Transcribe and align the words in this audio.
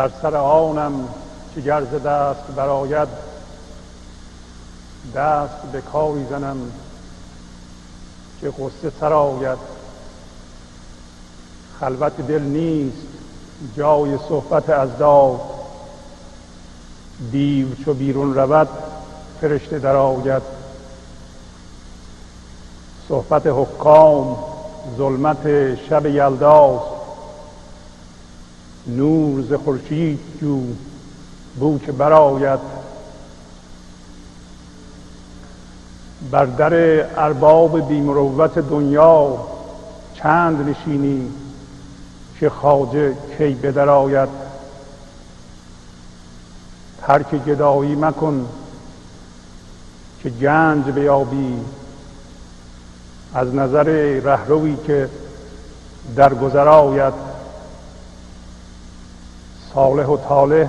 بر 0.00 0.10
سر 0.22 0.36
آنم 0.36 1.08
که 1.54 1.60
گرز 1.60 1.88
دست 1.88 2.46
براید 2.56 3.08
دست 5.14 5.62
به 5.72 5.80
کاری 5.80 6.26
زنم 6.30 6.72
که 8.40 8.50
قصه 8.50 8.92
سرآید 9.00 9.58
خلوت 11.80 12.20
دل 12.20 12.42
نیست 12.42 13.06
جای 13.76 14.18
صحبت 14.28 14.70
از 14.70 14.98
داد 14.98 15.40
دیو 17.30 17.66
چو 17.84 17.94
بیرون 17.94 18.34
رود 18.34 18.68
فرشته 19.40 19.78
درآید 19.78 20.42
صحبت 23.08 23.46
حکام 23.46 24.36
ظلمت 24.96 25.74
شب 25.74 26.06
یلداز 26.06 26.99
نور 28.96 29.42
ز 29.42 29.52
خورشید 29.52 30.18
جو 30.40 30.62
بو 31.58 31.78
که 31.78 31.92
برآید. 31.92 32.60
بر 36.30 36.44
در 36.44 36.74
ارباب 37.20 37.88
بیمروت 37.88 38.58
دنیا 38.58 39.36
چند 40.14 40.68
نشینی 40.68 41.30
که 42.40 42.50
خواجه 42.50 43.14
کی 43.38 43.54
بدرآید 43.54 44.28
ترک 47.00 47.44
گدایی 47.44 47.94
مکن 47.94 48.46
که 50.22 50.30
گنج 50.30 50.84
بیابی. 50.84 51.56
از 53.34 53.54
نظر 53.54 53.84
رهروی 54.24 54.76
که 54.86 55.08
در 56.16 56.34
گذر 56.34 56.68
آید. 56.68 57.29
صالح 59.74 60.06
و 60.06 60.16
طالح 60.16 60.68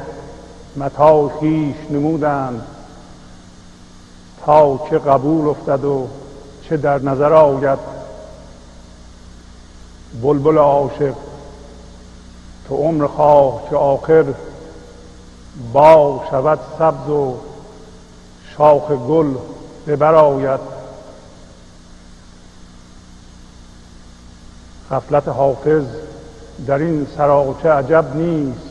متا 0.76 1.30
خیش 1.40 1.76
نمودند. 1.90 2.62
تا 4.46 4.80
چه 4.90 5.00
قبول 5.00 5.48
افتد 5.48 5.86
و 5.86 6.08
چه 6.70 6.78
در 6.78 7.02
نظر 7.02 7.34
آید. 7.34 7.80
بلبل 10.22 10.58
عاشق 10.58 11.14
تو 12.68 12.76
عمر 12.76 13.08
خواه 13.08 13.70
که 13.70 13.76
آخر 13.76 14.26
با 15.74 16.24
شود 16.32 16.60
سبز 16.80 17.10
و 17.10 17.36
شاخ 18.58 18.92
گل 18.92 19.34
ببراید 19.88 20.60
غفلت 24.92 25.28
حافظ 25.28 25.84
در 26.68 26.78
این 26.78 27.08
سراچه 27.18 27.70
عجب 27.70 28.16
نیست. 28.16 28.71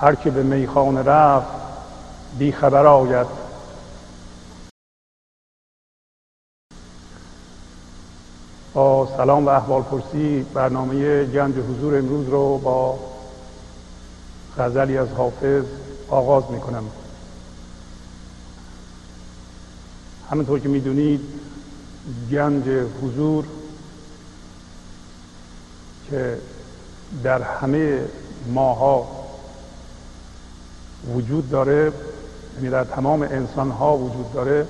هر 0.00 0.14
که 0.14 0.30
به 0.30 0.42
میخانه 0.42 1.02
رفت 1.02 1.48
بی 2.38 2.52
خبر 2.52 2.86
آید. 2.86 3.26
با 8.74 9.08
سلام 9.16 9.46
و 9.46 9.48
احوال 9.48 9.82
پرسی 9.82 10.46
برنامه 10.54 11.24
گنج 11.24 11.54
حضور 11.54 11.98
امروز 11.98 12.28
رو 12.28 12.58
با 12.58 12.98
غزلی 14.58 14.98
از 14.98 15.08
حافظ 15.08 15.64
آغاز 16.08 16.44
می 16.50 16.60
کنم 16.60 16.84
همونطور 20.30 20.60
که 20.60 20.68
می‌دونید 20.68 21.20
گنج 22.30 22.68
حضور 23.02 23.44
که 26.10 26.38
در 27.22 27.42
همه 27.42 28.04
ماها 28.46 29.15
وجود 31.14 31.50
داره 31.50 31.92
یعنی 32.56 32.70
در 32.70 32.84
تمام 32.84 33.22
انسان 33.22 33.70
ها 33.70 33.96
وجود 33.96 34.32
داره. 34.32 34.66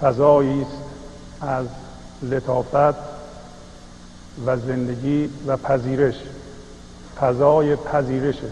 فضایی 0.00 0.62
است 0.62 0.70
از 1.40 1.66
لطافت 2.22 2.98
و 4.46 4.56
زندگی 4.56 5.30
و 5.46 5.56
پذیرش. 5.56 6.14
فضای 7.20 7.76
پذیرشه. 7.76 8.48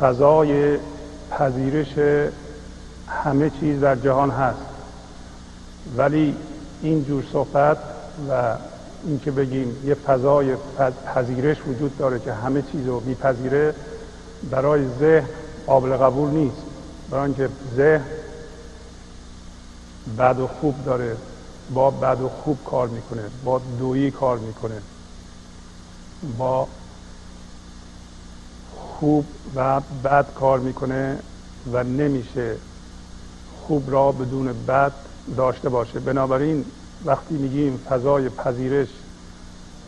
فضای 0.00 0.78
پذیرش 1.30 1.98
همه 3.08 3.50
چیز 3.50 3.80
در 3.80 3.96
جهان 3.96 4.30
هست. 4.30 4.58
ولی 5.96 6.36
این 6.82 7.04
جور 7.04 7.24
صحبت 7.32 7.78
و 8.30 8.56
اینکه 9.06 9.30
بگیم 9.30 9.76
یه 9.84 9.94
فضای 9.94 10.56
پذیرش 11.14 11.56
وجود 11.66 11.98
داره 11.98 12.18
که 12.18 12.32
همه 12.32 12.62
چیز 12.72 12.86
رو 12.86 13.00
میپذیره 13.00 13.74
برای 14.50 14.88
ذهن 14.98 15.28
قابل 15.66 15.96
قبول 15.96 16.30
نیست. 16.30 16.56
برای 17.10 17.24
اینکه 17.24 17.48
ذهن 17.76 18.04
بد 20.18 20.40
و 20.40 20.46
خوب 20.46 20.84
داره. 20.84 21.16
با 21.74 21.90
بد 21.90 22.20
و 22.20 22.28
خوب 22.28 22.58
کار 22.64 22.88
می‌کنه. 22.88 23.22
با 23.44 23.60
دویی 23.78 24.10
کار 24.10 24.38
می‌کنه. 24.38 24.82
با 26.38 26.68
خوب 28.76 29.26
و 29.54 29.80
بد 30.04 30.26
کار 30.34 30.58
می‌کنه 30.58 31.18
و 31.72 31.84
نمیشه 31.84 32.56
خوب 33.62 33.90
را 33.90 34.12
بدون 34.12 34.52
بد 34.66 34.92
داشته 35.36 35.68
باشه. 35.68 36.00
بنابراین 36.00 36.64
وقتی 37.04 37.34
میگیم 37.34 37.76
فضای 37.90 38.28
پذیرش 38.28 38.88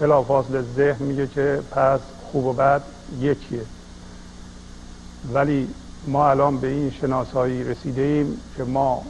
بلافاصله 0.01 0.65
ذهن 0.77 1.05
میگه 1.07 1.27
که 1.27 1.63
پس 1.71 2.01
خوب 2.33 2.47
و 2.47 2.53
بد 2.53 2.83
یکیه. 3.21 3.63
ولی 5.35 5.69
ما 6.07 6.31
الان 6.31 6.59
به 6.59 6.69
این 6.69 6.91
شناسایی 6.91 7.65
رسیده 7.65 8.03
ایم 8.03 8.41
که 8.57 8.65
ما 8.65 9.03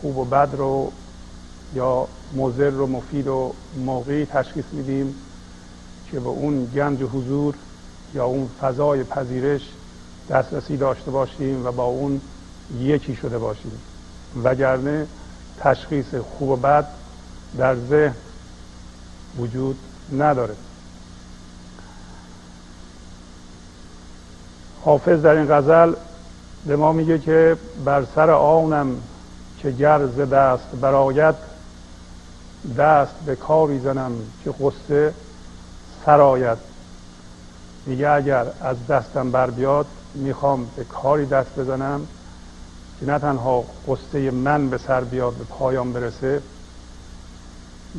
خوب 0.00 0.18
و 0.18 0.24
بد 0.24 0.48
رو 0.52 0.92
یا 1.74 2.08
مضر 2.36 2.70
و 2.70 2.86
مفید 2.86 3.26
و 3.26 3.52
موقعی 3.76 4.26
تشخیص 4.26 4.64
میدیم 4.72 5.14
که 6.10 6.20
به 6.20 6.28
اون 6.28 6.64
گنج 6.74 7.02
حضور 7.02 7.54
یا 8.14 8.24
اون 8.24 8.48
فضای 8.60 9.04
پذیرش 9.04 9.62
دسترسی 10.30 10.76
داشته 10.76 11.10
باشیم 11.10 11.66
و 11.66 11.72
با 11.72 11.84
اون 11.84 12.20
یکی 12.80 13.16
شده 13.16 13.38
باشیم. 13.38 13.72
وگرنه 14.44 15.06
تشخیص 15.60 16.14
خوب 16.14 16.48
و 16.48 16.56
بد 16.56 16.86
در 17.58 17.76
ذهن 17.76 18.14
وجود 19.38 19.78
نداره. 20.12 20.54
حافظ 24.86 25.22
در 25.22 25.30
این 25.30 25.46
غزل 25.50 25.92
به 26.66 26.76
ما 26.76 26.92
میگه 26.92 27.18
که 27.18 27.56
بر 27.84 28.04
سر 28.14 28.30
آنم 28.30 28.96
که 29.58 29.70
گرز 29.70 30.18
دست 30.18 30.68
براید 30.80 31.34
دست 32.78 33.14
به 33.26 33.36
کاری 33.36 33.80
زنم 33.80 34.12
که 34.44 34.50
قصه 34.50 35.14
سرایت 36.04 36.58
میگه 37.86 38.10
اگر 38.10 38.46
از 38.60 38.86
دستم 38.86 39.30
بر 39.30 39.50
بیاد 39.50 39.86
می‌خوام 40.14 40.66
به 40.76 40.84
کاری 40.84 41.26
دست 41.26 41.58
بزنم 41.58 42.06
که 43.00 43.06
نه 43.06 43.18
تنها 43.18 43.64
قصه 43.88 44.30
من 44.30 44.70
به 44.70 44.78
سر 44.78 45.00
بیاد 45.00 45.32
به 45.32 45.44
پایان 45.44 45.92
برسه 45.92 46.42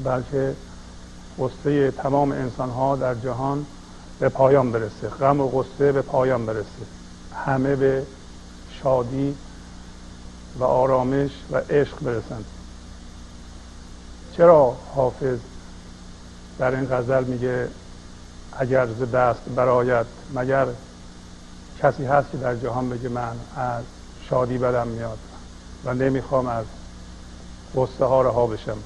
بلکه 0.04 0.56
قصه 1.40 1.92
تمام 1.92 2.32
انسان 2.32 2.70
ها 2.70 2.96
در 2.96 3.16
جهان 3.16 3.66
به 4.20 4.30
پایان 4.30 4.72
برسه. 4.72 5.10
غم 5.10 5.40
و 5.40 5.50
قصه 5.50 5.92
به 5.92 6.02
پایان 6.02 6.46
برسه. 6.46 6.86
همه 7.46 7.76
به 7.76 8.04
شادی 8.84 9.36
و 10.60 10.64
آرامش 10.64 11.32
و 11.52 11.58
عشق 11.58 12.00
برسند 12.00 12.46
چرا 14.38 14.78
حافظ 14.96 15.40
در 16.60 16.76
این 16.76 16.88
غزل 16.92 17.24
میگه 17.24 17.68
اگر 18.60 18.88
ز 18.88 19.12
دست 19.12 19.42
برایت 19.56 20.06
مگر 20.34 20.68
کسی 21.80 22.06
هست 22.06 22.32
که 22.32 22.38
در 22.38 22.56
جهان 22.56 22.90
بگه 22.90 23.10
من 23.10 23.36
از 23.56 23.84
شادی 24.30 24.58
بدم 24.58 24.88
میاد 24.88 25.18
و 25.86 25.94
نمی‌خوام 25.94 26.48
از 26.48 26.66
قصه 27.76 28.06
ها 28.06 28.22
رها 28.22 28.48
بشم؟ 28.48 28.78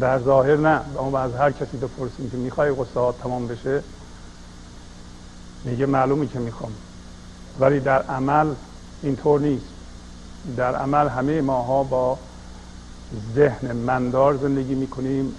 در 0.00 0.18
ظاهر 0.18 0.56
نه 0.56 0.80
اما 0.98 1.18
از 1.18 1.34
هر 1.34 1.50
کسی 1.50 1.76
بپرسیم 1.76 2.30
که 2.30 2.36
می‌خوای 2.36 2.70
قصه 2.70 3.12
تمام 3.22 3.46
بشه 3.46 3.82
میگه 5.64 5.86
معلومی 5.86 6.28
که 6.28 6.38
می‌خوام. 6.38 6.72
ولی 7.60 7.80
در 7.80 8.02
عمل 8.02 8.46
اینطور 9.02 9.40
نیست. 9.40 9.64
در 10.56 10.74
عمل 10.74 11.08
همه 11.08 11.40
ماها 11.40 11.82
با 11.82 12.18
ذهن 13.34 13.72
مندار 13.72 14.36
زندگی 14.36 14.74
می‌کنیم 14.74 15.34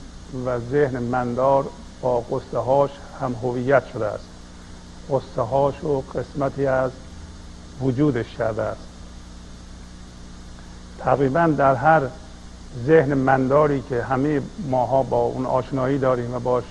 و 0.45 0.59
ذهن 0.59 0.99
مندار 0.99 1.65
با 2.01 2.19
قصه 2.19 2.57
هاش 2.57 2.91
هم 3.21 3.33
هویت 3.33 3.83
شده 3.93 4.05
است. 4.05 4.25
قصه 5.09 5.41
هاش 5.41 5.83
و 5.83 6.01
قسمتی 6.01 6.65
از 6.67 6.91
وجودش 7.81 8.35
کرده 8.37 8.61
است. 8.61 8.87
تقریبا 10.99 11.53
در 11.57 11.75
هر 11.75 12.01
ذهن 12.83 13.13
منداری 13.13 13.83
که 13.89 14.03
همه 14.03 14.41
ماها 14.69 15.03
با 15.03 15.21
اون 15.21 15.45
آشنایی 15.45 15.97
داریم 15.97 16.33
و 16.33 16.39
باش 16.39 16.63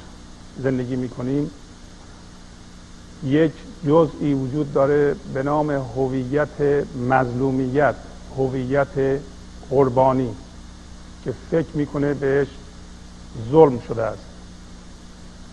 زندگی 0.62 0.96
می‌کنیم 0.96 1.50
یک 3.24 3.52
جزئی 3.86 4.34
وجود 4.34 4.72
داره 4.72 5.16
به 5.34 5.42
نام 5.42 5.70
هویت 5.70 6.86
مظلومیت 7.08 7.94
هویت 8.38 9.20
قربانی 9.70 10.34
که 11.24 11.32
فکر 11.50 11.68
می‌کنه 11.74 12.14
بهش 12.14 12.48
ظلم 13.50 13.80
شده 13.88 14.02
است 14.02 14.24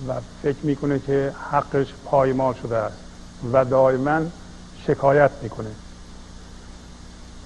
و 0.08 0.14
فکر 0.44 0.58
می‌کنه 0.64 1.00
که 1.00 1.34
حقش 1.52 1.94
پایمال 2.06 2.54
شده 2.54 2.76
است 2.76 2.98
و 3.54 3.66
دائما 3.66 4.22
شکایت 4.88 5.32
می‌کنه. 5.42 5.70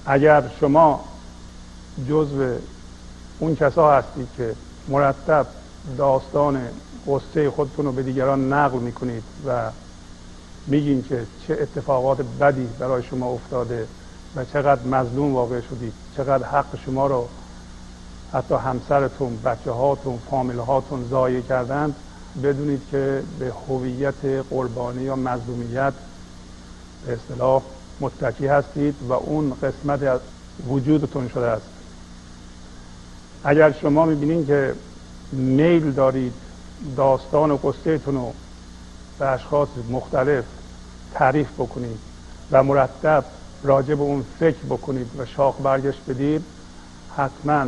اگر 0.06 0.44
شما 0.60 1.04
جزو 2.08 2.54
اون 3.38 3.56
کسا 3.56 3.92
هستید 3.92 4.28
که 4.36 4.54
مرتب 4.88 5.46
داستان 5.98 6.60
قصه 7.06 7.50
خودتون 7.50 7.86
رو 7.86 7.92
به 7.92 8.02
دیگران 8.02 8.52
نقل 8.52 8.78
می‌کنید 8.78 9.22
و 9.46 9.70
میگین 10.66 11.02
که 11.02 11.26
چه 11.46 11.58
اتفاقات 11.60 12.18
بدی 12.40 12.68
برای 12.78 13.02
شما 13.02 13.26
افتاده 13.26 13.86
و 14.36 14.44
چقدر 14.44 14.82
مظلوم 14.82 15.34
واقع 15.34 15.60
شدید 15.60 15.92
چقدر 16.16 16.46
حق 16.46 16.78
شما 16.84 17.06
رو 17.06 17.28
حتی 18.32 18.54
همسرتون 18.54 19.38
بچه 19.44 19.70
هاتون 19.70 20.18
فامیل 20.30 20.58
هاتون 20.58 21.08
ضایع 21.10 21.40
کردند. 21.40 21.94
بدونید 22.42 22.82
که 22.90 23.22
به 23.38 23.52
هویت 23.68 24.24
قربانی 24.50 25.02
یا 25.02 25.16
مظلومیت 25.16 25.92
به 27.06 27.12
اصطلاح 27.12 27.62
متکی 28.00 28.46
هستید 28.46 28.94
و 29.08 29.12
اون 29.12 29.52
قسمت 29.62 30.02
از 30.02 30.20
وجودتون 30.68 31.28
شده 31.28 31.46
است. 31.46 31.75
اگر 33.48 33.72
شما 33.72 34.04
می‌بینید 34.04 34.46
که 34.46 34.74
میل 35.32 35.90
دارید 35.90 36.32
داستان 36.96 37.50
و 37.50 37.56
قصهتون 37.56 38.14
رو 38.14 38.32
به 39.18 39.26
اشخاص 39.26 39.68
مختلف 39.90 40.44
تعریف 41.14 41.52
بکنید 41.52 41.98
و 42.52 42.62
مرتب 42.62 43.24
راجع 43.62 43.94
به 43.94 44.02
اون 44.02 44.24
فکر 44.40 44.64
بکنید 44.70 45.06
و 45.18 45.26
شاخ 45.26 45.54
برگش 45.62 45.94
بدید 46.08 46.44
حتما 47.16 47.66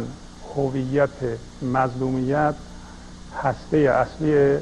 هویت 0.57 1.39
مظلومیت 1.63 2.55
هسته 3.43 3.77
اصلی 3.77 4.59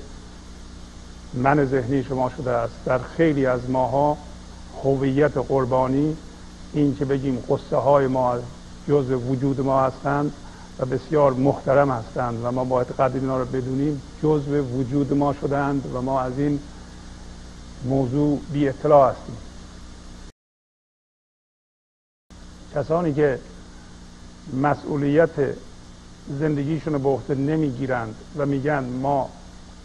من 1.34 1.64
ذهنی 1.64 2.04
شما 2.04 2.30
شده 2.36 2.50
است. 2.50 2.74
در 2.84 2.98
خیلی 2.98 3.46
از 3.46 3.70
ماها 3.70 4.16
هویت 4.84 5.36
قربانی 5.36 6.16
این 6.72 6.96
که 6.96 7.04
بگیم 7.04 7.44
قصه 7.48 7.76
های 7.76 8.06
ما 8.06 8.34
جز 8.88 9.10
وجود 9.10 9.60
ما 9.60 9.80
هستند 9.80 10.32
و 10.78 10.86
بسیار 10.86 11.32
محترم 11.32 11.90
هستند 11.90 12.44
و 12.44 12.50
ما 12.50 12.64
باید 12.64 12.86
قدر 12.86 13.14
اینا 13.14 13.38
رو 13.38 13.44
بدونیم. 13.44 14.02
جزء 14.22 14.62
وجود 14.62 15.12
ما 15.12 15.32
شدند 15.32 15.90
و 15.94 16.02
ما 16.02 16.20
از 16.20 16.38
این 16.38 16.60
موضوع 17.84 18.40
بی 18.52 18.68
اطلاع 18.68 19.10
هستیم. 19.10 19.36
کسانی 22.74 23.14
که 23.14 23.38
مسئولیت 24.62 25.30
زندگیشون 26.38 26.92
رو 26.92 26.98
به 26.98 27.08
عهده 27.08 27.34
نمی‌گیرند 27.34 28.14
و 28.36 28.46
میگن 28.46 28.84
ما 28.84 29.30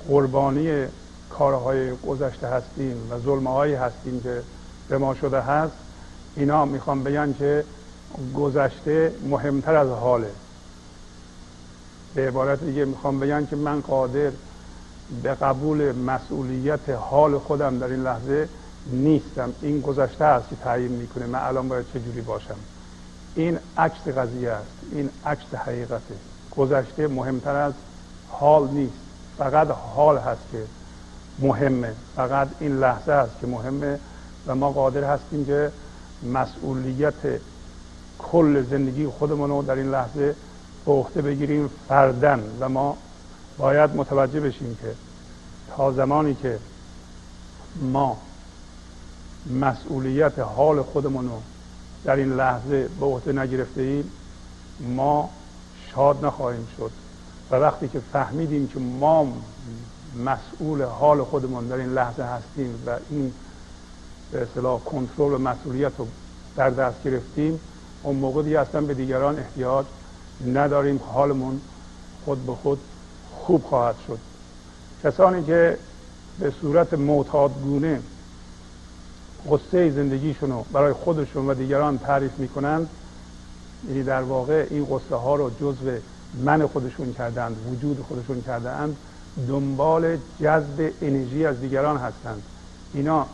قربانی 0.08 0.86
کارهای 1.30 1.96
گذشته 1.96 2.48
هستیم 2.48 3.12
و 3.12 3.20
ظلمهایی 3.20 3.74
هستیم 3.74 4.22
که 4.22 4.42
به 4.90 4.98
ما 4.98 5.16
شده 5.16 5.42
هست 5.42 5.74
اینا 6.36 6.66
می‌خوام 6.66 7.04
بگن 7.04 7.34
که 7.34 7.66
گذشته 8.36 9.14
مهمتر 9.30 9.76
از 9.76 9.90
حاله. 9.90 10.32
به 12.16 12.28
عبارت 12.28 12.64
دیگه 12.64 12.86
می‌خوام 12.86 13.20
بگن 13.20 13.46
که 13.46 13.56
من 13.56 13.82
قادر 13.82 14.32
به 15.24 15.34
قبول 15.34 15.92
مسئولیت 15.92 16.90
حال 16.90 17.38
خودم 17.38 17.80
در 17.80 17.88
این 17.88 18.04
لحظه 18.04 18.50
نیستم. 18.92 19.54
این 19.62 19.82
گذشته 19.82 20.26
است 20.26 20.50
که 20.50 20.56
تعیین 20.56 20.92
می‌کنه. 20.92 21.26
من 21.26 21.40
الان 21.40 21.68
باید 21.68 21.86
چجوری 21.94 22.22
باشم؟ 22.22 22.56
این 23.36 23.58
عکس 23.78 24.08
قضیه 24.08 24.50
است. 24.50 24.72
این 24.92 25.10
عکس 25.26 25.54
حقیقته. 25.56 26.16
گذشته 26.58 27.08
مهمتر 27.08 27.56
از 27.56 27.74
حال 28.30 28.68
نیست. 28.68 28.94
فقط 29.38 29.68
حال 29.68 30.18
هست 30.18 30.42
که 30.52 30.64
مهمه. 31.40 31.94
فقط 32.16 32.48
این 32.60 32.80
لحظه 32.80 33.12
است 33.12 33.32
که 33.42 33.48
مهمه 33.48 34.00
و 34.48 34.56
ما 34.56 34.72
قادر 34.72 35.04
هستیم 35.04 35.46
که 35.46 35.72
مسئولیت 36.34 37.14
کل 38.20 38.64
زندگی 38.70 39.08
خودمون 39.08 39.50
رو 39.50 39.62
در 39.62 39.76
این 39.76 39.92
لحظه 39.92 40.36
به 40.86 40.92
عهده 40.92 41.22
بگیریم 41.22 41.70
فردن 41.88 42.44
و 42.60 42.70
ما 42.70 42.98
باید 43.58 43.96
متوجه 43.96 44.40
بشیم 44.40 44.78
که 44.82 44.94
تا 45.76 45.92
زمانی 45.92 46.36
که 46.36 46.60
ما 47.82 48.18
مسئولیت 49.62 50.40
حال 50.40 50.82
خودمون 50.82 51.26
رو 51.26 51.42
در 52.04 52.16
این 52.16 52.34
لحظه 52.34 52.90
به 53.00 53.06
عهده 53.06 53.32
نگرفته 53.32 53.82
ایم 53.82 54.12
ما 54.80 55.30
شاد 55.96 56.26
نخواهیم 56.26 56.68
شد. 56.78 56.92
و 57.52 57.56
وقتی 57.56 57.88
که 57.88 58.00
فهمیدیم 58.14 58.68
که 58.68 58.80
ما 58.80 59.28
مسئول 60.26 60.84
حال 60.84 61.24
خودمون 61.24 61.68
در 61.68 61.76
این 61.76 61.94
لحظه 61.94 62.24
هستیم 62.24 62.84
و 62.88 62.98
این 63.10 63.34
به 64.32 64.42
اصطلاح 64.42 64.80
کنترل 64.80 65.34
و 65.34 65.38
مسئولیت 65.38 65.92
رو 65.98 66.08
در 66.56 66.70
دست 66.70 67.04
گرفتیم 67.04 67.60
اون 68.04 68.16
موقع 68.16 68.44
دیگه 68.44 68.60
اصلا 68.60 68.82
به 68.82 68.94
دیگران 68.94 69.40
احتیاج 69.40 69.86
نداریم 70.48 71.00
حالمون 71.14 71.62
خود 72.26 72.46
به 72.46 72.56
خود 72.56 72.80
خوب 73.32 73.64
خواهد 73.64 73.96
شد. 74.08 74.20
کسانی 75.04 75.44
که 75.44 75.78
به 76.40 76.54
صورت 76.62 76.94
معتادگونه 76.94 78.00
قصه 79.52 79.92
زندگیشون 79.92 80.50
رو 80.50 80.66
برای 80.74 80.94
خودشون 80.94 81.50
و 81.50 81.54
دیگران 81.54 81.98
تعریف 81.98 82.32
می‌کنند 82.38 82.90
یعنی 83.88 84.04
در 84.04 84.22
واقع 84.22 84.68
این 84.70 84.86
قصه 84.86 85.16
ها 85.16 85.36
رو 85.36 85.50
جزو 85.50 85.92
من 86.44 86.68
خودشون 86.68 87.14
کردند 87.14 87.56
وجود 87.72 88.06
خودشون 88.08 88.42
کردند 88.42 88.98
دنبال 89.48 90.18
جذب 90.42 90.92
انرژی 91.02 91.46
از 91.46 91.62
دیگران 91.62 91.98
هستند. 91.98 92.42
اینا 92.94 93.26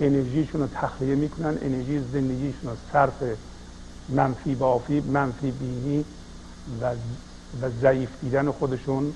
انرژیشون 0.00 0.60
رو 0.60 0.66
تخلیه 0.66 1.14
می‌کنن 1.14 1.58
انرژی 1.62 1.98
زندگیشون 2.12 2.70
رو 2.70 2.76
صرف 2.92 3.22
منفی 4.08 4.54
بافی 4.54 5.00
منفی 5.00 5.50
بینی 5.50 6.04
و, 6.80 6.90
و 7.62 7.70
ضعیف 7.80 8.10
دیدن 8.20 8.50
خودشون 8.50 9.14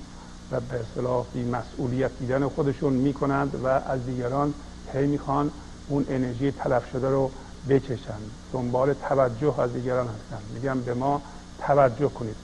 و 0.51 0.59
به 0.59 0.79
اصطلاح 0.79 1.25
مسئولیت 1.51 2.11
دیدن 2.19 2.47
خودشون 2.47 2.93
می‌کنند 2.93 3.55
و 3.63 3.67
از 3.67 4.05
دیگران 4.05 4.53
هی 4.93 5.07
می‌خوان 5.07 5.51
اون 5.87 6.05
انرژی 6.09 6.51
تلف 6.51 6.91
شده 6.91 7.09
رو 7.09 7.31
بکشند 7.69 8.31
دنبال 8.53 8.93
توجه 8.93 9.59
از 9.59 9.73
دیگران 9.73 10.07
هستند 10.07 10.43
میگم 10.53 10.81
به 10.81 10.93
ما 10.93 11.21
توجه 11.59 12.09
کنید. 12.09 12.35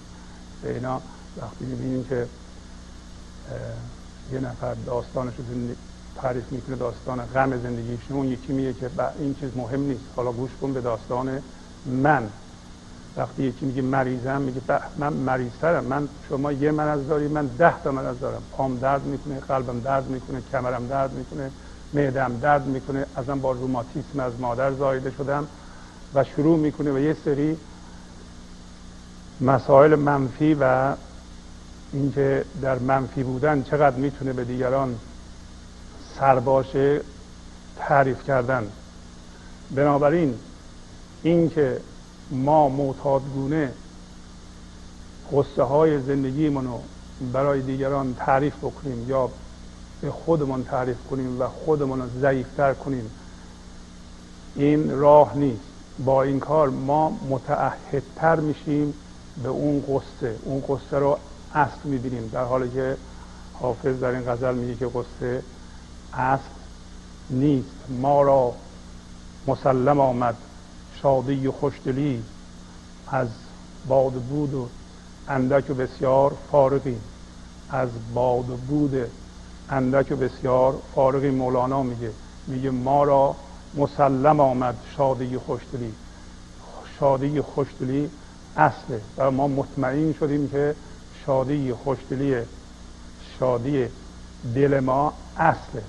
به 0.62 0.74
اینا 0.74 1.02
وقتی 1.42 1.66
می‌بینیم 1.66 2.04
که 2.04 2.28
یه 4.34 4.40
نفر 4.40 4.74
داستانش 4.74 5.34
رو 5.38 5.44
تعریف 6.16 6.52
می‌کنه 6.52 6.76
داستان 6.76 7.26
غم 7.26 7.62
زندگیش 7.62 8.00
اون 8.10 8.28
یکی 8.28 8.54
میگه 8.54 8.74
که 8.74 8.90
این 9.20 9.36
چیز 9.36 9.50
مهم 9.56 9.82
نیست. 9.82 10.04
حالا 10.16 10.32
گوش 10.32 10.52
کن 10.62 10.74
به 10.74 10.82
داستان 10.82 11.40
من. 11.86 12.30
وقتی 13.18 13.44
یکی 13.44 13.66
میگه 13.66 13.82
مریضم 13.82 14.42
میگه 14.42 14.62
من 14.98 15.14
مریضترم 15.14 15.84
من 15.84 16.08
شما 16.30 16.52
یه 16.52 16.72
مرض 16.72 17.08
داری 17.08 17.28
من 17.28 17.48
ده 17.48 17.82
تا 17.84 17.92
مرض 17.92 18.20
دارم. 18.20 18.42
پام 18.52 18.78
درد 18.78 19.04
می‌کنه 19.04 19.40
قلبم 19.40 19.80
درد 19.80 20.08
می‌کنه 20.08 20.42
کمرم 20.52 20.88
درد 20.88 21.14
می‌کنه 21.14 21.52
معدم 21.94 22.40
درد 22.40 22.66
می‌کنه 22.66 23.06
ازم 23.16 23.40
با 23.40 23.52
روماتیسم 23.52 24.20
از 24.20 24.40
مادر 24.40 24.74
زایده 24.74 25.12
شدم 25.12 25.48
و 26.14 26.24
شروع 26.24 26.58
می‌کنه 26.58 26.92
و 26.92 27.00
یه 27.00 27.16
سری 27.26 27.58
مسائل 29.42 29.96
منفی 29.96 30.58
و 30.60 30.94
اینکه 31.94 32.46
در 32.62 32.80
منفی 32.80 33.24
بودن 33.24 33.64
چقدر 33.64 33.96
می‌تونه 33.96 34.34
به 34.34 34.44
دیگران 34.44 34.96
سرباشه 36.20 37.02
تعریف 37.78 38.24
کردن. 38.24 38.68
بنابراین 39.72 40.34
اینکه 41.24 41.82
ما 42.32 42.70
معتادگونه 42.70 43.72
قصه 45.34 45.64
های 45.64 46.02
زندگیمون 46.02 46.66
رو 46.66 46.82
برای 47.34 47.62
دیگران 47.62 48.16
تعریف 48.20 48.58
بکنیم 48.58 49.10
یا 49.10 49.30
به 50.02 50.12
خودمون 50.12 50.64
تعریف 50.64 50.98
کنیم 51.10 51.42
و 51.42 51.48
خودمون 51.48 52.02
رو 52.02 52.08
ضعیفتر 52.22 52.74
کنیم 52.74 53.12
این 54.56 55.00
راه 55.00 55.38
نیست. 55.38 55.62
با 56.06 56.24
این 56.24 56.40
کار 56.40 56.70
ما 56.70 57.20
متعهدتر 57.30 58.36
میشیم 58.40 58.94
به 59.44 59.50
اون 59.50 59.82
قصه 59.82 60.36
اون 60.44 60.64
قصه 60.68 60.98
رو 60.98 61.18
اصل 61.54 61.80
می‌بینیم. 61.84 62.30
در 62.34 62.44
حالی 62.44 62.70
که 62.70 62.98
حافظ 63.54 64.00
در 64.00 64.08
این 64.08 64.32
غزل 64.32 64.56
میگه 64.56 64.76
که 64.76 64.88
قصه 64.88 65.44
اصل 66.14 66.44
نیست. 67.30 67.70
ما 67.90 68.22
را 68.22 68.54
مسلم 69.48 70.00
آمد. 70.00 70.36
شادی 71.02 71.48
و 71.48 71.52
خوشدلی 71.52 72.24
از 73.08 73.28
باد 73.88 74.14
بود 74.14 74.54
و 74.54 74.68
اندک 75.28 75.70
و 75.70 75.74
بسیار 75.74 76.34
فارغیم. 76.52 77.02
از 77.70 77.90
باد 78.14 78.46
بود 78.46 78.96
اندک 79.70 80.12
و 80.12 80.16
بسیار 80.16 80.76
فارغی 80.96 81.30
مولانا 81.30 81.84
میگه. 81.84 82.12
میگه 82.48 82.70
ما 82.70 83.04
را 83.04 83.36
مسلم 83.76 84.40
آمد 84.40 84.76
شادی 84.98 85.38
خوشدلی. 85.38 85.94
شادی 87.00 87.42
خوشدلی 87.42 88.10
اصله 88.58 89.02
و 89.18 89.32
ما 89.32 89.48
مطمئن 89.48 90.14
شدیم 90.14 90.50
که 90.50 90.76
شادی 91.26 91.74
خوشدلی 91.74 92.36
شادی 93.40 93.88
دل 94.56 94.80
ما 94.80 95.14
اصله 95.38 95.84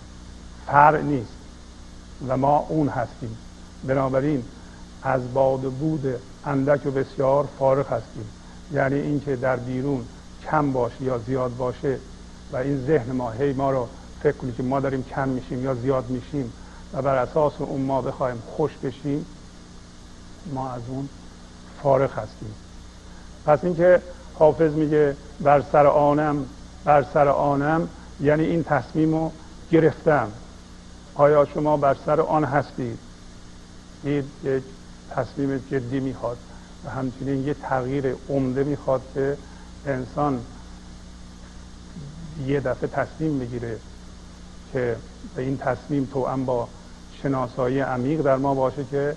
فرع 0.66 1.00
نیست. 1.00 1.32
و 2.28 2.36
ما 2.36 2.66
اون 2.68 2.88
هستیم. 2.88 3.38
بنابراین 3.84 4.44
از 5.02 5.34
باد 5.34 5.60
بود 5.60 6.06
اندک 6.44 6.86
و 6.86 6.90
بسیار 6.90 7.48
فارغ 7.58 7.92
هستیم. 7.92 8.28
یعنی 8.72 9.00
اینکه 9.00 9.36
در 9.36 9.56
بیرون 9.56 10.04
کم 10.50 10.72
باشه 10.72 11.02
یا 11.02 11.18
زیاد 11.18 11.56
باشه 11.56 11.98
و 12.52 12.56
این 12.56 12.86
ذهن 12.86 13.12
ما 13.12 13.30
هی 13.30 13.52
ما 13.52 13.70
رو 13.70 13.88
فکر 14.22 14.36
کنی 14.36 14.52
که 14.52 14.62
ما 14.62 14.80
داریم 14.80 15.04
کم 15.14 15.28
میشیم 15.28 15.64
یا 15.64 15.74
زیاد 15.74 16.10
میشیم 16.10 16.52
و 16.94 17.02
بر 17.02 17.16
اساس 17.16 17.52
اون 17.58 17.80
ما 17.80 18.02
بخوایم 18.02 18.42
خوش 18.56 18.70
بشیم 18.82 19.26
ما 20.54 20.70
از 20.70 20.82
اون 20.88 21.08
فارغ 21.82 22.12
هستیم. 22.12 22.54
پس 23.46 23.64
اینکه 23.64 24.02
حافظ 24.34 24.72
میگه 24.72 25.16
بر 25.40 25.62
سر 25.72 25.86
آنم 25.86 26.46
بر 26.84 27.06
سر 27.14 27.28
آنم 27.28 27.88
یعنی 28.20 28.44
این 28.44 28.64
تصمیم 28.64 29.14
رو 29.14 29.32
گرفتم. 29.70 30.28
آیا 31.14 31.44
شما 31.54 31.76
بر 31.76 31.96
سر 32.06 32.20
آن 32.20 32.44
هستید؟ 32.44 32.98
یک 34.04 34.62
تصمیم 35.10 35.64
جدی 35.70 36.00
می‌خواد 36.00 36.38
و 36.84 36.90
همچنین 36.90 37.46
یه 37.46 37.54
تغییر 37.54 38.14
عمده 38.28 38.64
می‌خواد 38.64 39.02
که 39.14 39.36
انسان 39.86 40.40
یه 42.46 42.60
دفعه 42.60 42.88
تصمیم 42.88 43.38
بگیره 43.38 43.78
که 44.72 44.96
به 45.36 45.42
این 45.42 45.58
تصمیم 45.58 46.08
تو 46.12 46.26
هم 46.26 46.44
با 46.44 46.68
شناسایی 47.22 47.80
عمیق 47.80 48.22
در 48.22 48.36
ما 48.36 48.54
باشه 48.54 48.84
که 48.90 49.16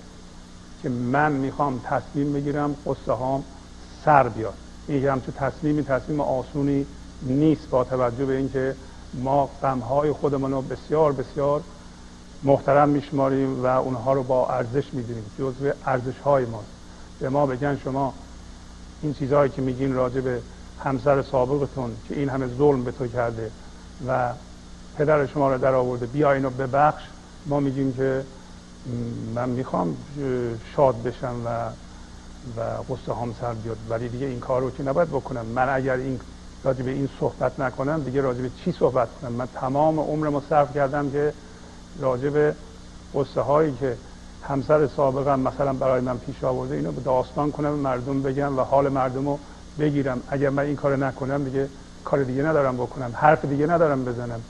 که 0.82 0.88
من 0.88 1.32
می‌خوام 1.32 1.80
تصمیم 1.84 2.32
بگیرم 2.32 2.76
قصه 2.86 3.12
هام 3.12 3.44
سر 4.04 4.28
بیاد. 4.28 4.54
این 4.88 5.06
همچون 5.06 5.34
تصمیمی 5.34 5.84
تصمیم 5.84 6.20
آسونی 6.20 6.86
نیست 7.22 7.68
با 7.70 7.84
توجه 7.84 8.26
به 8.26 8.36
اینکه 8.36 8.76
ما 9.14 9.50
غمهای 9.62 10.12
خودمان 10.12 10.52
رو 10.52 10.62
بسیار 10.62 11.12
بسیار 11.12 11.62
محترم 12.42 12.88
میشماریم 12.88 13.62
و 13.62 13.66
اونها 13.66 14.12
رو 14.12 14.22
با 14.22 14.48
ارزش 14.48 14.94
می‌دونیم. 14.94 15.24
جزو 15.38 15.70
ارزش 15.86 16.18
های 16.24 16.44
ماست. 16.44 16.66
به 17.20 17.28
ما 17.28 17.46
بگن 17.46 17.78
شما 17.84 18.14
این 19.02 19.14
چیزهایی 19.14 19.50
که 19.50 19.62
میگین 19.62 19.94
راجع 19.94 20.20
به 20.20 20.40
همسر 20.84 21.22
سابقتون 21.22 21.90
که 22.08 22.14
این 22.18 22.28
همه 22.28 22.46
ظلم 22.58 22.84
به 22.84 22.92
تو 22.92 23.06
کرده 23.06 23.50
و 24.08 24.30
پدر 24.96 25.26
شما 25.26 25.52
رو 25.52 25.58
در 25.58 25.74
آورده 25.74 26.06
بیا 26.06 26.32
اینو 26.32 26.50
ببخش. 26.50 27.02
ما 27.46 27.60
میگیم 27.60 27.92
که 27.92 28.24
من 29.34 29.48
می‌خوام 29.48 29.96
شاد 30.76 31.02
بشم 31.02 31.34
و 31.44 31.70
و 32.56 32.60
قصه 32.60 33.14
هم 33.14 33.34
سر 33.40 33.54
بیاد. 33.54 33.76
ولی 33.88 34.08
دیگه 34.08 34.26
این 34.26 34.40
کار 34.40 34.60
رو 34.60 34.70
که 34.70 34.82
نباید 34.82 35.08
بکنم. 35.08 35.46
من 35.46 35.68
اگر 35.68 35.94
این 35.94 36.20
راجع 36.64 36.82
به 36.82 36.90
این 36.90 37.08
صحبت 37.20 37.60
نکنم 37.60 38.02
دیگه 38.02 38.20
راجع 38.20 38.42
به 38.42 38.50
چی 38.64 38.72
صحبت 38.72 39.08
کنم؟ 39.20 39.32
من 39.32 39.48
تمام 39.54 40.00
عمرمو 40.00 40.40
صرف 40.48 40.74
کردم 40.74 41.10
که 41.10 41.32
راجع 41.98 42.28
به 42.28 42.54
قصه 43.14 43.40
هایی 43.40 43.76
که 43.80 43.96
همسر 44.48 44.86
سابقم 44.86 45.40
مثلا 45.40 45.72
برای 45.72 46.00
من 46.00 46.18
پیش 46.18 46.44
آورده 46.44 46.74
اینو 46.74 46.92
به 46.92 47.00
داستان 47.00 47.52
کنم 47.52 47.70
مردم 47.70 48.22
بگم 48.22 48.58
و 48.58 48.60
حال 48.60 48.88
مردم 48.88 49.28
رو 49.28 49.38
بگیرم. 49.78 50.22
اگر 50.28 50.50
من 50.50 50.62
این 50.62 50.76
کار 50.76 50.96
نکنم 50.96 51.44
دیگه 51.44 51.68
کار 52.04 52.22
دیگه 52.24 52.42
ندارم 52.42 52.76
بکنم. 52.76 53.12
حرف 53.16 53.44
دیگه 53.44 53.66
ندارم 53.66 54.04
بزنم. 54.04 54.42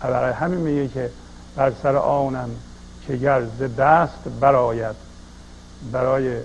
برای 0.00 0.32
همین 0.32 0.60
میگه 0.60 0.88
که 0.88 1.10
بر 1.56 1.72
سر 1.82 1.96
آنم 1.96 2.50
که 3.06 3.16
گرز 3.16 3.62
دست 3.78 4.28
براید 4.40 4.96
برای 5.92 6.40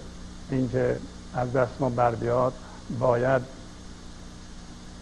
اینکه 0.51 0.97
از 1.35 1.53
دست 1.53 1.71
ما 1.79 1.89
بر 1.89 2.15
بیاد 2.15 2.53
باید 2.99 3.41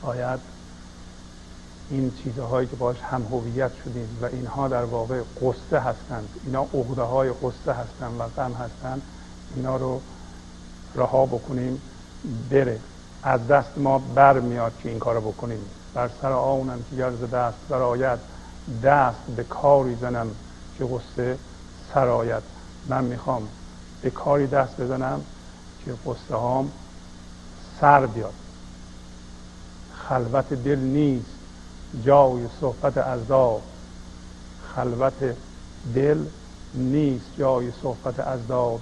باید 0.01 0.39
این 1.91 2.11
چیزهایی 2.23 2.67
که 2.67 2.75
باش 2.75 2.97
هم 2.99 3.23
هویت 3.31 3.71
شدیم 3.83 4.17
و 4.21 4.25
اینها 4.25 4.67
در 4.67 4.83
واقع 4.83 5.21
قصه 5.41 5.79
هستند. 5.79 6.29
اینا 6.45 6.61
عقده 6.61 7.01
های 7.01 7.29
قصه 7.29 7.73
هستند 7.73 8.19
و 8.19 8.23
غم 8.23 8.53
هستند. 8.53 9.01
اینا 9.55 9.77
رو 9.77 10.01
رها 10.95 11.25
بکنیم 11.25 11.81
بره. 12.49 12.79
از 13.23 13.47
دست 13.47 13.77
ما 13.77 13.99
بر 13.99 14.39
میاد 14.39 14.73
که 14.83 14.89
این 14.89 14.99
کار 14.99 15.15
رو 15.15 15.21
بکنیم. 15.21 15.59
بر 15.93 16.09
سر 16.21 16.31
آنم 16.31 16.83
که 16.89 16.95
گرز 16.95 17.31
دست 17.33 17.57
برآید 17.69 18.19
دست 18.83 19.19
به 19.35 19.43
کاری 19.43 19.95
زنم 20.01 20.27
که 20.77 20.85
قصه 20.85 21.37
سرایت 21.93 22.43
من 22.87 23.03
می‌خوام 23.03 23.47
به 24.01 24.09
کاری 24.09 24.47
دست 24.47 24.81
بزنم 24.81 25.21
که 25.85 25.91
قصه 26.05 26.35
هام 26.35 26.71
سر 27.81 28.05
بیاد. 28.05 28.33
خلوت 29.93 30.53
دل 30.53 30.79
نیست. 30.79 31.40
جای 32.05 32.47
صحبت 32.61 32.97
ازداد 32.97 33.61
خلوت 34.75 35.35
دل 35.95 36.25
نیست 36.73 37.25
جای 37.37 37.71
صحبت 37.81 38.19
ازداد 38.19 38.79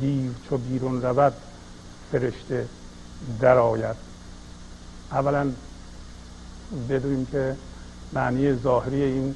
دیو 0.00 0.32
چو 0.48 0.56
بیرون 0.56 1.02
رود 1.02 1.32
فرشته 2.12 2.68
درآید. 3.40 3.96
اولا 5.12 5.50
بدونیم 6.88 7.26
که 7.26 7.56
معنی 8.12 8.54
ظاهری 8.54 9.02
این 9.02 9.34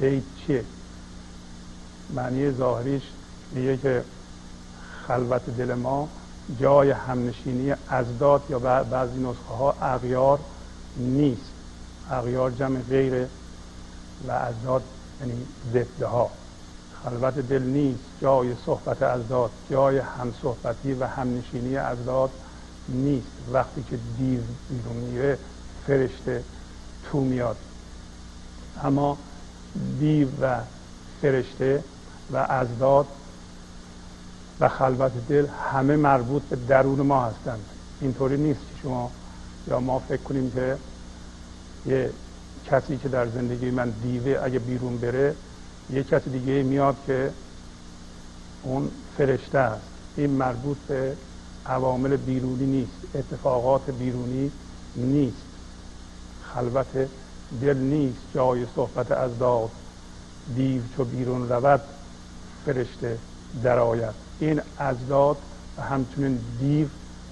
بیت 0.00 0.22
چیه؟ 0.46 0.64
معنی 2.14 2.50
ظاهریش 2.50 3.02
میگه 3.52 3.76
که 3.76 4.04
خلوت 5.06 5.56
دل 5.56 5.74
ما 5.74 6.08
جای 6.60 6.90
همنشینی 6.90 7.74
ازداد 7.88 8.42
یا 8.50 8.58
بعضی 8.58 9.20
نسخه 9.20 9.54
ها 9.58 9.74
اغیار 9.82 10.38
نیست. 10.96 11.52
اغیار 12.10 12.50
جمع 12.50 12.80
غیره 12.80 13.28
و 14.28 14.30
ازداد 14.30 14.82
یعنی 15.20 15.46
ضده 15.72 16.06
ها 16.06 16.30
خلوت 17.04 17.34
دل 17.34 17.62
نیست. 17.62 18.04
جای 18.20 18.54
صحبت 18.66 19.02
ازداد 19.02 19.50
جای 19.70 19.98
همصحبتی 19.98 20.92
و 20.92 21.06
همنشینی 21.06 21.76
ازداد 21.76 22.30
نیست. 22.88 23.26
وقتی 23.52 23.82
که 23.90 23.98
دیو 24.18 24.40
بیرون 24.70 24.96
میره 24.96 25.38
فرشته 25.86 26.44
تو 27.04 27.20
میاد. 27.20 27.56
اما 28.84 29.18
دیو 30.00 30.28
و 30.40 30.56
فرشته 31.22 31.84
و 32.32 32.36
ازداد 32.36 33.06
و 34.62 34.68
خلوت 34.68 35.12
دل 35.28 35.46
همه 35.72 35.96
مربوط 35.96 36.42
به 36.42 36.56
درون 36.56 37.00
ما 37.00 37.24
هستند. 37.24 37.64
اینطوری 38.00 38.36
نیست 38.36 38.60
که 38.60 38.82
شما 38.82 39.10
یا 39.68 39.80
ما 39.80 39.98
فکر 39.98 40.22
کنیم 40.22 40.50
که 40.50 40.76
یه 41.86 42.10
کسی 42.66 42.96
که 42.96 43.08
در 43.08 43.26
زندگی 43.26 43.70
من 43.70 43.90
دیوه 43.90 44.40
اگه 44.42 44.58
بیرون 44.58 44.98
بره 44.98 45.34
یه 45.90 46.02
کسی 46.02 46.30
دیگه 46.30 46.62
میاد 46.62 46.96
که 47.06 47.30
اون 48.62 48.90
فرشته 49.16 49.58
است. 49.58 49.86
این 50.16 50.30
مربوط 50.30 50.76
به 50.88 51.16
عوامل 51.66 52.16
بیرونی 52.16 52.66
نیست. 52.66 53.14
اتفاقات 53.14 53.90
بیرونی 53.90 54.50
نیست. 54.96 55.36
خلوت 56.54 57.08
دل 57.60 57.76
نیست. 57.76 58.20
جای 58.34 58.66
صحبت 58.76 59.12
از 59.12 59.38
داد 59.38 59.70
دیو 60.56 60.82
چو 60.96 61.04
بیرون 61.04 61.48
رود 61.48 61.80
فرشته 62.66 63.18
درآید. 63.62 64.21
این 64.40 64.60
ازداد 64.78 65.36
و 65.78 65.82
همچنین 65.82 66.40
دیو 66.60 66.88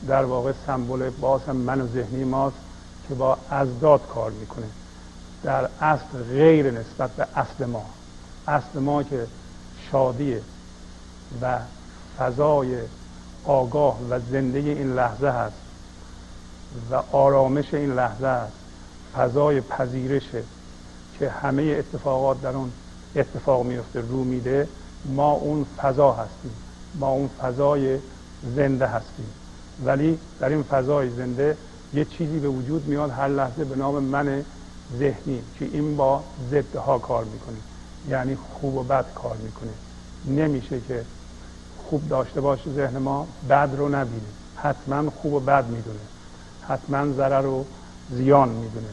در 0.09 0.25
واقع 0.25 0.53
سمبل 0.67 1.11
باز 1.11 1.41
هم 1.49 1.57
من 1.57 1.81
و 1.81 1.87
ذهنی 1.87 2.25
ماست 2.25 2.57
که 3.09 3.15
با 3.15 3.39
ازداد 3.51 4.07
کار 4.07 4.31
می‌کنه. 4.31 4.67
در 5.43 5.69
اصل 5.81 6.23
غیر 6.29 6.71
نسبت 6.71 7.11
به 7.11 7.27
اصل 7.35 7.67
ما. 7.67 7.85
اصل 8.49 8.79
ما 8.79 9.03
که 9.03 9.27
شادیه 9.91 10.43
و 11.43 11.59
فضای 12.19 12.79
آگاه 13.45 13.99
و 14.11 14.21
زنده 14.31 14.59
این 14.59 14.95
لحظه 14.95 15.29
هست 15.29 15.57
و 16.91 17.03
آرامش 17.13 17.75
این 17.75 17.95
لحظه 17.95 18.27
است 18.27 18.53
فضای 19.17 19.61
پذیرشه 19.61 20.43
که 21.19 21.31
همه 21.31 21.63
اتفاقات 21.63 22.43
در 22.43 22.51
اون 22.51 22.73
اتفاق 23.17 23.65
میفته 23.67 24.01
رو 24.01 24.25
میده 24.25 24.69
ما 25.05 25.31
اون 25.31 25.67
فضا 25.77 26.13
هستیم. 26.13 26.53
ما 26.95 27.11
اون 27.11 27.31
فضای 27.43 27.99
زنده 28.57 28.87
هستیم. 28.87 29.27
ولی 29.85 30.19
در 30.41 30.49
این 30.49 30.63
فضای 30.63 31.11
زنده 31.11 31.57
یه 31.95 32.05
چیزی 32.05 32.39
به 32.39 32.49
وجود 32.49 32.87
میاد 32.87 33.11
هر 33.11 33.29
لحظه 33.29 33.65
به 33.65 33.77
نام 33.77 34.03
من 34.03 34.45
ذهنی 34.99 35.43
که 35.59 35.65
این 35.65 35.97
با 35.97 36.23
ضد 36.51 36.77
ها 36.77 36.99
کار 36.99 37.25
می‌کنه 37.25 37.57
یعنی 38.09 38.37
خوب 38.37 38.75
و 38.75 38.83
بد 38.83 39.05
کار 39.15 39.37
می‌کنه 39.37 39.71
نمیشه 40.27 40.81
که 40.81 41.05
خوب 41.79 42.09
داشته 42.09 42.41
باشه 42.41 42.71
ذهن 42.73 42.99
ما 42.99 43.27
بد 43.49 43.71
رو 43.77 43.89
نبینه. 43.89 44.21
حتما 44.57 45.11
خوب 45.11 45.33
و 45.33 45.41
بد 45.41 45.67
می‌دونه. 45.67 45.99
حتما 46.69 47.13
ضرر 47.13 47.47
و 47.47 47.65
زیان 48.11 48.49
می‌دونه. 48.49 48.89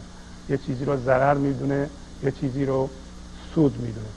یه 0.49 0.57
چیزی 0.57 0.85
رو 0.85 0.97
ضرر 0.97 1.33
می‌دونه 1.33 1.89
یه 2.23 2.31
چیزی 2.31 2.65
رو 2.65 2.89
سود 3.55 3.81
می‌دونه. 3.81 4.07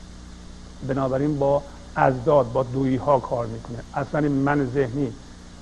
بنابراین 0.88 1.38
با 1.38 1.62
ازداد 1.96 2.52
با 2.52 2.62
دویی 2.62 2.96
ها 2.96 3.20
کار 3.20 3.46
می‌کنه. 3.46 3.78
اصلا 3.94 4.20
این 4.20 4.32
من 4.32 4.70
ذهنی 4.74 5.12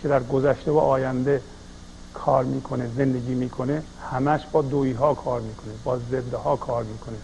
که 0.02 0.08
در 0.08 0.23
گذشته 0.23 0.70
و 0.70 0.78
آینده 0.78 1.42
کار 2.14 2.44
می‌کنه 2.44 2.90
زندگی 2.97 3.35
می‌کنه 3.35 3.82
همش 4.11 4.40
با 4.52 4.62
دویی 4.62 4.92
ها 4.92 5.14
کار 5.14 5.40
می‌کنه 5.40 5.73
با 5.85 5.99
زده 5.99 6.37
ها 6.37 6.56
کار 6.56 6.85
می‌کنه. 6.85 7.16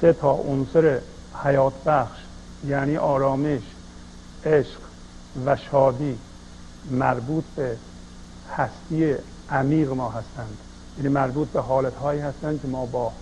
سه 0.00 0.12
تا 0.12 0.32
عنصر 0.32 1.00
حیات 1.44 1.84
بخش 1.86 2.18
یعنی 2.66 2.96
آرامش 2.96 3.62
عشق 4.44 4.78
و 5.46 5.56
شادی 5.56 6.18
مربوط 6.90 7.44
به 7.56 7.76
هستی 8.56 9.14
عمیق 9.50 9.90
ما 9.90 10.10
هستند. 10.10 10.58
یعنی 10.96 11.08
مربوط 11.08 11.48
به 11.48 11.60
حالت 11.60 11.94
هایی 11.96 12.20
هستند 12.20 12.62
که 12.62 12.68
ما 12.68 12.86
با 12.86 13.12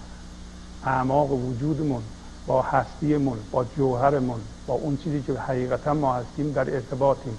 اعماق 0.85 1.33
وجودمون 1.33 2.02
با 2.46 2.62
هستیمون 2.62 3.38
با 3.50 3.64
جوهرمون 3.76 4.40
با 4.66 4.75
اون 4.75 4.96
چیزی 4.96 5.22
که 5.22 5.32
حقیقتا 5.32 5.94
ما 5.94 6.14
هستیم 6.14 6.52
در 6.52 6.75
ارتباطیم 6.75 7.38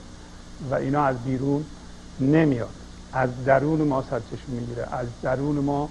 و 0.71 0.75
اینا 0.75 1.03
از 1.03 1.17
بیرون 1.17 1.65
نمیاد. 2.19 2.69
از 3.13 3.29
درون 3.45 3.81
ما 3.81 4.03
سرچشمه 4.09 4.59
می‌گیره. 4.59 4.87
از 4.91 5.07
درون 5.21 5.55
ما 5.55 5.89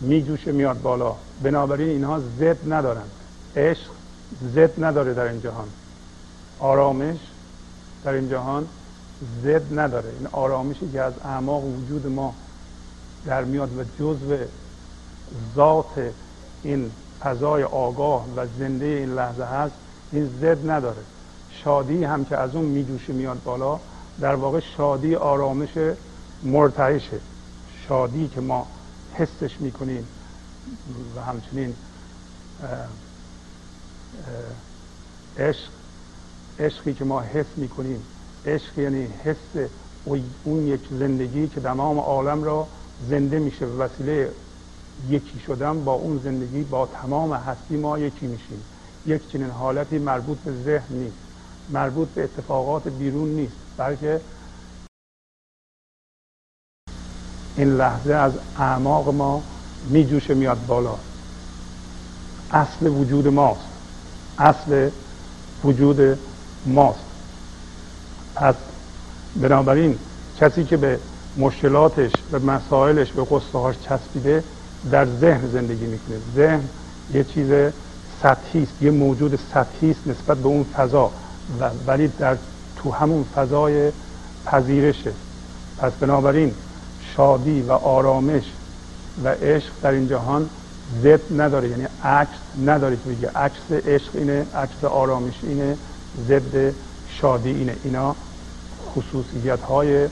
میجوشه 0.00 0.52
میاد 0.52 0.82
بالا. 0.82 1.14
بنابراین 1.42 1.88
اینها 1.88 2.20
زد 2.38 2.72
ندارند 2.72 3.10
عشق 3.56 3.90
زد 4.54 4.84
نداره 4.84 5.14
در 5.14 5.24
این 5.24 5.40
جهان. 5.40 5.68
آرامش 6.58 7.18
در 8.04 8.12
این 8.12 8.28
جهان 8.28 8.66
زد 9.42 9.78
نداره. 9.78 10.08
این 10.18 10.28
آرامشی 10.32 10.90
که 10.92 11.00
از 11.00 11.12
اعماق 11.24 11.64
وجود 11.64 12.06
ما 12.06 12.34
در 13.26 13.44
میاد 13.44 13.78
و 13.78 13.84
جزو 13.98 14.36
ذات 15.56 16.12
این 16.62 16.90
فضای 17.24 17.62
آگاه 17.62 18.26
و 18.36 18.46
زنده 18.58 18.84
این 18.84 19.14
لحظه 19.14 19.44
هست 19.44 19.74
این 20.12 20.30
زد 20.40 20.70
نداره. 20.70 21.02
شادی 21.64 22.04
هم 22.04 22.24
که 22.24 22.36
از 22.36 22.54
اون 22.54 22.64
میجوشه 22.64 23.12
میاد 23.12 23.42
بالا 23.44 23.80
در 24.20 24.34
واقع 24.34 24.60
شادی 24.76 25.14
آرامش 25.14 25.68
مرتعشه. 26.42 27.20
شادی 27.88 28.28
که 28.28 28.40
ما 28.40 28.66
حسش 29.14 29.60
می‌کنیم 29.60 30.06
و 31.16 31.20
همچنین 31.20 31.74
عشق 35.38 35.68
عشقی 36.58 36.94
که 36.94 37.04
ما 37.04 37.20
حس 37.20 37.46
می‌کنیم. 37.56 38.02
عشق 38.46 38.78
یعنی 38.78 39.08
حس 39.24 39.68
اون 40.44 40.66
یک 40.66 40.80
زندگی 40.90 41.48
که 41.48 41.60
تمام 41.60 41.98
عالم 41.98 42.44
را 42.44 42.66
زنده 43.08 43.38
میشه 43.38 43.66
وسیله 43.66 44.30
یکی 45.08 45.40
شدن 45.46 45.84
با 45.84 45.92
اون 45.92 46.20
زندگی 46.24 46.62
با 46.62 46.86
تمام 46.86 47.32
هستی 47.32 47.76
ما 47.76 47.98
یکی 47.98 48.26
میشیم. 48.26 48.62
یک 49.06 49.30
چنین 49.32 49.50
حالتی 49.50 49.98
مربوط 49.98 50.38
به 50.38 50.52
ذهن 50.52 50.96
نیست 50.96 51.16
مربوط 51.70 52.08
به 52.08 52.24
اتفاقات 52.24 52.88
بیرون 52.88 53.28
نیست 53.28 53.56
بلکه 53.76 54.20
این 57.56 57.76
لحظه 57.76 58.14
از 58.14 58.32
اعماق 58.58 59.08
ما 59.14 59.42
میجوشه 59.90 60.34
میاد 60.34 60.66
بالا. 60.66 60.94
اصل 62.50 62.86
وجود 62.86 63.28
ماست. 63.28 63.60
اصل 64.38 64.90
وجود 65.64 66.18
ماست. 66.66 67.04
پس 68.34 68.54
بنابراین 69.36 69.98
کسی 70.38 70.64
که 70.64 70.76
به 70.76 70.98
مشکلاتش 71.36 72.12
به 72.30 72.38
مسائلش 72.38 73.12
به 73.12 73.24
قصه 73.24 73.78
چسبیده 73.84 74.44
در 74.90 75.06
ذهن 75.20 75.50
زندگی 75.52 75.86
می‌کنه. 75.86 76.16
ذهن 76.36 76.64
یه 77.14 77.24
چیز 77.24 77.72
سطحی 78.22 78.62
است 78.62 78.82
یه 78.82 78.90
موجود 78.90 79.38
سطحی 79.54 79.90
است 79.90 80.00
نسبت 80.06 80.38
به 80.38 80.48
اون 80.48 80.64
فضا 80.64 81.10
و 81.60 81.70
ولی 81.86 82.08
در 82.08 82.36
تو 82.76 82.90
همون 82.92 83.24
فضای 83.34 83.92
پذیرشه. 84.46 85.12
پس 85.78 85.92
بنابراین 85.92 86.54
شادی 87.16 87.62
و 87.62 87.72
آرامش 87.72 88.44
و 89.24 89.28
عشق 89.28 89.72
در 89.82 89.90
این 89.90 90.08
جهان 90.08 90.48
ضد 91.02 91.40
نداره 91.40 91.68
یعنی 91.68 91.86
عکس 92.04 92.38
نداره 92.66 92.96
که 92.96 93.10
بگه 93.10 93.30
عکس 93.30 93.86
عشق 93.86 94.10
اینه 94.14 94.46
عکس 94.54 94.84
آرامش 94.84 95.34
اینه 95.42 95.76
ضد 96.28 96.74
شادی 97.20 97.50
اینه. 97.50 97.76
اینا 97.84 98.16
خصوصیت 98.94 99.60
های 99.60 100.08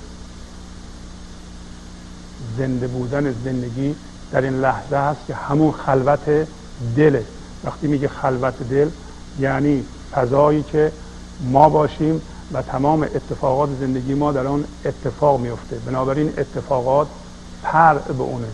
زنده 2.59 2.87
بودن 2.87 3.35
زندگی 3.45 3.95
در 4.33 4.41
این 4.41 4.61
لحظه 4.61 4.97
هست 4.97 5.21
که 5.27 5.35
همون 5.35 5.73
خلوت 5.73 6.47
دله 6.97 7.25
وقتی 7.65 7.87
میگه 7.87 8.09
خلوت 8.09 8.69
دل 8.71 8.89
یعنی 9.41 9.85
فضایی 10.13 10.63
که 10.63 10.93
ما 11.41 11.69
باشیم 11.69 12.23
و 12.53 12.63
تمام 12.63 13.03
اتفاقات 13.03 13.71
زندگی 13.81 14.15
ما 14.15 14.33
در 14.33 14.47
آن 14.47 14.65
اتفاق 14.85 15.41
میفته. 15.41 15.77
بنابراین 15.87 16.29
اتفاقات 16.39 17.09
پر 17.63 17.95
به 17.95 18.23
اونه. 18.23 18.47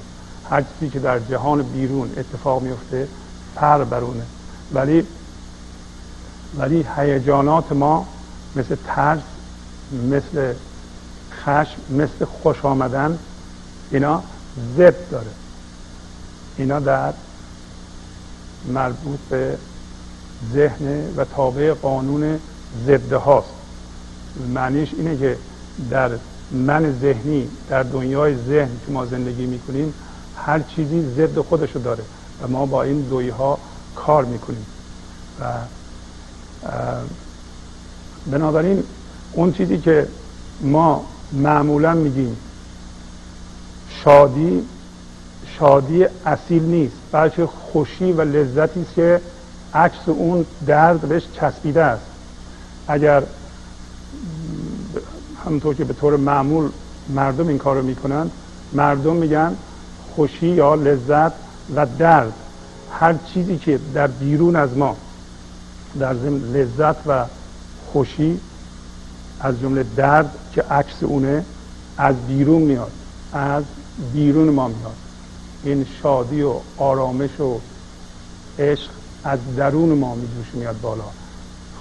هر 0.50 0.62
چیزی 0.62 0.90
که 0.90 0.98
در 0.98 1.18
جهان 1.18 1.62
بیرون 1.62 2.10
اتفاق 2.16 2.62
میفته 2.62 3.08
پر 3.56 3.84
بر 3.84 4.00
اونه. 4.00 4.22
ولی 4.72 5.06
ولی 6.58 6.86
هیجانات 6.96 7.72
ما 7.72 8.06
مثل 8.56 8.76
ترس 8.86 9.22
مثل 10.10 10.54
خشم 11.44 11.80
مثل 11.90 12.24
خوش 12.24 12.64
آمدن 12.64 13.18
اینا 13.90 14.22
ضد 14.76 15.10
داره. 15.10 15.30
اینا 16.58 16.80
در 16.80 17.12
مربوط 18.68 19.18
به 19.30 19.58
ذهن 20.54 21.14
و 21.16 21.24
تابع 21.24 21.72
قانون 21.72 22.38
ضده 22.86 23.16
هاست. 23.16 23.48
معنیش 24.54 24.94
اینه 24.94 25.16
که 25.16 25.36
در 25.90 26.10
من 26.50 26.98
ذهنی 27.00 27.48
در 27.68 27.82
دنیای 27.82 28.36
ذهن 28.36 28.70
که 28.86 28.92
ما 28.92 29.06
زندگی 29.06 29.46
می‌کنیم 29.46 29.94
هر 30.36 30.60
چیزی 30.60 31.02
ضد 31.16 31.38
خودشو 31.38 31.78
داره 31.78 32.04
و 32.42 32.48
ما 32.48 32.66
با 32.66 32.82
این 32.82 33.00
دوی 33.00 33.28
ها 33.28 33.58
کار 33.94 34.24
می‌کنیم. 34.24 34.66
و 35.40 35.44
بنابراین 38.30 38.82
اون 39.32 39.52
چیزی 39.52 39.78
که 39.78 40.08
ما 40.60 41.06
معمولا 41.32 41.94
میگیم 41.94 42.36
شادی 44.04 44.62
شادی 45.58 46.06
اصیل 46.26 46.62
نیست 46.62 46.96
بلکه 47.12 47.46
خوشی 47.46 48.12
و 48.12 48.20
لذتی 48.20 48.80
است 48.80 48.94
که 48.94 49.20
عکس 49.74 50.08
اون 50.08 50.46
درد 50.66 51.00
بهش 51.00 51.22
چسبیده 51.32 51.82
است. 51.82 52.06
اگر 52.88 53.22
همونطور 55.44 55.74
که 55.74 55.84
به 55.84 55.94
طور 55.94 56.16
معمول 56.16 56.70
مردم 57.08 57.48
این 57.48 57.58
کارو 57.58 57.82
می‌کنند 57.82 58.30
مردم 58.72 59.16
میگن 59.16 59.56
خوشی 60.14 60.46
یا 60.46 60.74
لذت 60.74 61.32
و 61.74 61.86
درد 61.98 62.32
هر 62.92 63.14
چیزی 63.34 63.58
که 63.58 63.80
در 63.94 64.06
بیرون 64.06 64.56
از 64.56 64.76
ما 64.76 64.96
در 66.00 66.14
ضمن 66.14 66.38
لذت 66.38 66.96
و 67.06 67.24
خوشی 67.92 68.40
از 69.40 69.60
جمله 69.60 69.84
درد 69.96 70.30
که 70.52 70.62
عکس 70.62 71.02
اونه 71.02 71.44
از 71.98 72.16
بیرون 72.28 72.62
میاد 72.62 72.92
از 73.32 73.64
بیرون 74.12 74.50
ما 74.50 74.68
میاد. 74.68 75.05
این 75.64 75.86
شادی 76.02 76.42
و 76.42 76.52
آرامش 76.78 77.40
و 77.40 77.60
عشق 78.58 78.90
از 79.24 79.38
درون 79.56 79.88
ما 79.88 80.14
میجوش 80.14 80.54
میاد 80.54 80.80
بالا. 80.80 81.04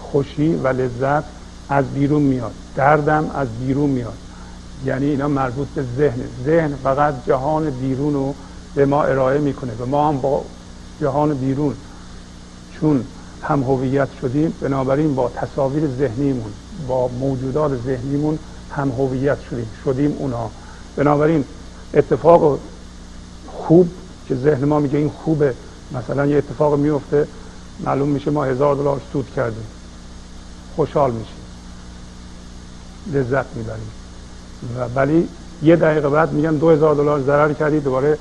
خوشی 0.02 0.56
و 0.56 0.68
لذت 0.68 1.24
از 1.70 1.86
بیرون 1.86 2.22
میاد. 2.22 2.52
دردم 2.76 3.32
از 3.36 3.48
بیرون 3.48 3.90
میاد. 3.90 4.18
یعنی 4.86 5.06
اینا 5.06 5.28
مربوط 5.28 5.68
به 5.68 5.86
ذهن. 5.98 6.22
ذهن 6.46 6.76
فقط 6.84 7.14
جهان 7.28 7.70
بیرون 7.70 8.14
رو 8.14 8.36
به 8.76 8.86
ما 8.86 9.04
ارائه 9.04 9.40
می‌کنه. 9.40 9.72
و 9.80 9.86
ما 9.86 10.08
هم 10.10 10.22
با 10.22 10.44
جهان 11.02 11.34
بیرون. 11.34 11.76
چون 12.72 13.04
هم 13.44 13.64
هویت 13.64 14.08
شدیم 14.22 14.54
بنابراین 14.62 15.16
با 15.16 15.32
تصاویر 15.36 15.88
ذهنیمون 15.88 16.54
با 16.88 17.08
موجودات 17.08 17.72
ذهنیمون 17.86 18.40
هم 18.76 18.92
هویت 18.92 19.38
شدیم. 19.50 19.68
شدیم 19.86 20.16
اونها 20.20 20.52
بنابراین 20.96 21.46
اتفاق 21.94 22.60
خوب 23.68 23.90
که 24.28 24.36
ذهن 24.36 24.66
ما 24.66 24.80
میگه 24.80 24.98
این 24.98 25.10
خوبه. 25.10 25.54
مثلا 25.92 26.26
یه 26.26 26.38
اتفاق 26.38 26.80
میفته 26.80 27.28
معلوم 27.80 28.10
میشه 28.10 28.32
ما 28.32 28.44
هزار 28.44 28.76
دلار 28.76 29.02
سود 29.14 29.28
کردیم. 29.36 29.66
خوشحال 30.76 31.12
میشیم. 31.12 31.36
لذت 33.14 33.46
می‌بریم. 33.56 33.92
و 34.78 35.00
ولی 35.00 35.28
یه 35.64 35.76
دقیقه 35.76 36.10
بعد 36.10 36.34
میگن 36.34 36.56
دو 36.56 36.70
هزار 36.70 36.96
دلار 36.96 37.22
ضرر 37.22 37.54
کردی 37.54 37.80
دوباره 37.80 38.18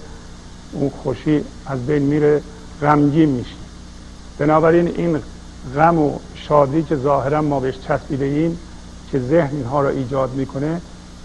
اون 0.73 0.91
خوشی 0.91 1.45
از 1.67 1.87
بین 1.87 2.03
میره 2.03 2.43
غمگین 2.83 3.29
میشی. 3.29 3.57
بنابراین 4.39 4.87
این 4.87 5.19
غم 5.77 5.99
و 5.99 6.19
شادی 6.35 6.83
که 6.83 6.97
ظاهرا 6.97 7.43
ما 7.43 7.61
بهش 7.61 7.75
چسبیده 7.89 8.25
ایم 8.25 8.59
که 9.11 9.21
ذهن 9.21 9.57
اینها 9.57 9.83
را 9.83 9.89
ایجاد 9.89 10.35
می‌کنه 10.35 10.81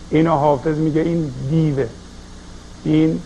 اینو 0.10 0.32
حافظ 0.32 0.78
میگه 0.78 1.02
این 1.02 1.32
دیوه. 1.50 1.88
این 2.84 3.22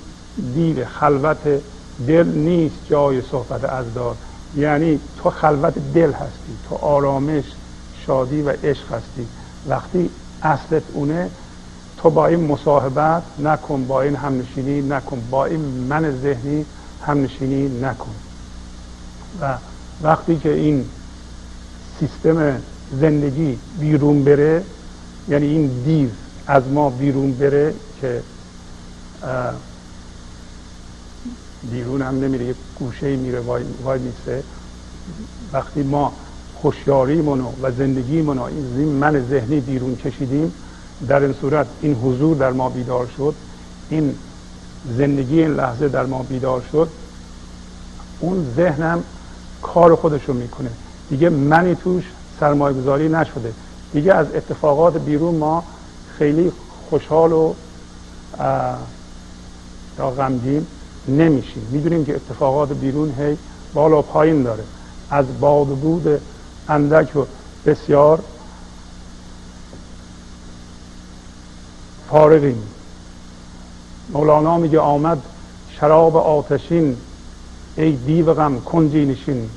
دیو 0.54 0.86
خلوت 0.86 1.62
دل 2.08 2.28
نیست 2.28 2.76
جای 2.90 3.22
صحبت 3.22 3.64
از 3.64 3.94
دار 3.94 4.16
یعنی 4.56 5.00
تو 5.24 5.30
خلوت 5.30 5.74
دل 5.94 6.12
هستی 6.12 6.58
تو 6.70 6.76
آرامش 6.76 7.44
شادی 8.06 8.42
و 8.42 8.50
عشق 8.50 8.92
هستی. 8.92 9.28
وقتی 9.68 10.10
اصلت 10.42 10.84
اونه 10.94 11.30
تو 11.98 12.10
با 12.10 12.28
این 12.28 12.40
مصاحبت 12.40 13.24
نکن 13.40 13.86
با 13.88 14.02
این 14.02 14.16
همنشینی 14.16 14.82
نکن 14.82 15.22
با 15.32 15.46
این 15.46 15.60
من 15.60 16.12
ذهنی 16.22 16.66
همنشینی 17.02 17.80
نکن. 17.80 18.12
و 19.42 19.58
وقتی 20.04 20.38
که 20.38 20.54
این 20.54 20.86
سیستم 22.00 22.62
زندگی 22.92 23.60
بیرون 23.80 24.24
بره 24.24 24.64
یعنی 25.30 25.46
این 25.46 25.68
دیو 25.86 26.10
از 26.48 26.68
ما 26.68 26.90
بیرون 26.90 27.34
بره 27.34 27.74
که 28.02 28.22
بیرون 31.72 32.02
هم 32.02 32.20
نمیره 32.20 32.46
یک 32.46 32.56
گوشه 32.80 33.16
میره 33.16 33.40
وای, 33.40 34.00
میسته 34.00 34.44
وقتی 35.54 35.84
ما 35.84 36.14
خوشیاریمون 36.56 37.46
و 37.62 37.72
زندگیمون 37.72 38.40
این 38.40 38.88
من 38.88 39.26
ذهنی 39.30 39.60
بیرون 39.60 39.96
کشیدیم 39.96 40.54
در 41.08 41.20
این 41.20 41.34
صورت 41.42 41.68
این 41.82 41.94
حضور 41.96 42.38
در 42.38 42.52
ما 42.52 42.70
بیدار 42.70 43.08
شد 43.18 43.36
این 43.90 44.16
زندگی 44.98 45.42
این 45.42 45.54
لحظه 45.54 45.88
در 45.88 46.06
ما 46.06 46.24
بیدار 46.24 46.64
شد 46.72 46.90
اون 48.20 48.54
ذهنم 48.56 49.04
کار 49.62 49.96
خودشو 49.96 50.34
می‌کنه. 50.34 50.70
دیگه 51.10 51.30
منی 51.30 51.76
توش 51.76 52.04
سرمایه 52.40 52.78
گذاری 52.78 53.10
نشده. 53.10 53.54
دیگه 53.94 54.14
از 54.14 54.28
اتفاقات 54.36 54.98
بیرون 54.98 55.36
ما 55.36 55.64
خیلی 56.18 56.52
خوشحال 56.90 57.32
و 57.32 57.54
غمگین 60.18 60.66
نمیشیم 61.08 61.68
می‌دونیم 61.72 62.06
که 62.06 62.16
اتفاقات 62.16 62.72
بیرون 62.72 63.14
هی 63.20 63.38
بالا 63.74 64.02
پایین 64.02 64.44
داره. 64.44 64.64
از 65.10 65.40
باد 65.40 65.68
بود 65.68 66.22
اندک 66.70 67.16
و 67.16 67.26
بسیار 67.66 68.24
فارغیم. 72.10 72.64
مولانا 74.10 74.58
میگه 74.58 74.80
آمد 74.80 75.18
شراب 75.80 76.18
آتشین 76.18 76.98
ای 77.78 77.92
دیو 77.92 78.34
غم 78.34 78.60
کنجی 78.60 79.06
نشین. 79.06 79.50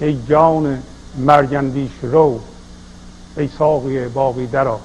ای 0.00 0.18
جان 0.28 0.82
مرگندیش 1.18 1.92
رو 2.02 2.40
ای 3.36 3.48
ساقی 3.58 4.08
باقی 4.08 4.46
درا. 4.46 4.80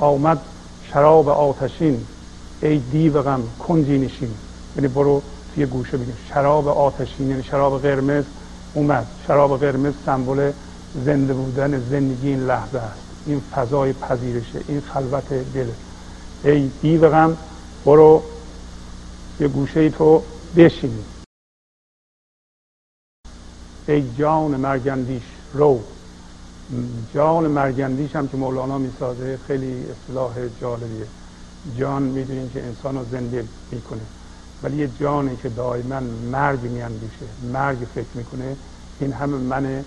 آمد 0.00 0.38
شراب 0.92 1.28
آتشین 1.28 2.06
ای 2.62 2.78
دیو 2.78 3.22
غم 3.22 3.42
کنجی 3.58 3.98
نشین 3.98 4.34
یعنی 4.76 4.88
برو 4.88 5.22
توی 5.54 5.66
گوشه 5.66 5.96
بگیم 5.96 6.16
شراب 6.28 6.68
آتشین 6.68 7.30
یعنی 7.30 7.42
شراب 7.42 7.82
قرمز 7.82 8.24
اومد. 8.74 9.06
شراب 9.26 9.60
قرمز 9.60 9.94
سمبل 10.06 10.52
زنده 11.04 11.34
بودن 11.34 11.80
زندگی 11.80 12.28
این 12.28 12.46
لحظه 12.46 12.78
است. 12.78 13.00
این 13.26 13.40
فضای 13.40 13.92
پذیرشه. 13.92 14.60
این 14.68 14.80
خلوت 14.80 15.54
دل. 15.54 15.66
ای 16.44 16.70
دیو 16.82 17.08
غم 17.10 17.36
برو 17.84 18.22
یه 19.40 19.48
گوشه 19.48 19.90
تو 19.90 20.22
بشینی 20.56 21.04
ای 23.88 24.14
جان 24.18 24.50
مرگندیش 24.50 25.22
رو. 25.52 25.80
جان 27.14 27.46
مرگندیش 27.46 28.16
هم 28.16 28.28
که 28.28 28.36
مولانا 28.36 28.78
می‌سازه 28.78 29.38
خیلی 29.46 29.86
اصلاح 29.90 30.34
جالبیه. 30.60 31.21
جان 31.78 32.02
می‌دونیم 32.02 32.50
که 32.50 32.62
انسان 32.62 32.96
رو 32.98 33.04
زنده 33.10 33.44
می‌کنه. 33.70 34.00
ولی 34.62 34.76
یه 34.76 34.88
جانی 35.00 35.36
که 35.36 35.48
دائما 35.48 36.00
مرگ 36.30 36.60
میاندیشه 36.60 37.26
مرگ 37.52 37.78
فکر 37.94 38.06
می‌کنه 38.14 38.56
این 39.00 39.12
همه 39.12 39.36
من 39.36 39.84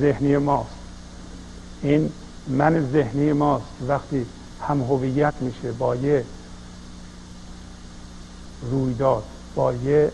ذهنی 0.00 0.36
ماست. 0.36 0.70
این 1.82 2.12
من 2.48 2.90
ذهنی 2.92 3.32
ماست. 3.32 3.66
وقتی 3.88 4.26
هم 4.68 4.82
هویت 4.82 5.34
میشه 5.40 5.72
با 5.72 5.96
یه 5.96 6.24
رویداد 8.70 9.24
با 9.54 9.72
یه 9.74 10.12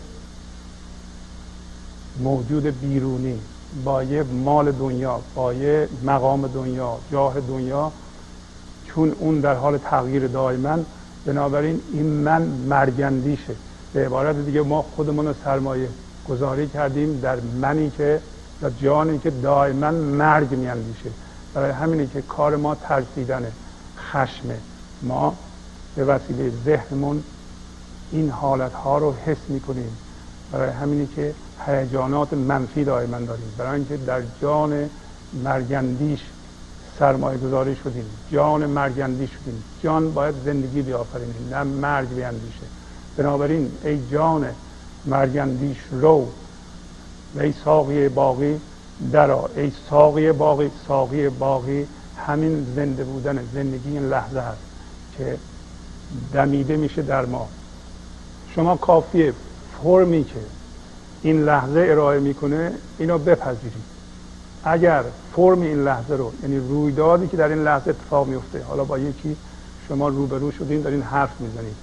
موجود 2.19 2.65
بیرونی 2.65 3.39
با 3.83 4.03
یه 4.03 4.23
مال 4.23 4.71
دنیا 4.71 5.19
با 5.35 5.53
یه 5.53 5.89
مقام 6.03 6.47
دنیا 6.47 6.97
جاه 7.11 7.41
دنیا 7.41 7.91
چون 8.95 9.15
اون 9.19 9.39
در 9.39 9.53
حال 9.53 9.77
تغییر 9.77 10.27
دائما 10.27 10.79
بنابراین 11.25 11.81
این 11.93 12.05
من 12.05 12.41
مرگندیشه 12.41 13.55
به 13.93 14.05
عبارت 14.05 14.35
دیگه 14.45 14.61
ما 14.61 14.81
خودمون 14.81 15.27
رو 15.27 15.33
سرمایه 15.43 15.87
گذاری 16.29 16.67
کردیم 16.67 17.19
در 17.19 17.37
منی 17.61 17.89
که 17.97 18.21
یا 18.61 18.69
جانی 18.69 19.19
که 19.19 19.29
دائما 19.29 19.91
مرگ 19.91 20.51
میاندیشه. 20.51 21.09
برای 21.53 21.71
همینه 21.71 22.07
که 22.07 22.21
کار 22.21 22.55
ما 22.55 22.75
ترسیدن 22.75 23.51
خشمه. 24.11 24.57
ما 25.01 25.35
به 25.95 26.05
وسیله 26.05 26.51
ذهنمون 26.65 27.23
این 28.11 28.29
حالت 28.29 28.73
ها 28.73 28.97
رو 28.97 29.13
حس 29.25 29.37
می‌کنیم. 29.47 29.97
برای 30.51 30.69
همینه 30.69 31.07
که 31.15 31.33
هیجانات 31.65 32.33
منفی 32.33 32.83
دائما 32.83 33.19
داریم. 33.19 33.53
برای 33.57 33.75
اینکه 33.75 33.97
در 33.97 34.21
جان 34.41 34.89
مرگندیش 35.43 36.19
سرمایه 36.99 37.37
گذاری 37.37 37.75
شدیم 37.75 38.05
جان 38.31 38.65
مرگندی 38.65 39.27
شدیم. 39.27 39.63
جان 39.83 40.13
باید 40.13 40.35
زندگی 40.45 40.81
بیافرینه 40.81 41.33
نه 41.51 41.63
مرگ 41.63 42.09
بیاندیشه. 42.09 42.65
بنابراین 43.17 43.71
ای 43.83 43.99
جان 44.11 44.45
مرگندیش 45.05 45.77
رو 45.91 46.27
و 47.35 47.39
ای 47.39 47.53
ساقی 47.65 48.09
باقی 48.09 48.59
درا 49.11 49.49
ای 49.55 49.71
ساقی 49.89 50.31
باقی 50.31 50.71
ساقی 50.87 51.29
باقی 51.29 51.87
همین 52.27 52.67
زنده 52.75 53.03
بودن 53.03 53.39
زندگی 53.53 53.89
این 53.89 54.09
لحظه 54.09 54.39
هست 54.39 54.61
که 55.17 55.37
دمیده 56.33 56.77
میشه 56.77 57.01
در 57.01 57.25
ما. 57.25 57.47
شما 58.55 58.77
کافیه 58.77 59.33
فرمی 59.83 60.23
که 60.23 60.39
این 61.21 61.45
لحظه 61.45 61.85
ارائه 61.89 62.19
می‌کنه 62.19 62.71
اینو 62.99 63.17
بپذیرید. 63.17 63.83
اگر 64.63 65.03
فرم 65.35 65.61
این 65.61 65.83
لحظه 65.83 66.13
رو 66.13 66.31
یعنی 66.41 66.57
رویدادی 66.57 67.27
که 67.27 67.37
در 67.37 67.47
این 67.47 67.63
لحظه 67.63 67.89
اتفاق 67.89 68.27
میفته 68.27 68.63
حالا 68.63 68.83
با 68.83 68.99
یکی 68.99 69.37
شما 69.87 70.07
روبرو 70.07 70.51
شدین 70.51 70.81
دارین 70.81 71.01
حرف 71.01 71.41
می‌زنید 71.41 71.75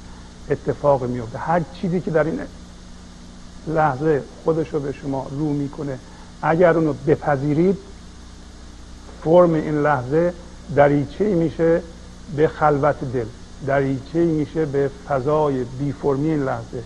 اتفاق 0.50 1.04
میفته 1.04 1.38
هر 1.38 1.62
چیزی 1.74 2.00
که 2.00 2.10
در 2.10 2.24
این 2.24 2.40
لحظه 3.66 4.22
خودش 4.44 4.68
رو 4.68 4.80
به 4.80 4.92
شما 4.92 5.26
رو 5.30 5.52
می‌کنه 5.52 5.98
اگر 6.42 6.76
اونو 6.76 6.94
بپذیرید 7.06 7.78
فرم 9.24 9.54
این 9.54 9.82
لحظه 9.82 10.34
دریچه 10.76 11.24
میشه 11.24 11.82
به 12.36 12.48
خلوت 12.48 13.12
دل. 13.12 13.26
دریچه 13.66 14.24
میشه 14.24 14.66
به 14.66 14.90
فضای 15.08 15.64
بی 15.64 15.92
فرمی 15.92 16.30
این 16.30 16.44
لحظه 16.44 16.82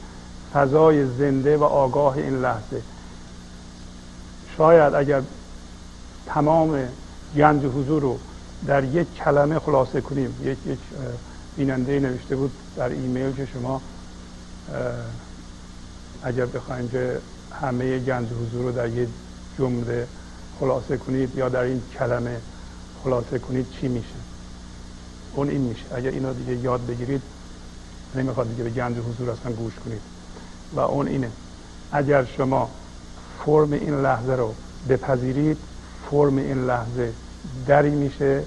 فضای 0.55 1.07
زنده 1.07 1.57
و 1.57 1.65
آگاه 1.65 2.17
این 2.17 2.43
لحظه. 2.43 2.83
شاید 4.57 4.95
اگر 4.95 5.23
تمام 6.27 6.89
گنج 7.37 7.65
حضور 7.65 8.03
رو 8.03 8.19
در 8.67 8.85
یک 8.85 9.15
کلمه 9.15 9.59
خلاصه 9.59 10.01
کنیم. 10.01 10.35
یک 10.45 10.59
یک 10.67 10.79
بیننده 11.57 12.01
نوشته 12.01 12.37
بود 12.37 12.51
در 12.77 12.89
ایمیل 12.89 13.33
که 13.33 13.47
شما 13.47 13.83
اگر 16.23 16.47
بخوایم 16.47 16.89
که 16.89 17.19
همه 17.61 17.99
گنج 17.99 18.29
حضور 18.29 18.63
رو 18.63 18.73
در 18.73 18.89
یک 18.89 19.09
جمله 19.59 20.07
خلاصه 20.61 20.97
کنید 20.97 21.37
یا 21.37 21.49
در 21.49 21.61
این 21.61 21.83
کلمه 21.99 22.41
خلاصه 23.05 23.39
کنید 23.39 23.67
چی 23.71 23.89
میشه؟ 23.89 24.15
اون 25.35 25.49
این 25.49 25.61
میشه. 25.61 25.85
اگر 25.95 26.11
اینو 26.11 26.35
دیگه 26.35 26.57
یاد 26.57 26.87
بگیرید 26.87 27.23
نمی‌خواد 28.15 28.49
دیگه 28.49 28.65
به 28.65 28.71
گنج 28.71 28.97
حضور 28.97 29.31
اصلا 29.31 29.53
گوش 29.53 29.73
کنید. 29.85 30.01
و 30.75 30.81
اون 30.81 31.09
اینه. 31.09 31.31
اگر 31.93 32.25
شما 32.25 32.71
فرم 33.45 33.73
این 33.73 34.03
لحظه 34.03 34.33
رو 34.33 34.55
بپذیرید 34.89 35.59
فرم 36.11 36.37
این 36.37 36.67
لحظه 36.67 37.13
دری 37.67 37.91
میشه 37.91 38.43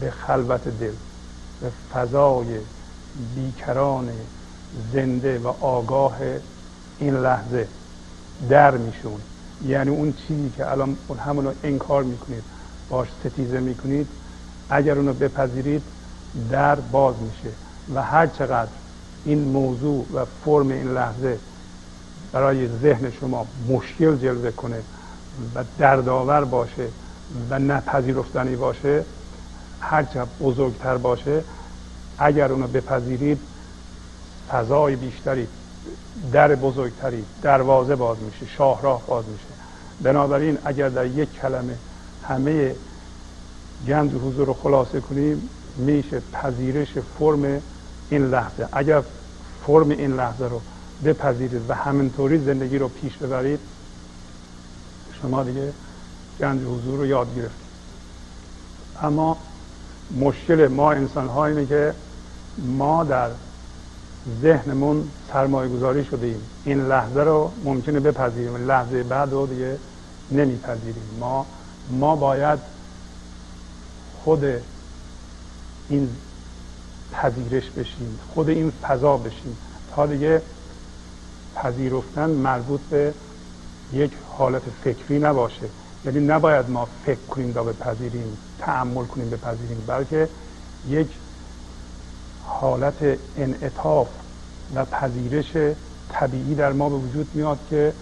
به 0.00 0.10
خلوت 0.10 0.68
دل 0.80 0.92
به 1.60 1.70
فضای 1.94 2.46
بیکران 3.34 4.08
زنده 4.92 5.38
و 5.38 5.48
آگاه 5.60 6.16
این 6.98 7.14
لحظه 7.14 7.68
در 8.48 8.76
میشون 8.76 9.20
یعنی 9.66 9.90
اون 9.90 10.14
چیزی 10.28 10.50
که 10.56 10.70
الان 10.70 10.96
اون 11.08 11.18
همون 11.18 11.44
رو 11.44 11.52
انکار 11.64 12.02
می‌کنید 12.02 12.42
باش 12.88 13.08
ستیزه 13.20 13.60
می‌کنید 13.60 14.08
اگر 14.70 14.96
اونو 14.96 15.12
بپذیرید 15.12 15.82
در 16.50 16.74
باز 16.74 17.14
میشه. 17.22 17.54
و 17.94 18.02
هر 18.02 18.26
چقدر 18.26 18.70
این 19.24 19.38
موضوع 19.38 20.06
و 20.14 20.24
فرم 20.44 20.68
این 20.68 20.94
لحظه 20.94 21.38
برای 22.32 22.68
ذهن 22.68 23.12
شما 23.20 23.46
مشکل 23.68 24.16
جلوه 24.16 24.50
کنه 24.50 24.82
و 25.54 25.64
دردآور 25.78 26.44
باشه 26.44 26.88
و 27.50 27.58
نپذیرفتنی 27.58 28.56
باشه 28.56 29.04
هرچه 29.80 30.24
بزرگتر 30.40 30.96
باشه 30.96 31.44
اگر 32.18 32.52
اونو 32.52 32.66
بپذیرید 32.66 33.38
فضای 34.50 34.96
بیشتری 34.96 35.48
در 36.32 36.54
بزرگتری 36.54 37.24
دروازه 37.42 37.96
باز 37.96 38.16
میشه 38.18 38.52
شاهراه 38.56 39.02
باز 39.06 39.24
میشه. 39.24 39.44
بنابراین 40.02 40.58
اگر 40.64 40.88
در 40.88 41.06
یک 41.06 41.32
کلمه 41.32 41.74
همه 42.28 42.74
گنج 43.88 44.10
حضور 44.12 44.46
رو 44.46 44.54
خلاصه 44.54 45.00
کنیم 45.00 45.48
میشه 45.76 46.22
پذیرش 46.32 46.88
فرم 47.18 47.60
این 48.10 48.30
لحظه. 48.30 48.68
اگر 48.72 49.02
فرم 49.66 49.90
این 49.90 50.16
لحظه 50.16 50.44
رو 50.44 50.60
بپذیرید 51.04 51.62
و 51.68 51.74
همینطوری 51.74 52.38
زندگی 52.38 52.78
رو 52.78 52.88
پیش 52.88 53.16
ببرید 53.16 53.60
شما 55.22 55.42
دیگه 55.42 55.72
گنج 56.40 56.60
حضور 56.60 56.98
رو 56.98 57.06
یاد 57.06 57.36
گرفتید 57.36 57.62
اما 59.02 59.36
مشکل 60.20 60.68
ما 60.68 60.92
انسان 60.92 61.28
ها 61.28 61.46
اینه 61.46 61.66
که 61.66 61.94
ما 62.58 63.04
در 63.04 63.30
ذهنمون 64.42 65.08
سرمایه 65.32 65.70
گذاری 65.70 66.04
شده 66.04 66.26
ایم. 66.26 66.40
این 66.64 66.88
لحظه 66.88 67.20
رو 67.20 67.50
ممکنه 67.64 68.00
بپذیریم 68.00 68.66
لحظه 68.66 69.02
بعد 69.02 69.30
رو 69.32 69.46
دیگه 69.46 69.78
نمیپذیریم. 70.30 71.02
ما 71.20 71.46
ما 71.90 72.16
باید 72.16 72.58
خود 74.24 74.44
این 75.88 76.08
پذیرش 77.12 77.70
بشیم 77.70 78.18
خود 78.34 78.48
این 78.48 78.72
فضا 78.82 79.16
بشیم 79.16 79.56
تا 79.94 80.06
دیگه 80.06 80.42
پذیرفتن 81.54 82.30
مربوط 82.30 82.80
به 82.80 83.14
یک 83.92 84.12
حالت 84.38 84.62
فکری 84.84 85.18
نباشه. 85.18 85.68
یعنی 86.04 86.20
نباید 86.20 86.70
ما 86.70 86.88
فکر 87.06 87.20
کنیم 87.30 87.52
تا 87.52 87.64
بپذیریم 87.64 88.38
تعمل 88.58 89.04
کنیم 89.04 89.30
بپذیریم 89.30 89.84
بلکه 89.86 90.28
یک 90.88 91.08
حالت 92.44 93.18
انعطاف 93.36 94.08
و 94.74 94.84
پذیرش 94.84 95.74
طبیعی 96.12 96.54
در 96.54 96.72
ما 96.72 96.88
به 96.88 96.96
وجود 96.96 97.28
میاد 97.34 97.58
که 97.70 97.92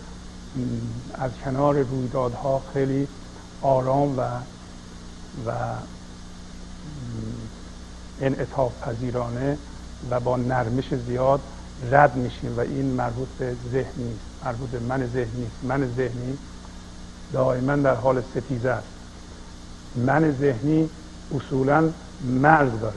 از 1.14 1.30
کنار 1.44 1.82
رویدادها 1.82 2.62
خیلی 2.72 3.08
آرام 3.62 4.18
و 4.18 4.22
و 5.46 5.52
انعطاف 8.20 8.72
پذیرانه 8.82 9.58
و 10.10 10.20
با 10.20 10.36
نرمش 10.36 10.94
زیاد 10.94 11.40
رد 11.90 12.16
میشیم 12.16 12.56
و 12.56 12.60
این 12.60 12.86
مربوط 12.86 13.28
به 13.38 13.56
ذهن 13.72 13.92
نیست. 13.96 14.29
مربوط 14.44 14.70
به 14.70 14.78
من 14.78 15.06
ذهنی 15.06 15.46
من 15.62 15.90
ذهنی 15.96 16.38
دائما 17.32 17.76
در 17.76 17.94
حال 17.94 18.22
ستیزه 18.30 18.68
است. 18.68 18.86
من 19.96 20.36
ذهنی 20.40 20.90
اصولا 21.36 21.90
مرز 22.24 22.80
داره. 22.80 22.94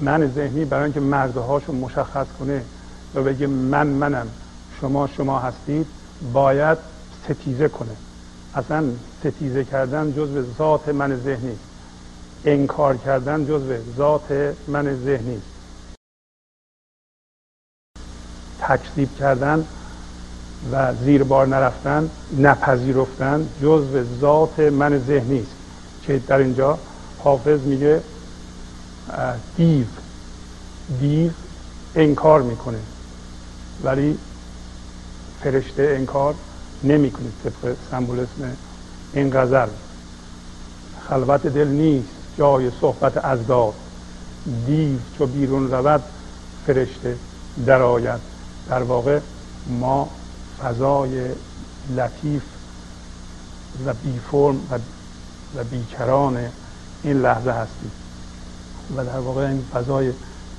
من 0.00 0.32
ذهنی 0.34 0.64
برای 0.64 0.84
اینکه 0.84 1.00
مرزهاش 1.00 1.62
رو 1.66 1.74
مشخص 1.74 2.26
کنه 2.38 2.62
و 3.14 3.22
بگه 3.22 3.46
من 3.46 3.86
منم 3.86 4.26
شما 4.80 5.06
شما 5.06 5.38
هستید 5.38 5.86
باید 6.32 6.78
ستیزه 7.24 7.68
کنه. 7.68 7.96
اصلا 8.54 8.84
ستیزه 9.20 9.64
کردن 9.64 10.12
جز 10.12 10.44
ذات 10.58 10.88
من 10.88 11.16
ذهنی 11.16 11.56
انکار 12.44 12.96
کردن 12.96 13.46
جزء 13.46 13.76
ذات 13.96 14.54
من 14.68 14.96
ذهنی 15.04 15.40
تکذیب 18.60 19.16
کردن 19.18 19.64
و 20.72 20.94
زیر 20.94 21.24
بار 21.24 21.46
نرفتن 21.46 22.10
نپذیرفتن 22.38 23.48
جزء 23.62 24.02
ذات 24.20 24.58
من 24.58 24.98
ذهنی 24.98 25.38
است 25.38 25.50
که 26.02 26.18
در 26.18 26.38
اینجا 26.38 26.78
حافظ 27.18 27.60
میگه 27.60 28.00
دیو 29.56 29.86
دیو 31.00 31.30
انکار 31.94 32.42
می‌کنه. 32.42 32.78
ولی 33.84 34.18
فرشته 35.42 35.82
انکار 35.98 36.34
نمی‌کنه 36.84 37.26
طبق 37.44 37.76
سمبولیسم 37.90 38.56
این 39.12 39.30
غزل. 39.30 39.68
خلوت 41.08 41.46
دل 41.46 41.68
نیست 41.68 42.08
جای 42.38 42.70
صحبت 42.80 43.24
از 43.24 43.46
داد. 43.46 43.74
دیو 44.66 44.98
چو 45.18 45.26
بیرون 45.26 45.70
رود 45.70 46.02
فرشته 46.66 47.16
درآید. 47.66 48.20
در 48.68 48.82
واقع 48.82 49.20
ما 49.80 50.08
فضای 50.62 51.28
لطیف 51.96 52.42
و 53.86 53.94
بی 53.94 54.20
فرم 54.30 54.56
و, 55.56 55.64
بیکران 55.64 56.38
این 57.02 57.22
لحظه 57.22 57.50
هستیم. 57.50 57.90
و 58.96 59.04
در 59.04 59.18
واقع 59.18 59.40
این 59.40 59.64
فضای 59.74 60.12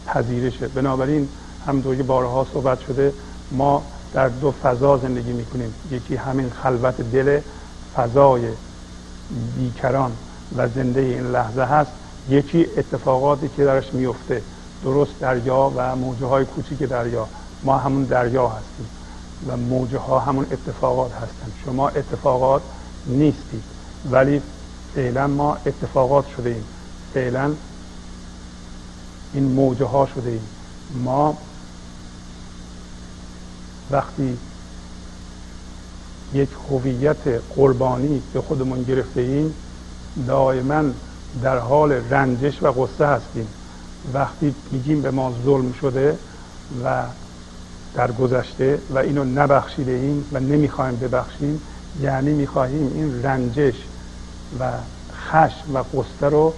پذیرشه. 0.06 0.68
بنابراین 0.68 1.30
همونطور 1.68 1.96
که 1.96 2.04
بارها 2.04 2.48
صحبت 2.54 2.80
شده 2.80 3.14
ما 3.52 3.84
در 4.14 4.28
دو 4.28 4.54
فضا 4.64 4.98
زندگی 4.98 5.34
می‌کنیم. 5.34 5.74
یکی 5.92 6.16
همین 6.16 6.50
خلوت 6.64 7.02
دل 7.02 7.40
فضای 7.96 8.48
بیکران 9.58 10.12
و 10.58 10.68
زنده 10.68 11.02
این 11.02 11.32
لحظه 11.32 11.62
هست. 11.62 11.92
یکی 12.30 12.68
اتفاقاتی 12.78 13.50
که 13.58 13.66
درش 13.66 13.94
میفته 13.94 14.42
درست 14.84 15.20
دریا 15.20 15.72
و 15.76 15.96
موجه 15.96 16.26
های 16.26 16.46
کوچیک 16.46 16.80
دریا. 16.80 17.28
ما 17.64 17.78
همون 17.78 18.04
دریا 18.04 18.48
هستیم 18.48 18.88
و 19.48 19.58
موجه 19.58 19.98
ها 19.98 20.20
همون 20.20 20.46
اتفاقات 20.52 21.12
هستن. 21.14 21.52
شما 21.66 21.90
اتفاقات 21.90 22.62
نیستید 23.06 23.64
ولی 24.12 24.42
فعلا 24.96 25.28
ما 25.28 25.58
اتفاقات 25.66 26.26
شده 26.38 26.50
ایم 26.50 26.64
فعلا 27.14 27.54
این 29.34 29.44
موجه 29.44 29.86
ها 29.86 30.08
شده 30.16 30.30
ایم 30.30 30.48
ما 31.04 31.38
وقتی 33.92 34.38
یک 36.34 36.50
هویت 36.70 37.42
قربانی 37.56 38.22
به 38.34 38.42
خودمون 38.42 38.84
گرفته 38.84 39.22
ایم 39.22 39.54
دائما 40.28 40.84
در 41.44 41.58
حال 41.58 41.92
رنجش 41.92 42.64
و 42.64 42.72
غصه 42.72 43.08
هستیم. 43.08 43.48
وقتی 44.14 44.56
میگیم 44.72 45.02
به 45.02 45.12
ما 45.12 45.34
ظلم 45.46 45.74
شده 45.74 46.18
و 46.84 47.04
در 47.94 48.12
گذشته 48.12 48.80
و 48.90 48.98
اینو 48.98 49.24
نبخشیده 49.24 49.92
ایم 49.92 50.26
و 50.32 50.40
نمی‌خوایم 50.40 50.96
ببخشیم. 50.96 51.62
یعنی 52.02 52.34
می‌خواهیم 52.34 52.92
این 52.96 53.24
رنجش 53.24 53.76
و 54.60 54.72
خشم 55.30 55.76
و 55.76 55.78
قصه 55.78 56.30
رو 56.30 56.54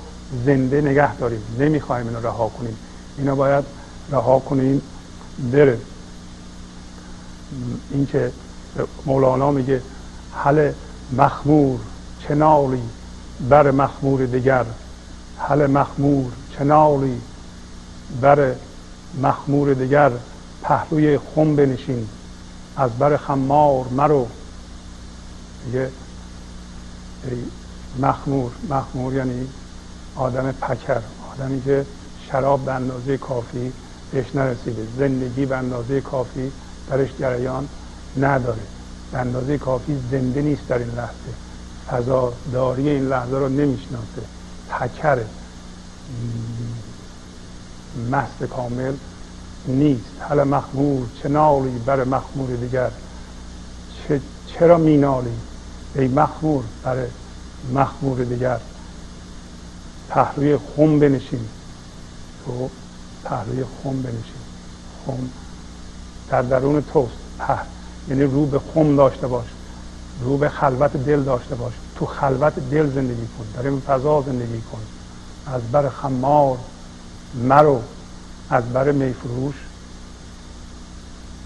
زنده 0.45 0.81
نگه 0.81 1.15
داریم. 1.15 1.41
نمی‌خوایم 1.59 2.07
اینو 2.07 2.19
رها 2.19 2.49
کنیم. 2.49 2.77
اینو 3.17 3.35
باید 3.35 3.65
رها 4.11 4.39
کنیم 4.39 4.81
بره. 5.51 5.77
اینکه 7.91 8.31
مولانا 9.05 9.51
میگه 9.51 9.81
حل 10.35 10.71
مخمور 11.17 11.79
چنالی 12.27 12.81
بر 13.49 13.71
مخمور 13.71 14.25
دیگر 14.25 14.65
حل 15.37 15.67
مخمور 15.67 16.31
چنالی 16.57 17.21
بر 18.21 18.55
مخمور 19.21 19.73
دیگر 19.73 20.11
پهلوی 20.63 21.17
خم 21.17 21.55
بنشین. 21.55 22.07
از 22.77 22.91
بر 22.99 23.17
خمار 23.17 23.85
مرو. 23.87 24.27
دیگه 25.65 25.89
مخمور 27.99 28.51
مخمور 28.69 29.13
یعنی 29.13 29.47
آدم 30.15 30.51
پکر 30.51 31.01
آدمی 31.33 31.61
که 31.61 31.85
شراب 32.29 32.65
به 32.65 32.73
اندازه 32.73 33.17
کافی 33.17 33.73
بهش 34.11 34.35
نرسیده. 34.35 34.87
زندگی 34.97 35.45
به 35.45 35.57
اندازه 35.57 36.01
کافی 36.01 36.51
درش 36.89 37.09
جریان 37.19 37.67
نداره. 38.17 38.61
به 39.11 39.17
اندازه 39.17 39.57
کافی 39.57 39.97
زنده 40.11 40.41
نیست 40.41 40.67
در 40.67 40.77
این 40.77 40.87
لحظه. 40.87 41.33
فضاداری 41.91 42.89
این 42.89 43.09
لحظه 43.09 43.37
رو 43.37 43.49
نمی‌شناسه. 43.49 44.21
پکر. 44.69 45.17
مست 48.11 48.43
کامل. 48.43 48.93
نیست. 49.67 50.05
حالا 50.29 50.43
مخمور 50.43 51.05
چه 51.23 51.29
نالی 51.29 51.79
بر 51.85 52.03
مخمور 52.03 52.49
دیگر؟ 52.49 52.91
چرا 54.47 54.77
مینالی؟ 54.77 55.33
ای 55.95 56.07
مخمور 56.07 56.63
بر 56.83 57.05
مخمور 57.73 58.23
دیگر. 58.23 58.59
پهلوی 60.09 60.57
خم 60.57 60.99
بنشین. 60.99 61.45
تو 62.45 62.69
پهلوی 63.23 63.63
خم 63.63 64.01
بنشین. 64.01 64.43
خم 65.05 65.29
در 66.29 66.41
درون 66.41 66.81
توست. 66.81 67.13
پهل 67.39 67.65
یعنی 68.09 68.23
رو 68.23 68.45
به 68.45 68.59
خم 68.73 68.95
داشته 68.95 69.27
باش. 69.27 69.45
رو 70.21 70.37
به 70.37 70.49
خلوت 70.49 70.97
دل 70.97 71.23
داشته 71.23 71.55
باش. 71.55 71.73
تو 71.95 72.05
خلوت 72.05 72.53
دل 72.71 72.89
زندگی 72.89 73.27
کن. 73.37 73.61
در 73.61 73.69
این 73.69 73.79
فضا 73.79 74.21
زندگی 74.21 74.61
کن. 74.71 74.81
از 75.53 75.61
بر 75.71 75.89
خمار 75.89 76.57
مرو. 77.35 77.81
از 78.53 78.73
بر 78.73 78.91
میفروش. 78.91 79.55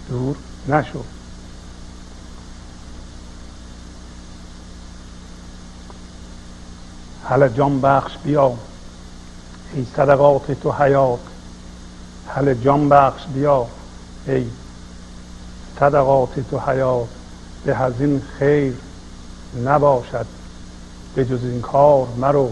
دور 0.10 0.36
نشو. 0.68 1.04
حالا 7.24 7.48
جان 7.48 7.82
بخش 7.82 8.18
بیا. 8.24 8.54
ای 9.74 9.86
صدقات 9.96 10.52
تو 10.52 10.72
حیات. 10.72 11.20
حل 12.28 12.54
جان 12.54 12.90
بخش 12.90 13.22
بیا. 13.34 13.68
ای 14.28 14.46
صدقات 15.80 16.40
تو 16.50 16.60
حیات. 16.60 17.10
به 17.66 17.76
از 17.76 17.94
این 18.00 18.22
خیر 18.40 18.74
نباشد. 19.64 20.26
به 21.16 21.26
جز 21.26 21.44
این 21.44 21.62
کار 21.62 22.08
مرو. 22.18 22.52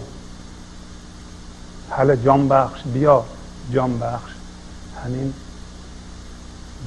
حل 1.89 2.15
جان 2.15 2.49
بخش 2.49 2.81
بیا. 2.93 3.25
جان 3.71 3.99
بخش 3.99 4.34
همین 5.05 5.33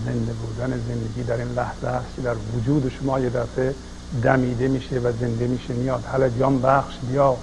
زنده 0.07 0.33
بودن 0.33 0.81
زندگی 0.89 1.23
در 1.23 1.37
این 1.37 1.49
لحظه 1.49 1.87
است 1.87 2.07
که 2.17 2.23
در 2.23 2.35
وجود 2.57 2.93
شما 3.01 3.21
یه 3.21 3.31
دفعه 3.31 3.75
دمیده 4.23 4.69
میشه 4.69 4.99
و 4.99 5.13
زنده 5.21 5.47
میشه. 5.47 5.75
میاد 5.75 6.05
حالا 6.13 6.29
جان 6.29 6.63
بخش 6.63 6.95
بیا. 7.11 7.37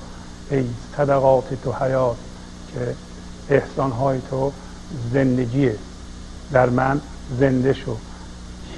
ای 0.51 0.65
صدقات 0.97 1.63
تو 1.63 1.73
حیات 1.73 2.17
که 2.73 2.95
احسانهای 3.49 4.19
تو 4.29 4.51
زندگیه. 5.13 5.75
در 6.51 6.69
من 6.69 7.01
زنده 7.39 7.73
شو. 7.73 7.97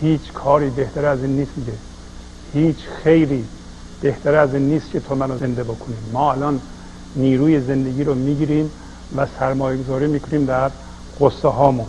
هیچ 0.01 0.33
کاری 0.33 0.69
بهتر 0.69 1.05
از 1.05 1.19
این 1.23 1.35
نیست 1.35 1.51
میگه. 1.55 1.73
هیچ 2.53 2.77
خیری 3.03 3.45
بهتر 4.01 4.35
از 4.35 4.53
این 4.53 4.69
نیست 4.69 4.91
که 4.91 4.99
تو 4.99 5.15
منو 5.15 5.37
زنده 5.37 5.63
بکنیم 5.63 5.97
ما 6.13 6.31
الان 6.31 6.61
نیروی 7.15 7.61
زندگی 7.61 8.03
رو 8.03 8.15
می‌گیریم 8.15 8.71
و 9.17 9.27
سرمایه 9.39 9.83
گذاری 9.83 10.07
می‌کنیم 10.07 10.45
در 10.45 10.71
قصه 11.19 11.47
هامون 11.47 11.87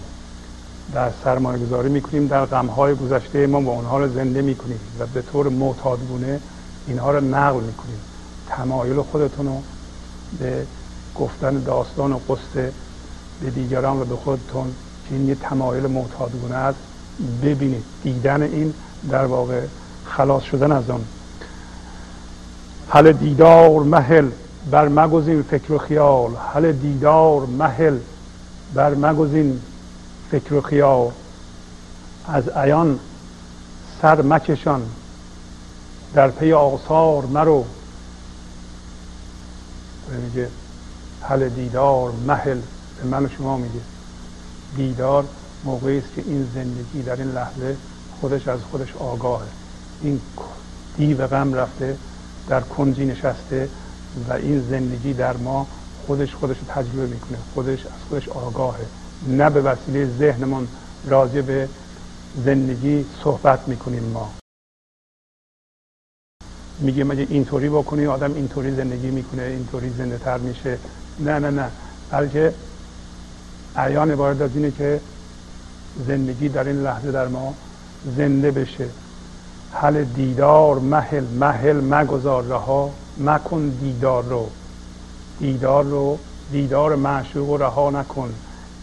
در 0.94 1.10
سرمایه 1.24 1.66
گذاری 1.66 1.88
می‌کنیم 1.88 2.26
در 2.26 2.44
غمهای 2.44 2.94
گذشته 2.94 3.46
ما 3.46 3.60
و 3.60 3.68
اونها 3.68 3.98
رو 3.98 4.08
زنده 4.08 4.42
می‌کنیم 4.42 4.80
و 4.98 5.06
به 5.06 5.22
طور 5.22 5.48
معتادگونه 5.48 6.40
اینها 6.86 7.10
رو 7.10 7.20
نقل 7.20 7.60
می‌کنیم. 7.60 8.00
تمایل 8.48 9.02
خودتون 9.02 9.46
رو 9.46 9.62
به 10.38 10.66
گفتن 11.16 11.58
داستان 11.58 12.12
و 12.12 12.18
قصه 12.28 12.72
به 13.40 13.50
دیگران 13.50 14.00
و 14.00 14.04
به 14.04 14.16
خودتون 14.16 14.66
که 15.08 15.14
این 15.14 15.28
یه 15.28 15.34
تمایل 15.34 15.86
معتادگونه 15.86 16.54
است 16.54 16.78
ببینید. 17.42 17.84
دیدن 18.02 18.42
این 18.42 18.74
در 19.10 19.24
واقع 19.24 19.60
خلاص 20.04 20.42
شدن 20.42 20.72
از 20.72 20.90
آن. 20.90 21.04
حل 22.88 23.12
دیدار 23.12 23.82
محل 23.82 24.28
بر 24.70 24.88
مگزین 24.88 25.42
فکر 25.42 25.72
و 25.72 25.78
خیال. 25.78 26.30
حل 26.54 26.72
دیدار 26.72 27.46
محل 27.46 27.98
بر 28.74 28.94
مگزین 28.94 29.60
فکر 30.30 30.54
و 30.54 30.60
خیال. 30.60 31.10
از 32.28 32.48
عیان 32.48 32.98
سر 34.02 34.22
مکشان 34.22 34.82
در 36.14 36.30
پی 36.30 36.52
آثار 36.52 37.26
مرو. 37.26 37.64
میگه 40.22 40.48
حل 41.22 41.48
دیدار 41.48 42.12
محل 42.26 42.60
به 43.02 43.08
من 43.08 43.28
شما 43.28 43.56
میگه. 43.56 43.80
دیدار 44.76 45.24
موقعی 45.64 45.98
است 45.98 46.14
که 46.16 46.22
این 46.26 46.48
زندگی 46.54 47.02
در 47.02 47.16
این 47.16 47.32
لحظه 47.32 47.76
خودش 48.20 48.48
از 48.48 48.60
خودش 48.70 48.96
آگاهه. 48.96 49.46
این 50.02 50.20
دیو 50.96 51.26
غم 51.26 51.54
رفته 51.54 51.96
در 52.48 52.60
کنجی 52.60 53.04
نشسته 53.04 53.68
و 54.28 54.32
این 54.32 54.68
زندگی 54.70 55.12
در 55.12 55.36
ما 55.36 55.66
خودش 56.08 56.34
خودش 56.34 56.56
رو 56.58 56.64
تجربه 56.68 57.06
می‌کنه. 57.06 57.38
خودش 57.54 57.86
از 57.86 57.92
خودش 58.08 58.28
آگاهه. 58.28 58.86
نه 59.28 59.50
به 59.50 59.62
وسیله 59.62 60.06
ذهنمون 60.18 60.68
راضی 61.04 61.42
به 61.42 61.68
زندگی 62.44 63.04
صحبت 63.24 63.68
می‌کنیم 63.68 64.02
ما. 64.02 64.32
میگه 66.80 67.04
مگه 67.04 67.26
اینطوری 67.30 67.68
بکنی؟ 67.68 68.06
آدم 68.06 68.34
اینطوری 68.34 68.74
زندگی 68.74 69.10
می‌کنه 69.10 69.42
اینطوری 69.42 69.90
زنده 69.90 70.18
تر 70.18 70.38
میشه. 70.38 70.78
نه 71.20 71.38
نه 71.38 71.50
نه. 71.50 71.70
بلکه 72.10 72.54
عیان 73.76 74.10
عبارت 74.10 74.40
از 74.40 74.50
اینه 74.54 74.70
که 74.70 75.00
زندگی 76.06 76.48
در 76.48 76.68
این 76.68 76.82
لحظه 76.82 77.12
در 77.12 77.28
ما 77.28 77.54
زنده 78.16 78.50
بشه. 78.50 78.88
حل 79.72 80.04
دیدار 80.04 80.78
محل 80.78 81.24
محل 81.24 81.80
مگذار 81.80 82.44
رها. 82.44 82.90
مکن 83.18 83.68
دیدار 83.68 84.24
رو. 84.24 84.50
دیدار 85.40 85.84
رو 85.84 86.18
دیدار 86.52 86.96
معشوق 86.96 87.48
رو 87.48 87.56
رها 87.56 87.90
نکن. 87.90 88.34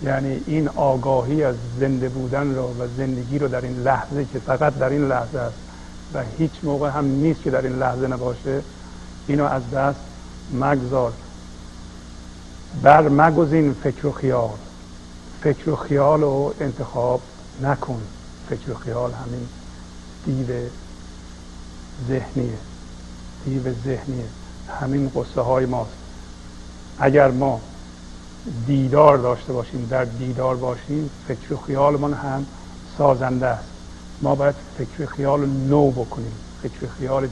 یعنی 0.04 0.42
این 0.48 0.68
آگاهی 0.68 1.44
از 1.44 1.56
زنده 1.80 2.10
بودن 2.10 2.56
رو 2.56 2.64
و 2.64 2.88
زندگی 2.98 3.40
رو 3.40 3.48
در 3.48 3.62
این 3.62 3.84
لحظه 3.84 4.26
که 4.34 4.40
فقط 4.40 4.78
در 4.78 4.90
این 4.90 5.08
لحظه 5.08 5.40
است 5.40 5.58
و 6.14 6.24
هیچ 6.38 6.52
موقع 6.64 6.90
هم 6.90 7.06
نیست 7.06 7.44
که 7.44 7.52
در 7.52 7.62
این 7.62 7.80
لحظه 7.80 8.08
نباشه 8.08 8.62
اینو 9.28 9.44
از 9.44 9.72
دست 9.72 10.00
مگذار. 10.54 11.14
بر 12.84 13.10
مگزین 13.10 13.74
فکر 13.84 14.08
و 14.08 14.12
خیال. 14.12 14.50
فکر 15.42 15.70
و 15.70 15.76
خیال 15.76 16.22
رو 16.22 16.54
انتخاب 16.60 17.22
نکن. 17.62 18.02
فکر 18.50 18.72
و 18.72 18.76
خیال 18.76 19.12
همین 19.12 19.48
دیو 20.26 20.56
ذهنیه. 22.08 22.58
دیو 23.46 23.62
ذهنیه. 23.86 24.26
همین 24.82 25.12
قصه 25.16 25.42
های 25.42 25.66
ماست. 25.66 26.05
اگر 27.00 27.32
ما 27.32 27.62
دیدار 28.68 29.18
داشته 29.18 29.54
باشیم 29.54 29.88
در 29.90 30.06
دیدار 30.06 30.56
باشیم 30.56 31.10
فکر 31.28 31.54
و 31.54 31.58
خیالمان 31.58 32.14
هم 32.14 32.46
سازنده 32.98 33.48
است. 33.48 33.70
ما 34.22 34.36
باید 34.36 34.56
فکر 34.78 35.06
خیال 35.06 35.46
نو 35.46 35.92
بکنیم 35.92 36.34
فکر 36.62 36.88
خیال 37.00 37.28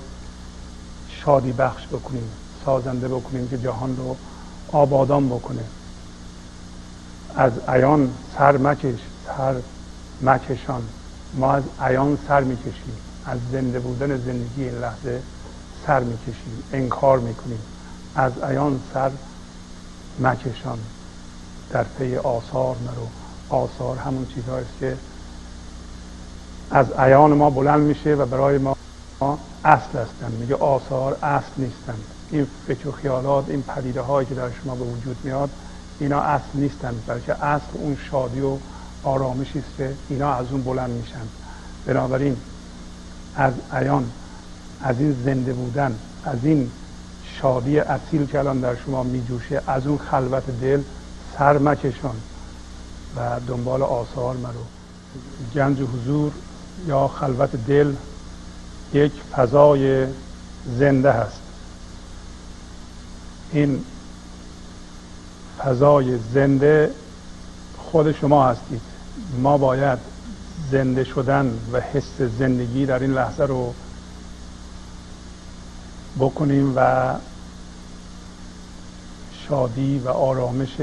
شادی 1.09 1.51
بخش 1.51 1.87
بکنیم 1.87 2.31
سازنده 2.65 3.07
بکنیم 3.07 3.47
که 3.47 3.57
جهان 3.57 3.97
رو 3.97 4.15
آبادان 4.71 5.29
بکنه. 5.29 5.63
از 7.35 7.51
عیان 7.67 8.09
سر 8.37 8.57
مکش 8.57 8.99
سر 9.37 9.55
مکشان. 10.21 10.83
ما 11.33 11.53
از 11.53 11.63
عیان 11.81 12.17
سر 12.27 12.43
می‌کشیم 12.43 12.97
از 13.25 13.39
زنده 13.51 13.79
بودن 13.79 14.17
زندگی 14.17 14.63
این 14.63 14.79
لحظه 14.79 15.21
سر 15.87 15.99
می‌کشیم 15.99 16.63
انکار 16.73 17.19
می‌کنیم. 17.19 17.59
از 18.15 18.31
عیان 18.43 18.79
سر 18.93 19.11
مکشان 20.19 20.79
در 21.69 21.83
پی 21.83 22.17
آثار 22.17 22.75
نرو. 22.75 23.07
آثار 23.49 23.97
همون 23.97 24.27
چیزهاییست 24.35 24.79
که 24.79 24.97
از 26.71 26.91
عیان 26.91 27.33
ما 27.33 27.49
بلند 27.49 27.81
میشه 27.81 28.15
و 28.15 28.25
برای 28.25 28.57
ما 28.57 28.77
اصل 29.65 29.99
هستن. 29.99 30.31
میگه 30.39 30.55
آثار 30.55 31.17
اصل 31.23 31.51
نیستن. 31.57 31.95
این 32.31 32.47
فکر 32.67 32.87
و 32.87 32.91
خیالات 32.91 33.49
این 33.49 33.63
پدیده 33.63 34.01
هایی 34.01 34.27
که 34.27 34.35
در 34.35 34.49
شما 34.63 34.75
به 34.75 34.83
وجود 34.83 35.17
میاد 35.23 35.49
اینا 35.99 36.21
اصل 36.21 36.45
نیستن. 36.53 36.95
بلکه 37.07 37.45
اصل 37.45 37.71
اون 37.73 37.97
شادی 38.11 38.41
و 38.41 38.57
آرامشی 39.03 39.59
است 39.59 39.77
که 39.77 39.93
اینا 40.09 40.33
از 40.33 40.45
اون 40.51 40.63
بلند 40.63 40.89
میشن. 40.89 41.27
بنابراین 41.85 42.37
از 43.35 43.53
عیان 43.73 44.11
از 44.81 44.99
این 44.99 45.23
زنده 45.25 45.53
بودن 45.53 45.95
از 46.23 46.37
این 46.43 46.71
شادی 47.41 47.79
اصیل 47.79 48.25
که 48.25 48.39
الان 48.39 48.59
در 48.59 48.75
شما 48.75 49.03
میجوشه 49.03 49.61
از 49.67 49.87
اون 49.87 49.97
خلوت 49.97 50.43
دل 50.61 50.81
سر 51.37 51.57
مکشان 51.57 52.15
و 53.17 53.39
دنبال 53.47 53.81
آثار 53.81 54.35
مرو. 54.37 54.63
گنج 55.55 55.77
حضور 55.81 56.31
یا 56.87 57.07
خلوت 57.07 57.55
دل 57.67 57.93
یک 58.93 59.11
فضای 59.31 60.07
زنده 60.77 61.11
هست. 61.11 61.39
این 63.51 63.83
فضای 65.59 66.17
زنده 66.33 66.91
خود 67.77 68.11
شما 68.11 68.47
هستید. 68.47 68.81
ما 69.41 69.57
باید 69.57 69.99
زنده 70.71 71.03
شدن 71.03 71.59
و 71.71 71.79
حس 71.79 72.21
زندگی 72.39 72.85
در 72.85 72.99
این 72.99 73.13
لحظه 73.13 73.43
رو 73.43 73.73
بکنیم 76.19 76.73
و 76.75 77.13
شادی 79.47 79.99
و 79.99 80.09
آرامش 80.09 80.81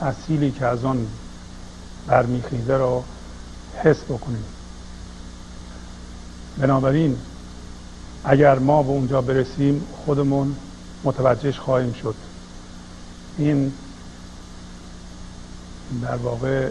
اصیلی 0.00 0.50
که 0.50 0.66
از 0.66 0.84
آن 0.84 1.06
برمیخیزه 2.06 2.76
رو 2.76 3.02
حس 3.84 4.02
بکنیم. 4.04 4.44
بنابراین 6.58 7.16
اگر 8.24 8.58
ما 8.58 8.82
به 8.82 8.88
اونجا 8.88 9.20
برسیم 9.20 9.84
خودمون 10.04 10.56
متوجهش 11.04 11.58
خواهیم 11.58 11.92
شد. 11.92 12.14
این 13.38 13.72
در 16.02 16.16
واقع 16.16 16.68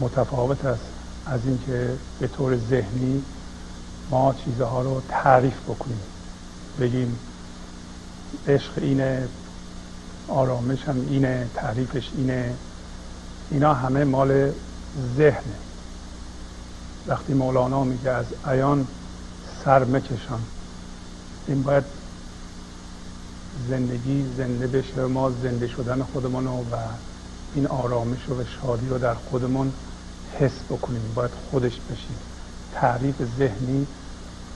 متفاوت 0.00 0.64
است 0.64 0.84
از 1.26 1.40
اینکه 1.46 1.90
به 2.20 2.28
طور 2.28 2.56
ذهنی 2.56 3.22
ما 4.12 4.34
چیزها 4.44 4.82
رو 4.82 5.02
تعریف 5.08 5.60
بکنیم. 5.68 6.00
بگیم 6.80 7.18
عشق 8.48 8.72
اینه 8.76 9.28
آرامش 10.28 10.84
هم 10.84 11.06
اینه 11.10 11.48
تعریفش 11.54 12.10
اینه. 12.16 12.54
اینا 13.50 13.74
همه 13.74 14.04
مال 14.04 14.52
ذهنه. 15.16 15.56
وقتی 17.06 17.34
مولانا 17.34 17.84
میگه 17.84 18.10
از 18.10 18.26
عیان 18.46 18.86
سر 19.64 19.84
مکشان 19.84 20.40
این 21.46 21.62
باید 21.62 21.84
زندگی 23.68 24.24
زنده 24.36 24.66
بشه 24.66 25.06
ما 25.06 25.30
زنده 25.30 25.68
شدن 25.68 26.02
خودمون 26.02 26.46
و 26.46 26.60
این 27.54 27.66
آرامش 27.66 28.28
و 28.28 28.44
شادی 28.44 28.88
رو 28.88 28.98
در 28.98 29.14
خودمون 29.14 29.72
حس 30.38 30.62
بکنیم. 30.70 31.12
باید 31.14 31.30
خودش 31.50 31.72
بشیم. 31.90 32.16
تعریف 32.74 33.16
ذهنی 33.38 33.86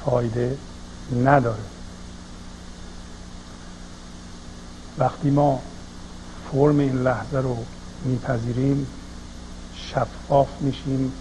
فایده 0.07 0.57
نداره. 1.25 1.63
وقتی 4.99 5.31
ما 5.31 5.61
فرم 6.53 6.79
این 6.79 7.03
لحظه 7.03 7.39
رو 7.39 7.57
میپذیریم 8.05 8.87
شفاف 9.75 10.49
میشیم 10.61 11.13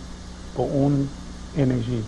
با 0.55 0.63
اون 0.63 1.09
انرژی 1.57 2.03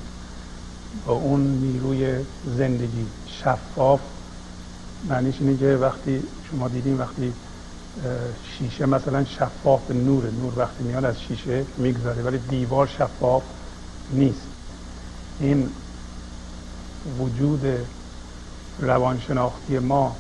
با 1.06 1.14
اون 1.14 1.42
نیروی 1.42 2.26
زندگی. 2.58 3.06
شفاف 3.28 4.00
معنیش 5.10 5.36
اینه 5.40 5.58
که 5.58 5.78
وقتی 5.82 6.24
شما 6.52 6.68
دیدیم 6.68 7.00
وقتی 7.00 7.34
شیشه 8.58 8.86
مثلا 8.86 9.26
شفاف 9.26 9.82
به 9.88 9.94
نور 9.94 10.24
نور 10.42 10.54
وقتی 10.58 10.84
میاد 10.84 11.06
از 11.06 11.22
شیشه 11.22 11.66
می‌گذاره 11.78 12.24
ولی 12.24 12.38
دیوار 12.38 12.88
شفاف 12.88 13.44
نیست. 14.14 14.42
این 15.40 15.70
وجود 17.20 17.66
روانشناختی 18.80 19.80
ما 19.80 20.16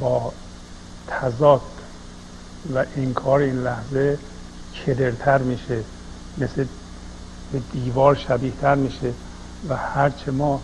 با 0.00 0.32
تضاد 1.08 1.60
و 2.74 2.84
انکار 2.96 3.40
این 3.40 3.62
لحظه 3.62 4.18
کدرتر 4.86 5.38
میشه 5.38 5.80
مثل 6.38 6.64
به 7.52 7.60
دیوار 7.72 8.14
شبیه 8.14 8.52
تر 8.60 8.74
میشه 8.74 9.12
و 9.68 9.76
هرچه 9.76 10.30
ما 10.30 10.60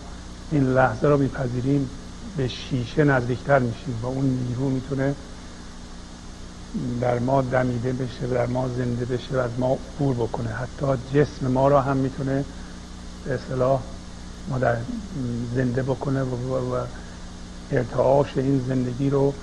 این 0.51 0.73
لحظه 0.73 1.07
رو 1.07 1.17
میپذیریم 1.17 1.89
به 2.37 2.47
شیشه 2.47 3.03
نزدیکتر 3.03 3.59
میشیم 3.59 3.99
و 4.01 4.05
اون 4.05 4.25
نیرو 4.25 4.69
می‌تونه 4.69 5.15
در 7.01 7.19
ما 7.19 7.41
دمیده 7.41 7.93
بشه 7.93 8.27
در 8.27 8.45
ما 8.45 8.67
زنده 8.67 9.05
بشه 9.05 9.35
و 9.35 9.37
از 9.37 9.51
ما 9.57 9.77
عبور 9.95 10.15
بکنه. 10.15 10.49
حتی 10.49 10.85
جسم 11.13 11.47
ما 11.47 11.67
را 11.67 11.81
هم 11.81 11.97
می‌تونه 11.97 12.45
به 13.25 13.33
اصطلاح 13.33 13.81
ما 14.49 14.57
در 14.57 14.77
زنده 15.55 15.83
بکنه 15.83 16.23
و, 16.23 16.75
و 16.75 16.85
ارتعاش 17.71 18.37
این 18.37 18.65
زندگی 18.67 19.09
رو 19.09 19.33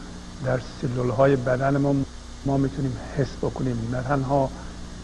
در 0.44 0.60
سلول 0.80 1.10
های 1.10 1.36
بدن 1.36 1.76
ما 1.76 1.94
ما 2.46 2.56
می‌تونیم 2.56 2.96
حس 3.16 3.36
بکنیم. 3.42 3.88
نه 3.92 4.02
تنها 4.02 4.50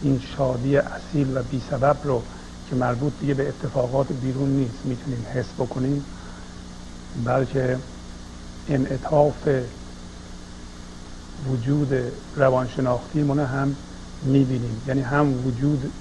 این 0.01 0.21
شادی 0.37 0.77
اصیل 0.77 1.37
و 1.37 1.43
بی 1.43 1.61
سبب 1.69 1.97
رو 2.03 2.21
که 2.69 2.75
مربوط 2.75 3.13
دیگه 3.19 3.33
به 3.33 3.47
اتفاقات 3.49 4.07
بیرون 4.11 4.49
نیست 4.49 4.85
می‌تونیم 4.85 5.25
حس 5.33 5.53
بکنیم 5.57 6.03
بلکه 7.25 7.77
انعطاف 8.69 9.47
وجود 11.49 11.93
روانشناختی 12.35 13.23
منه 13.23 13.45
هم 13.45 13.75
می‌بینیم. 14.23 14.81
یعنی 14.87 15.01
هم 15.01 15.47
وجود 15.47 15.91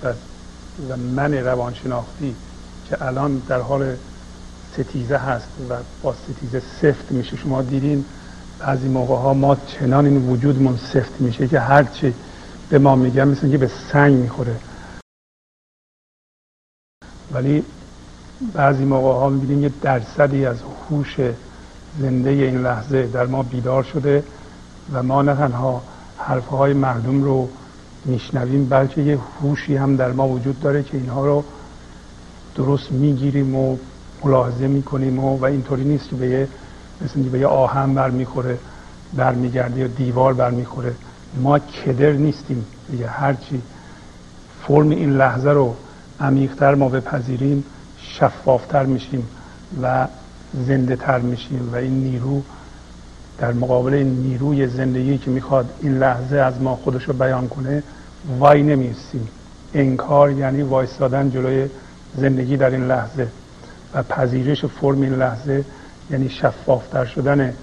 و 0.89 0.97
من 0.97 1.35
روانشناختی 1.35 2.37
که 2.89 3.05
الان 3.05 3.43
در 3.49 3.61
حال 3.61 3.97
ستیزه 4.73 5.17
هست 5.17 5.49
و 5.71 5.75
با 6.03 6.15
ستیزه 6.15 6.61
سفت 6.61 7.13
میشه. 7.13 7.37
شما 7.37 7.63
دیدین 7.63 8.05
بعضی 8.59 8.89
موقع 8.89 9.15
ها 9.15 9.35
ما 9.35 9.57
چنان 9.57 10.07
این 10.07 10.29
وجودمون 10.29 10.77
سفت 10.77 11.21
میشه 11.21 11.49
که 11.49 11.61
هرچی 11.61 12.15
به 12.69 12.79
ما 12.79 12.97
میگن 12.97 13.29
مثل 13.29 13.51
که 13.51 13.59
به 13.59 13.71
سنگ 13.93 14.15
می‌خوره. 14.15 14.57
ولی 17.33 17.65
بعضی 18.53 18.85
موقع 18.85 19.21
ها 19.21 19.29
می‌بینیم 19.29 19.63
یه 19.63 19.71
درصدی 19.83 20.47
از 20.47 20.57
هوش 20.91 21.17
زنده 22.01 22.31
این 22.31 22.63
لحظه 22.63 23.07
در 23.07 23.27
ما 23.27 23.43
بیدار 23.43 23.83
شده 23.83 24.25
و 24.93 25.03
ما 25.03 25.23
نه 25.23 25.35
تنها 25.35 25.83
حرفهای 26.19 26.73
مردم 26.73 27.23
رو 27.23 27.49
میشنویم 28.05 28.69
بلکه 28.69 29.03
یه 29.03 29.19
هوشی 29.41 29.77
هم 29.77 29.97
در 29.97 30.13
ما 30.13 30.29
وجود 30.29 30.61
داره 30.61 30.83
که 30.83 30.97
اینها 30.97 31.27
رو 31.27 31.45
درست 32.57 32.93
می‌گیریم 32.93 33.57
و 33.57 33.77
ملاحظه 34.25 34.67
می‌کنیم 34.67 35.19
و, 35.19 35.39
و 35.39 35.45
اینطوری 35.45 35.85
نیست 35.85 36.09
که 36.09 36.17
به 36.17 36.27
یه 36.27 36.49
مثل 37.01 37.23
به 37.23 37.39
یه 37.39 37.47
آهن 37.47 37.95
برمیخوره 37.95 38.59
برمیگرده 39.17 39.81
یا 39.81 39.87
دیوار 39.87 40.35
برمیخوره. 40.35 40.93
ما 41.43 41.59
کدر 41.59 42.13
نیستیم 42.13 42.67
دیگه. 42.91 43.07
هرچی 43.07 43.63
فرم 44.63 44.91
این 44.91 45.17
لحظه 45.17 45.51
رو 45.51 45.75
عمیقتر 46.21 46.75
ما 46.75 46.89
بپذیریم 46.89 47.65
شفافتر 47.99 48.87
میشیم 48.87 49.29
و 49.83 50.07
زنده 50.67 50.97
تر 50.97 51.19
میشیم 51.19 51.71
و 51.73 51.77
این 51.77 51.93
نیرو 51.93 52.43
در 53.39 53.53
مقابل 53.53 53.95
این 53.95 54.09
نیروی 54.09 54.67
زندگی 54.67 55.19
که 55.19 55.31
می‌خواد 55.31 55.71
این 55.83 55.99
لحظه 55.99 56.37
از 56.37 56.63
ما 56.63 56.77
خودش 56.77 57.05
رو 57.05 57.15
بیان 57.15 57.49
کنه 57.49 57.83
وای 58.39 58.63
نمیستیم 58.63 59.29
انکار 59.75 60.31
یعنی 60.31 60.63
وایستادن 60.63 61.31
جلوی 61.31 61.69
زندگی 62.17 62.57
در 62.57 62.71
این 62.71 62.87
لحظه 62.87 63.29
و 63.95 64.03
پذیرش 64.03 64.65
فرم 64.65 65.03
این 65.03 65.15
لحظه 65.15 65.65
یعنی 66.11 66.29
شفافتر 66.29 67.05
شدن 67.05 67.55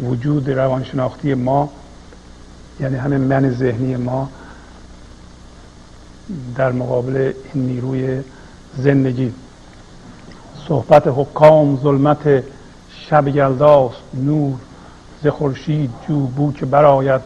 وجود 0.00 0.50
روانشناختی 0.50 1.34
ما 1.34 1.70
یعنی 2.80 2.96
همه 2.96 3.18
من 3.18 3.50
ذهنی 3.50 3.96
ما 3.96 4.28
در 6.56 6.72
مقابل 6.72 7.32
این 7.54 7.66
نیروی 7.66 8.22
زندگی. 8.76 9.34
صحبت 10.68 11.02
حکام 11.06 11.80
ظلمت 11.82 12.44
شب 12.90 13.28
یلداست 13.28 14.02
نور 14.14 14.58
ز 15.22 15.26
خورشید 15.26 15.90
جو 16.08 16.26
بو 16.26 16.52
که 16.52 16.66
براید 16.66 17.20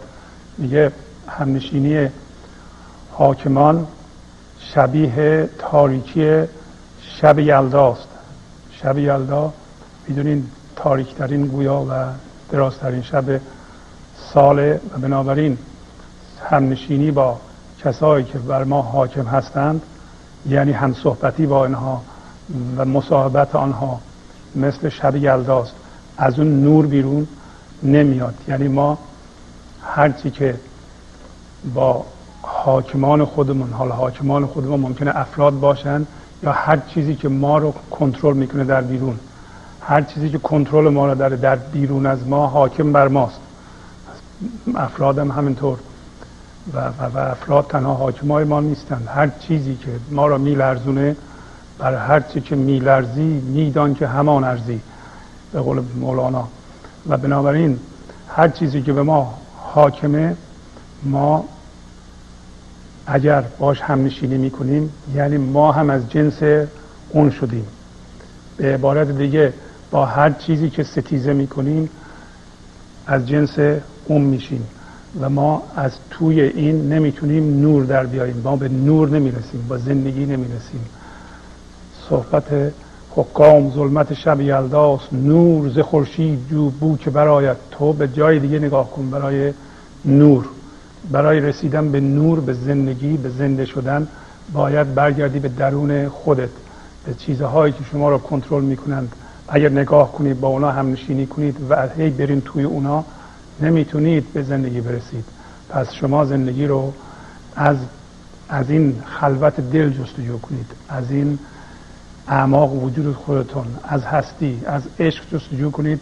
میگه 0.59 0.93
همنشینی 1.29 2.09
حاکمان 3.13 3.87
شبیه 4.59 5.49
تاریکی 5.59 6.43
شب 7.21 7.39
یلداست. 7.39 8.09
شب 8.73 8.99
یلدا 8.99 9.53
می‌دونین 10.09 10.47
تاریکترین 10.77 11.47
گویا 11.47 11.87
و 11.91 12.05
درازترین 12.51 13.03
شب 13.03 13.41
ساله 14.33 14.81
و 14.95 14.99
بنابراین 14.99 15.59
همنشینی 16.51 17.11
با 17.11 17.39
کسایی 17.85 18.25
که 18.25 18.39
بر 18.39 18.65
ما 18.65 18.83
حاکم 18.83 19.27
هستند 19.27 19.83
یعنی 20.49 20.73
هم 20.73 20.95
صحبتی 20.95 21.47
با 21.47 21.67
اینها 21.67 22.03
و 22.77 22.85
مصاحبت 22.85 23.55
آنها 23.55 24.01
مثل 24.57 24.89
شب 24.89 25.17
یلداست 25.17 25.75
از 26.17 26.39
اون 26.39 26.63
نور 26.63 26.87
بیرون 26.87 27.27
نمیاد. 27.83 28.35
یعنی 28.49 28.69
ما 28.69 28.99
هرچی 29.83 30.31
که 30.31 30.55
با 31.75 32.05
حاکمان 32.43 33.25
خودمون 33.25 33.71
حالا 33.71 33.95
حاکمان 33.95 34.47
خودمون 34.47 34.81
ممکنه 34.81 35.17
افراد 35.17 35.61
باشن 35.61 36.07
یا 36.45 36.53
هر 36.53 36.77
چیزی 36.77 37.15
که 37.15 37.29
ما 37.29 37.59
رو 37.59 37.75
کنترل 37.91 38.37
می‌کنه 38.37 38.65
در 38.65 38.81
بیرون 38.81 39.19
هر 39.81 40.03
چیزی 40.03 40.31
که 40.31 40.39
کنترل 40.39 40.89
ما 40.89 41.07
رو 41.07 41.15
داره 41.15 41.37
در 41.37 41.57
بیرون 41.57 42.07
از 42.07 42.29
ما 42.29 42.47
حاکم 42.47 42.93
بر 42.93 43.09
ماست. 43.09 43.41
افرادم 44.75 45.31
همینطور. 45.31 45.79
و, 46.75 46.79
و, 46.79 46.91
و 47.15 47.19
افراد 47.19 47.67
تنها 47.67 47.95
حاکمای 47.95 48.45
ما 48.45 48.61
نیستند. 48.61 49.09
هر 49.15 49.29
چیزی 49.29 49.77
که 49.77 49.91
ما 50.11 50.27
را 50.27 50.39
میلرزونه 50.39 51.17
بر 51.79 51.95
هر 51.95 52.21
چی 52.21 52.41
که 52.41 52.57
میلرزی 52.57 53.43
میدان 53.55 53.95
که 53.95 54.07
همان 54.07 54.45
ارزی. 54.45 54.81
به 55.53 55.61
قول 55.61 55.83
مولانا. 56.01 56.49
و 57.09 57.17
بنابراین 57.17 57.79
هر 58.29 58.49
چیزی 58.49 58.83
که 58.83 58.93
به 58.93 59.03
ما 59.03 59.35
حاکمه 59.57 60.37
ما 61.03 61.45
اگر 63.07 63.45
باش 63.59 63.81
هم 63.81 64.05
نشینی 64.05 64.39
می‌کنیم 64.39 64.91
یعنی 65.17 65.37
ما 65.37 65.73
هم 65.73 65.91
از 65.91 66.11
جنس 66.11 66.43
اون 67.11 67.31
شدیم. 67.31 67.67
به 68.57 68.75
عبارت 68.75 69.11
دیگه 69.11 69.53
با 69.91 70.07
هر 70.07 70.31
چیزی 70.31 70.71
که 70.71 70.83
ستیزه 70.83 71.33
می‌کنیم 71.33 71.91
از 73.07 73.29
جنس 73.29 73.59
اون 74.05 74.23
میشیم 74.23 74.69
و 75.21 75.31
ما 75.31 75.63
از 75.77 75.93
توی 76.11 76.41
این 76.41 76.89
نمی‌تونیم 76.89 77.61
نور 77.61 77.85
در 77.85 78.07
بیاییم. 78.07 78.37
ما 78.45 78.57
به 78.57 78.69
نور 78.69 79.09
نمی‌رسیم 79.09 79.67
با 79.69 79.79
زندگی 79.79 80.27
نمی‌رسیم. 80.27 80.81
صحبت 82.09 82.73
حکام 83.11 83.71
ظلمت 83.71 84.15
شب 84.15 84.41
یلداست 84.41 85.13
نور 85.13 85.69
ز 85.69 85.79
خورشید 85.79 86.49
جو 86.51 86.71
بو 86.71 86.97
که 86.97 87.11
برایت 87.11 87.57
تو 87.71 87.93
به 87.93 88.09
جای 88.09 88.39
دیگه 88.39 88.59
نگاه 88.59 88.91
کن 88.91 89.11
برای 89.11 89.53
نور. 90.05 90.45
برای 91.11 91.41
رسیدن 91.41 91.93
به 91.93 92.01
نور 92.01 92.41
به 92.41 92.53
زندگی 92.53 93.17
به 93.17 93.29
زنده 93.29 93.65
شدن 93.65 94.09
باید 94.53 94.95
برگردی 94.95 95.39
به 95.39 95.49
درون 95.49 96.09
خودت 96.09 96.49
به 97.07 97.15
چیزهایی 97.15 97.73
که 97.73 97.85
شما 97.93 98.09
را 98.09 98.19
کنترل 98.19 98.65
می‌کنند. 98.65 99.13
اگر 99.49 99.69
نگاه 99.69 100.13
کنید 100.13 100.41
با 100.41 100.49
اونا 100.49 100.71
هم 100.71 100.93
نشینی 100.93 101.27
کنید 101.27 101.57
و 101.71 101.89
هی 101.89 102.11
برین 102.11 102.41
توی 102.41 102.65
اونا 102.65 103.05
نمی‌تونید 103.61 104.33
به 104.33 104.43
زندگی 104.43 104.81
برسید. 104.81 105.25
پس 105.69 105.93
شما 105.93 106.25
زندگی 106.25 106.67
رو 106.67 106.93
از 107.57 107.77
از 108.49 108.71
این 108.71 109.03
خلوت 109.21 109.61
دل 109.61 109.91
جستجو 109.91 110.39
کنید. 110.39 110.67
از 110.89 111.11
این 111.11 111.39
اعماق 112.29 112.85
وجود 112.85 113.15
خودتون 113.15 113.67
از 113.85 114.05
هستی 114.05 114.61
از 114.67 114.83
عشق 115.01 115.25
جستجو 115.33 115.71
کنید 115.71 116.01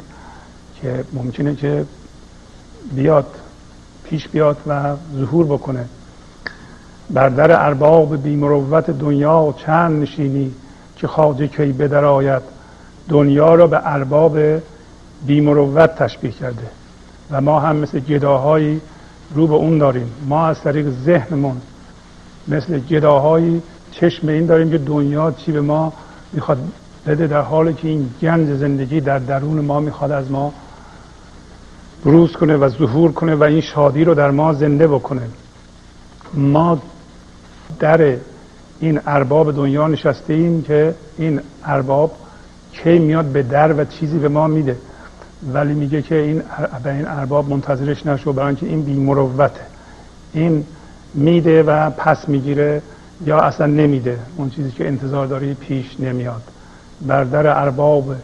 که 0.80 1.04
ممکنه 1.12 1.54
که 1.54 1.84
بیاد 2.94 3.26
پیش 4.12 4.28
بیاد 4.28 4.56
و 4.66 4.96
ظهور 5.16 5.46
بکنه. 5.46 5.84
بر 7.10 7.28
در 7.28 7.66
ارباب 7.66 8.22
بیمروت 8.22 8.90
دنیا 8.90 9.54
چند 9.66 10.02
نشینی 10.02 10.54
که 10.96 11.06
خواجه 11.06 11.46
کی 11.46 11.72
بدر 11.72 12.04
آید 12.04 12.42
دنیا 13.08 13.54
را 13.54 13.66
به 13.66 13.80
ارباب 13.84 14.38
بیمروت 15.26 15.94
تشبیه 15.94 16.30
کرده. 16.30 16.66
و 17.30 17.40
ما 17.40 17.60
هم 17.60 17.76
مثل 17.76 18.00
گداهایی 18.00 18.80
رو 19.34 19.46
به 19.46 19.54
اون 19.54 19.78
داریم. 19.78 20.12
ما 20.28 20.46
از 20.46 20.60
طریق 20.60 20.90
ذهنمون 21.04 21.56
مثل 22.48 22.78
گداهایی 22.78 23.62
چشم 23.92 24.28
این 24.28 24.46
داریم 24.46 24.70
که 24.70 24.78
دنیا 24.78 25.30
چی 25.30 25.52
به 25.52 25.60
ما 25.60 25.92
می‌خواد 26.32 26.58
بده 27.06 27.26
در 27.26 27.40
حالی 27.40 27.74
که 27.74 27.88
این 27.88 28.10
گنج 28.22 28.48
زندگی 28.56 29.00
در 29.00 29.18
درون 29.18 29.60
ما 29.60 29.80
می‌خواد 29.80 30.10
از 30.10 30.30
ما 30.30 30.52
بروز 32.04 32.32
کنه 32.32 32.56
و 32.56 32.68
ظهور 32.68 33.12
کنه 33.12 33.34
و 33.34 33.42
این 33.42 33.60
شادی 33.60 34.04
رو 34.04 34.14
در 34.14 34.30
ما 34.30 34.52
زنده 34.52 34.86
بکنه. 34.86 35.22
ما 36.34 36.82
در 37.80 38.16
این 38.80 39.00
ارباب 39.06 39.56
دنیا 39.56 39.88
نشسته 39.88 40.34
ایم 40.34 40.62
که 40.62 40.94
این 41.18 41.40
ارباب 41.64 42.12
کی 42.72 42.98
میاد 42.98 43.24
به 43.24 43.42
در 43.42 43.80
و 43.80 43.84
چیزی 43.84 44.18
به 44.18 44.28
ما 44.28 44.46
میده. 44.46 44.76
ولی 45.52 45.74
میگه 45.74 46.02
که 46.02 46.14
این 46.14 46.42
به 46.84 46.92
این 46.92 47.06
ارباب 47.06 47.48
منتظرش 47.48 48.06
نشو 48.06 48.32
برای 48.32 48.46
اینکه 48.46 48.66
این 48.66 48.82
بیمروته 48.82 49.60
این 50.32 50.64
میده 51.14 51.62
و 51.62 51.90
پس 51.90 52.28
می‌گیره 52.28 52.82
یا 53.26 53.40
اصلا 53.40 53.66
نمیده. 53.66 54.18
اون 54.36 54.50
چیزی 54.50 54.70
که 54.70 54.86
انتظار 54.86 55.26
داری 55.26 55.54
پیش 55.54 56.00
نمیاد. 56.00 56.42
بر 57.06 57.24
در 57.24 57.46
ارباب 57.46 58.14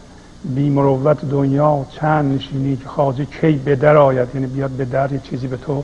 بیمروت 0.43 1.25
دنیا 1.25 1.85
چند 1.89 2.35
نشینی 2.35 2.77
که 2.77 2.87
خواجه 2.87 3.25
کی 3.25 3.51
به 3.51 3.75
در 3.75 3.97
آید 3.97 4.27
یعنی 4.33 4.47
بیاد 4.47 4.69
به 4.69 4.85
در 4.85 5.11
یه 5.11 5.19
چیزی 5.19 5.47
به 5.47 5.57
تو 5.57 5.83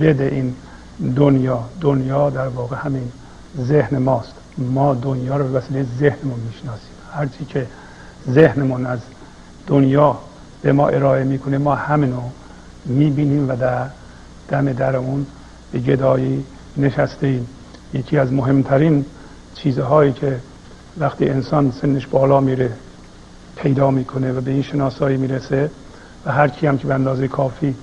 بده. 0.00 0.24
این 0.24 0.54
دنیا 1.16 1.64
دنیا 1.80 2.30
در 2.30 2.48
واقع 2.48 2.76
همین 2.76 3.12
ذهن 3.60 3.98
ماست. 3.98 4.34
ما 4.58 4.94
دنیا 4.94 5.36
رو 5.36 5.44
به 5.44 5.58
وسیله 5.58 5.86
ذهنمون 5.98 6.40
می‌شناسیم. 6.40 6.92
هرچی 7.12 7.44
که 7.44 7.66
ذهنمون 8.30 8.86
از 8.86 8.98
دنیا 9.66 10.18
به 10.62 10.72
ما 10.72 10.88
ارائه 10.88 11.24
می‌کنه 11.24 11.58
ما 11.58 11.74
همینو 11.74 12.20
می‌بینیم 12.84 13.48
و 13.48 13.56
در 13.56 13.86
دم 14.48 14.72
در 14.72 14.96
اون 14.96 15.26
به 15.72 15.78
گدایی 15.78 16.44
نشسته 16.76 17.26
ایم. 17.26 17.46
یکی 17.94 18.18
از 18.18 18.32
مهمترین 18.32 19.04
چیزهایی 19.54 20.12
که 20.12 20.38
وقتی 20.98 21.28
انسان 21.28 21.70
سنش 21.70 22.06
بالا 22.06 22.40
میره 22.40 22.70
پیدا 23.62 23.90
می‌کنه 23.90 24.32
و 24.32 24.40
به 24.40 24.50
این 24.50 24.62
شناسایی 24.62 25.16
می‌رسه 25.16 25.70
و 26.26 26.32
هر 26.32 26.48
کی 26.48 26.66
هم 26.66 26.78
که 26.78 26.86
به 26.86 26.94
اندازه 26.94 27.28
کافی 27.28 27.74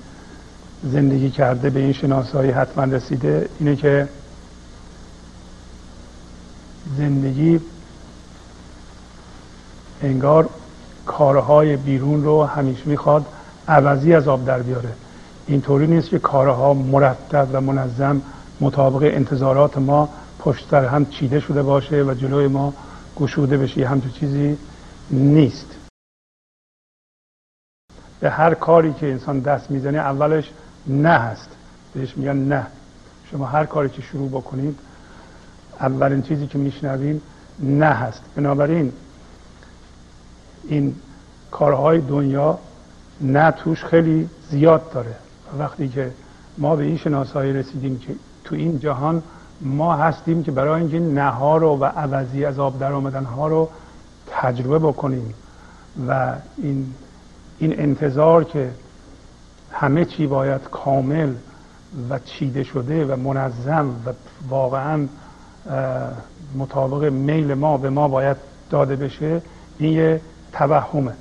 زندگی 0.84 1.30
کرده 1.30 1.70
به 1.70 1.80
این 1.80 1.92
شناسایی 1.92 2.50
حتما 2.50 2.84
رسیده 2.84 3.48
اینه 3.58 3.76
که 3.76 4.08
زندگی 6.96 7.60
انگار 10.02 10.48
کارهای 11.06 11.76
بیرون 11.76 12.24
رو 12.24 12.44
همیشه 12.44 12.82
می‌خواد 12.86 13.26
عوضی 13.68 14.14
از 14.14 14.28
آب 14.28 14.44
در 14.44 14.62
بیاره. 14.62 14.92
اینطوری 15.46 15.86
نیست 15.86 16.08
که 16.08 16.18
کارها 16.18 16.74
مرتب 16.74 17.48
و 17.52 17.60
منظم 17.60 18.22
مطابق 18.60 19.02
انتظارات 19.02 19.78
ما 19.78 20.08
پشت 20.38 20.70
سر 20.70 20.84
هم 20.84 21.06
چیده 21.06 21.40
شده 21.40 21.62
باشه 21.62 22.02
و 22.02 22.14
جلوی 22.14 22.46
ما 22.48 22.74
گشوده 23.16 23.56
بشه. 23.58 23.86
همچون 23.88 24.10
چیزی 24.10 24.56
نیست. 25.10 25.69
به 28.20 28.30
هر 28.30 28.54
کاری 28.54 28.92
که 28.92 29.10
انسان 29.10 29.40
دست 29.40 29.70
می‌زنه 29.70 29.98
اولش 29.98 30.50
نه 30.86 31.08
هست. 31.08 31.48
بهش 31.94 32.16
میگن 32.16 32.36
نه. 32.36 32.66
شما 33.30 33.46
هر 33.46 33.64
کاری 33.64 33.88
که 33.88 34.02
شروع 34.02 34.28
بکنید 34.28 34.78
اولین 35.80 36.22
چیزی 36.22 36.46
که 36.46 36.58
میشنویم 36.58 37.22
نه 37.58 37.86
هست. 37.86 38.22
بنابراین 38.36 38.92
این 40.68 40.94
کارهای 41.50 42.00
دنیا 42.00 42.58
نه 43.20 43.50
توش 43.50 43.84
خیلی 43.84 44.28
زیاد 44.50 44.92
داره. 44.92 45.14
وقتی 45.58 45.88
که 45.88 46.10
ما 46.58 46.76
به 46.76 46.84
این 46.84 46.96
شناسایی 46.96 47.52
رسیدیم 47.52 47.98
که 47.98 48.14
تو 48.44 48.54
این 48.54 48.78
جهان 48.78 49.22
ما 49.60 49.96
هستیم 49.96 50.42
که 50.42 50.52
برای 50.52 50.80
اینکه 50.80 51.00
نها 51.00 51.56
رو 51.56 51.78
و 51.78 51.84
عوضی 51.84 52.44
از 52.44 52.58
آب 52.58 52.78
در 52.78 52.92
آمدن 52.92 53.24
ها 53.24 53.48
رو 53.48 53.68
تجربه 54.30 54.78
بکنیم 54.78 55.34
و 56.08 56.34
این 56.56 56.94
این 57.60 57.80
انتظار 57.80 58.44
که 58.44 58.70
همه 59.72 60.04
چی 60.04 60.26
باید 60.26 60.60
کامل 60.70 61.34
و 62.10 62.18
چیده 62.18 62.62
شده 62.62 63.04
و 63.04 63.16
منظم 63.16 63.88
و 64.06 64.12
واقعا 64.48 65.06
مطابق 66.54 67.12
میل 67.12 67.54
ما 67.54 67.76
به 67.76 67.90
ما 67.90 68.08
باید 68.08 68.36
داده 68.70 68.96
بشه 68.96 69.42
این 69.78 69.92
یه 69.92 70.20
توهمه 70.52 71.12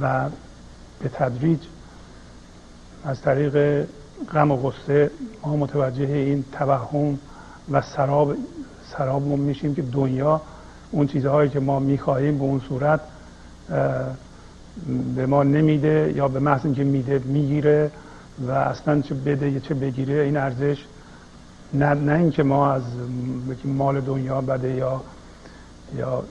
و 0.00 0.28
به 1.02 1.08
تدریج 1.08 1.58
از 3.04 3.20
طریق 3.20 3.86
غم 4.32 4.50
و 4.50 4.56
غصه 4.56 5.10
ما 5.42 5.56
متوجه 5.56 6.04
این 6.04 6.44
توهم 6.52 7.18
و 7.70 7.82
سراب 7.82 8.34
سرابمون 8.96 9.40
میشیم 9.40 9.74
که 9.74 9.82
دنیا 9.82 10.40
اون 10.90 11.06
چیزهایی 11.06 11.50
که 11.50 11.60
ما 11.60 11.78
می‌خواهیم 11.78 12.38
به 12.38 12.44
اون 12.44 12.60
صورت 12.68 13.00
به 15.16 15.26
ما 15.26 15.42
نمیده 15.42 16.12
یا 16.16 16.28
به 16.28 16.40
محض 16.40 16.64
اینکه 16.64 16.84
میده 16.84 17.18
می‌گیره 17.24 17.90
و 18.48 18.50
اصلا 18.50 19.00
چه 19.00 19.14
بده 19.14 19.60
چه 19.60 19.74
بگیره 19.74 20.14
این 20.14 20.36
ارزش 20.36 20.84
نه, 21.74 21.94
نه 21.94 22.12
اینکه 22.12 22.42
ما 22.42 22.72
از 22.72 22.82
مال 23.64 24.00
دنیا 24.00 24.40
بده 24.40 24.74
یا 24.74 25.00
یا 25.96 26.22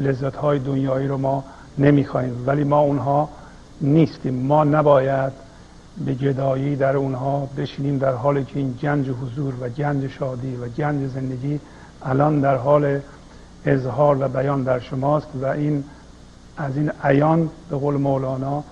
لذت 0.00 0.36
های 0.36 0.58
دنیایی 0.58 1.08
رو 1.08 1.18
ما 1.18 1.44
نمی‌خوایم. 1.78 2.44
ولی 2.46 2.64
ما 2.64 2.80
اونها 2.80 3.28
نیستیم. 3.80 4.34
ما 4.34 4.64
نباید 4.64 5.32
به 6.04 6.14
گدایی 6.14 6.76
در 6.76 6.96
اونها 6.96 7.48
بشینیم 7.56 7.98
در 7.98 8.12
حالی 8.12 8.44
که 8.44 8.58
این 8.58 8.72
گنج 8.82 9.08
حضور 9.08 9.54
و 9.60 9.68
گنج 9.68 10.06
شادی 10.06 10.56
و 10.56 10.68
گنج 10.68 11.10
زندگی 11.10 11.60
الان 12.02 12.40
در 12.40 12.56
حال 12.56 13.00
اظهار 13.64 14.16
و 14.20 14.28
بیان 14.28 14.62
در 14.62 14.80
شماست 14.80 15.28
و 15.42 15.46
این 15.46 15.84
از 16.56 16.76
این 16.76 16.92
عیان 17.04 17.50
به 17.70 17.76
قول 17.76 17.94
مولانا 17.94 18.64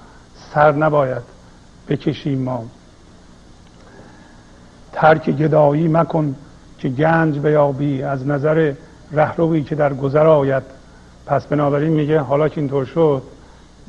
سر 0.54 0.72
نباید 0.72 1.22
بکشیم 1.88 2.38
ما. 2.38 2.64
ترک 4.92 5.30
گدایی 5.30 5.88
مکن 5.88 6.34
که 6.78 6.88
گنج 6.88 7.38
بیابی 7.38 8.02
از 8.02 8.26
نظر 8.26 8.72
رهروی 9.12 9.62
که 9.62 9.74
در 9.74 9.94
گذر 9.94 10.26
آید. 10.26 10.62
پس 11.26 11.46
بنابراین 11.46 11.92
میگه 11.92 12.20
حالا 12.20 12.48
که 12.48 12.60
اینطور 12.60 12.84
شد 12.84 13.22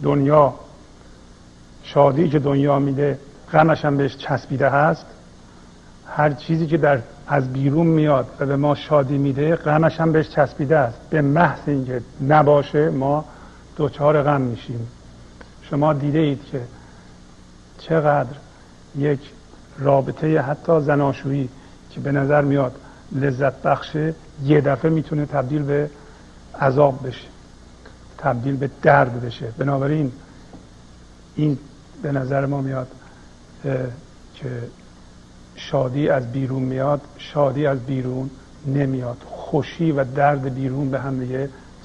دنیا 0.03 0.53
شادی 1.83 2.29
که 2.29 2.39
دنیا 2.39 2.79
میده 2.79 3.19
غمش 3.53 3.85
هم 3.85 3.97
بهش 3.97 4.17
چسبیده 4.17 4.69
هست. 4.69 5.05
هر 6.07 6.31
چیزی 6.31 6.67
که 6.67 6.77
در 6.77 6.99
از 7.27 7.53
بیرون 7.53 7.87
میاد 7.87 8.27
و 8.39 8.45
به 8.45 8.55
ما 8.55 8.75
شادی 8.75 9.17
میده 9.17 9.55
غمش 9.55 9.99
هم 9.99 10.11
بهش 10.11 10.29
چسبیده 10.29 10.77
است. 10.77 10.99
به 11.09 11.21
محض 11.21 11.59
اینکه 11.67 12.01
نباشه 12.27 12.89
ما 12.89 13.25
دوچار 13.75 14.23
غم 14.23 14.41
میشیم. 14.41 14.87
شما 15.61 15.93
دیده 15.93 16.19
اید 16.19 16.45
که 16.45 16.61
چقدر 17.77 18.35
یک 18.97 19.19
رابطه 19.79 20.41
حتی 20.41 20.81
زناشویی 20.81 21.49
که 21.89 21.99
به 21.99 22.11
نظر 22.11 22.41
میاد 22.41 22.75
لذت 23.11 23.61
بخشه 23.61 24.13
یه 24.43 24.61
دفعه 24.61 24.91
می‌تونه 24.91 25.25
تبدیل 25.25 25.63
به 25.63 25.89
عذاب 26.61 27.07
بشه 27.07 27.27
تبدیل 28.17 28.55
به 28.55 28.69
درد 28.81 29.21
بشه. 29.21 29.47
بنابراین 29.57 30.11
این 31.35 31.57
به 32.01 32.11
نظر 32.11 32.45
ما 32.45 32.61
میاد 32.61 32.87
که 34.35 34.49
شادی 35.55 36.09
از 36.09 36.31
بیرون 36.31 36.63
میاد 36.63 37.01
شادی 37.17 37.67
از 37.67 37.79
بیرون 37.79 38.29
نمیاد. 38.67 39.17
خوشی 39.25 39.91
و 39.91 40.03
درد 40.03 40.55
بیرون 40.55 40.91
به 40.91 40.99
هم 40.99 41.13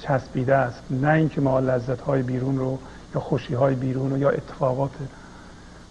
چسبیده 0.01 0.55
است. 0.55 0.81
نه 0.89 1.09
اینکه 1.09 1.41
ما 1.41 1.59
لذت 1.59 2.01
های 2.01 2.21
بیرون 2.21 2.57
رو 2.57 2.77
یا 3.15 3.21
خوشی 3.21 3.53
های 3.53 3.75
بیرون 3.75 4.11
رو 4.11 4.17
یا 4.17 4.29
اتفاقات 4.29 4.91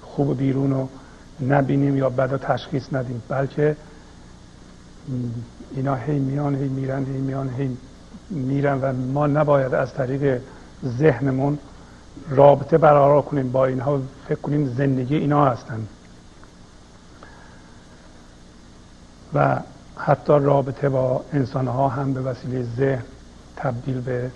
خوب 0.02 0.38
بیرون 0.38 0.70
رو 0.70 0.88
نبینیم 1.48 1.96
یا 1.96 2.10
بعدا 2.10 2.38
تشخیص 2.38 2.92
ندیم 2.92 3.22
بلکه 3.28 3.76
اینا 5.74 5.94
هی 5.94 6.18
میان 6.18 6.54
هی 6.54 6.68
میرن 6.68 7.04
هی 7.04 7.18
میان 7.18 7.50
هی 7.58 7.76
میرن 8.30 8.80
و 8.80 8.92
ما 8.92 9.26
نباید 9.26 9.74
از 9.74 9.94
طریق 9.94 10.40
ذهنمون 10.84 11.58
رابطه 12.28 12.78
برقرار 12.78 13.22
کنیم 13.22 13.52
با 13.52 13.66
اینها. 13.66 14.00
فکر 14.28 14.40
کنیم 14.40 14.74
زندگی 14.76 15.16
اینا 15.16 15.44
هستن. 15.44 15.86
و 19.34 19.60
حتی 19.96 20.32
رابطه 20.32 20.88
با 20.88 21.24
انسان 21.32 21.68
ها 21.68 21.88
هم 21.88 22.14
به 22.14 22.20
وسیله 22.20 22.62
ذهن 22.76 23.02
تبدیل 23.62 24.00
به 24.00 24.30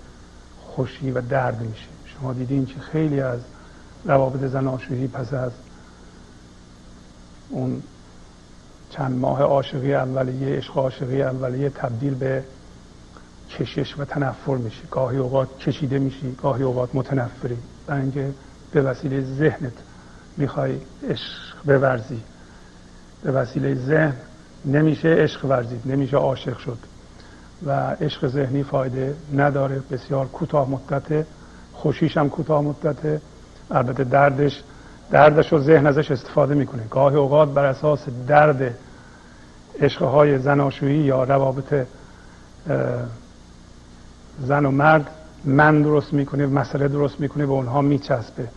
خوشی 0.61 1.11
و 1.11 1.21
درد 1.21 1.61
میشه. 1.61 1.87
شما 2.05 2.33
دیدین 2.33 2.67
که 2.67 2.81
خیلی 2.81 3.21
از 3.21 3.41
روابط 4.05 4.51
زناشویی 4.51 5.07
پس 5.07 5.35
از 5.35 5.53
اون 7.51 7.83
چند 8.91 9.19
ماه 9.19 9.43
عاشقی 9.43 9.95
اولیه 9.95 10.57
عشق 10.57 10.79
عاشقی 10.79 11.23
اولیه 11.23 11.71
تبدیل 11.71 12.15
به 12.15 12.45
کشش 13.51 13.99
و 13.99 14.05
تنفر 14.05 14.55
میشه. 14.57 14.83
گاهی 14.91 15.19
اوقات 15.19 15.59
کشیده 15.59 15.99
میشی 15.99 16.37
گاهی 16.43 16.63
اوقات 16.63 16.95
متنفری. 16.95 17.59
برای 17.87 18.03
اینکه 18.03 18.31
به 18.73 18.83
وسیله 18.83 19.21
ذهنت 19.21 19.73
می‌خوای 20.37 20.81
عشق 21.09 21.65
بورزی. 21.65 22.21
به 23.23 23.31
وسیله 23.33 23.75
ذهن 23.75 24.17
نمیشه 24.65 25.09
عشق 25.09 25.45
ورزید 25.45 25.83
نمیشه 25.87 26.17
عاشق 26.17 26.59
شد. 26.59 26.79
و 27.67 27.97
عشق 28.01 28.27
ذهنی 28.27 28.63
فایده 28.63 29.15
نداره. 29.35 29.83
بسیار 29.91 30.27
کوتاه 30.27 30.71
مدته 30.71 31.27
خوشیش 31.73 32.17
هم 32.17 32.29
کوتاه 32.29 32.63
مدته 32.63 33.21
البته 33.71 34.05
دردش 34.05 34.63
دردش 35.11 35.53
رو 35.53 35.61
ذهن 35.61 35.87
ازش 35.87 36.11
استفاده 36.11 36.55
می‌کنه. 36.55 36.83
گاهی 36.91 37.17
اوقات 37.17 37.55
بر 37.55 37.65
اساس 37.65 38.09
درد 38.29 38.75
عشقهای 39.81 40.39
زناشویی 40.39 40.99
یا 40.99 41.25
روابط 41.25 41.87
زن 44.41 44.67
و 44.67 44.71
مرد 44.71 45.11
من 45.45 45.83
درست 45.83 46.13
می‌کنه 46.13 46.47
مسئله 46.47 46.89
درست 46.89 47.21
می‌کنه 47.21 47.47
به 47.47 47.53
اونها 47.53 47.81
میچسبه. 47.83 48.49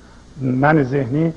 من 0.41 0.83
ذهنی 0.83 1.33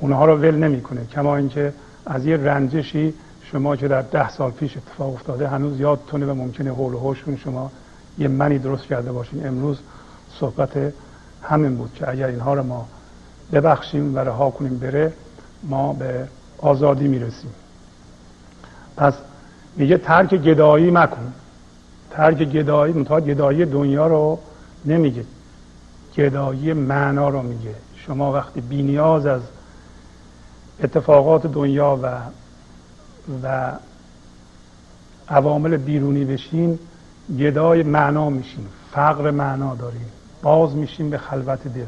اونها 0.00 0.24
رو 0.24 0.36
ول 0.36 0.54
نمی‌کنه. 0.54 1.06
کما 1.06 1.36
اینکه 1.36 1.72
از 2.06 2.26
یه 2.26 2.36
رنجشی 2.36 3.14
شما 3.44 3.76
که 3.76 3.88
در 3.88 4.02
ده 4.02 4.30
سال 4.30 4.50
پیش 4.50 4.76
اتفاق 4.76 5.14
افتاده 5.14 5.48
هنوز 5.48 5.80
یادتونه 5.80 6.26
و 6.26 6.34
ممکنه 6.34 6.70
حول 6.70 6.94
و 6.94 6.98
حوشون 6.98 7.36
شما 7.36 7.70
یه 8.18 8.28
منی 8.28 8.58
درست 8.58 8.84
کرده 8.84 9.12
باشین. 9.12 9.46
امروز 9.46 9.78
صحبت 10.40 10.92
همین 11.42 11.76
بود 11.76 11.94
که 11.94 12.10
اگر 12.10 12.26
اینها 12.26 12.54
رو 12.54 12.62
ما 12.62 12.88
ببخشیم 13.52 14.14
و 14.14 14.18
رها 14.18 14.50
کنیم 14.50 14.78
بره 14.78 15.12
ما 15.62 15.92
به 15.92 16.28
آزادی 16.58 17.08
می‌رسیم. 17.08 17.50
پس 18.96 19.14
میگه 19.76 19.98
ترک 19.98 20.34
گدایی 20.34 20.90
مکن. 20.90 21.32
ترک 22.10 22.36
گدایی 22.36 22.92
منتها 22.92 23.20
گدایی 23.20 23.64
دنیا 23.64 24.06
رو 24.06 24.38
نمیگه. 24.84 25.24
گدایی 26.16 26.72
معنا 26.72 27.28
رو 27.28 27.42
میگه. 27.42 27.74
شما 27.96 28.32
وقتی 28.32 28.60
بینیاز 28.60 29.26
از 29.26 29.42
اتفاقات 30.82 31.46
دنیا 31.46 31.98
و 32.02 32.08
و 33.42 33.72
عوامل 35.28 35.76
بیرونی 35.76 36.24
بشین 36.24 36.78
گدای 37.38 37.82
معنا 37.82 38.30
میشین. 38.30 38.66
فقر 38.92 39.30
معنا 39.30 39.74
داریم 39.74 40.06
باز 40.42 40.74
میشیم 40.74 41.10
به 41.10 41.18
خلوت 41.18 41.68
دل. 41.68 41.84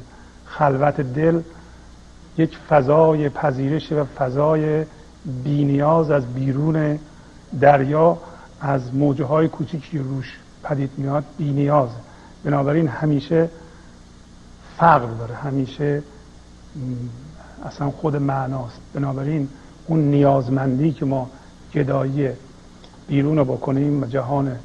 خلوت 0.47 1.01
دل 1.01 1.41
یک 2.39 2.59
فضای 2.69 3.29
پذیرش 3.29 3.93
و 3.93 4.05
فضای 4.05 4.85
بینیاز 5.45 6.11
از 6.11 6.27
بیرون 6.27 6.99
دریا 7.61 8.19
از 8.61 8.95
موجه 8.95 9.25
های 9.25 9.49
کوچیکی 9.49 9.99
روش 9.99 10.39
پدید 10.63 10.91
میاد 10.97 11.25
بینیاز. 11.39 11.89
بنابراین 12.45 12.89
همیشه 12.89 13.49
فقر 14.77 15.07
داره. 15.07 15.35
همیشه 15.35 16.03
اصلا 17.65 17.91
خود 17.91 18.17
معناست. 18.17 18.81
بنابراین 18.95 19.49
اون 19.87 20.01
نیازمندی 20.01 20.93
که 20.93 21.05
ما 21.05 21.31
گدایی 21.75 22.29
بیرون 23.09 23.39
رو 23.39 23.45
بکنیم 23.45 24.03
و 24.03 24.07
جهان 24.07 24.57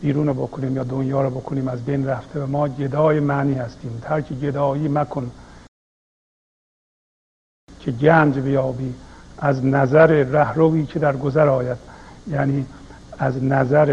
بیرون 0.00 0.26
رو 0.26 0.34
بکنیم 0.34 0.76
یا 0.76 0.84
دنیا 0.84 1.22
رو 1.22 1.30
بکنیم 1.30 1.68
از 1.68 1.84
بین 1.84 2.06
رفته 2.06 2.40
و 2.40 2.46
ما 2.46 2.68
گدای 2.68 3.20
معنی 3.20 3.54
هستیم. 3.54 3.98
ترک 4.02 4.32
گدایی 4.32 4.88
مکن 4.88 5.30
که 7.80 7.90
گنج 7.90 8.38
بیابی 8.38 8.94
از 9.38 9.64
نظر 9.64 10.06
رهروی 10.06 10.86
که 10.86 10.98
در 10.98 11.16
گذر 11.16 11.48
آید. 11.48 11.78
یعنی 12.28 12.66
از 13.18 13.44
نظر 13.44 13.86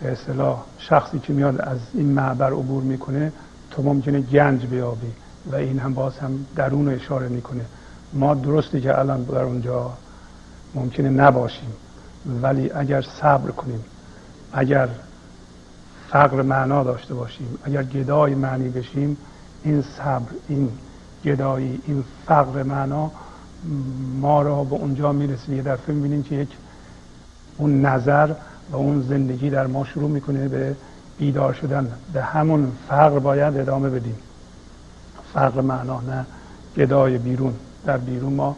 به 0.00 0.12
اصطلاح 0.12 0.64
شخصی 0.78 1.18
که 1.18 1.32
میاد 1.32 1.60
از 1.60 1.78
این 1.94 2.06
معبر 2.06 2.52
عبور 2.52 2.82
می‌کنه 2.82 3.32
تو 3.70 3.82
ممکنه 3.82 4.20
گنج 4.20 4.66
بیابی 4.66 5.12
و 5.52 5.56
این 5.56 5.78
هم 5.78 5.94
باز 5.94 6.18
هم 6.18 6.46
درون 6.56 6.88
اشاره 6.88 7.28
می‌کنه. 7.28 7.64
ما 8.14 8.34
درسته 8.34 8.80
که 8.80 8.98
الان 8.98 9.22
در 9.22 9.42
اونجا 9.42 9.90
ممکنه 10.74 11.08
نباشیم 11.08 11.72
ولی 12.42 12.70
اگر 12.70 13.02
صبر 13.02 13.50
کنیم 13.50 13.84
اگر 14.52 14.88
فقر 16.08 16.42
معنا 16.42 16.84
داشته 16.84 17.14
باشیم 17.14 17.58
اگر 17.64 17.82
گدای 17.82 18.34
معنی 18.34 18.68
بشیم 18.68 19.16
این 19.62 19.82
صبر 19.82 20.32
این 20.48 20.68
گدایی 21.24 21.80
این 21.86 22.04
فقر 22.26 22.62
معنا 22.62 23.10
ما 24.20 24.42
را 24.42 24.64
به 24.64 24.74
اونجا 24.74 25.12
می‌رسیم 25.12 25.56
یه 25.56 25.62
دفعه 25.62 25.94
می‌بینیم 25.94 26.22
که 26.22 26.34
یک 26.34 26.48
اون 27.56 27.86
نظر 27.86 28.30
و 28.72 28.76
اون 28.76 29.02
زندگی 29.02 29.50
در 29.50 29.66
ما 29.66 29.84
شروع 29.84 30.10
می‌کنه 30.10 30.48
به 30.48 30.76
بیدار 31.18 31.52
شدن. 31.52 31.92
به 32.12 32.22
همون 32.22 32.72
فقر 32.88 33.18
باید 33.18 33.56
ادامه 33.56 33.90
بدیم. 33.90 34.16
فقر 35.34 35.60
معنا 35.60 36.00
نه 36.00 36.26
گدای 36.76 37.18
بیرون. 37.18 37.54
در 37.86 37.96
بیرون 37.96 38.32
ما 38.32 38.56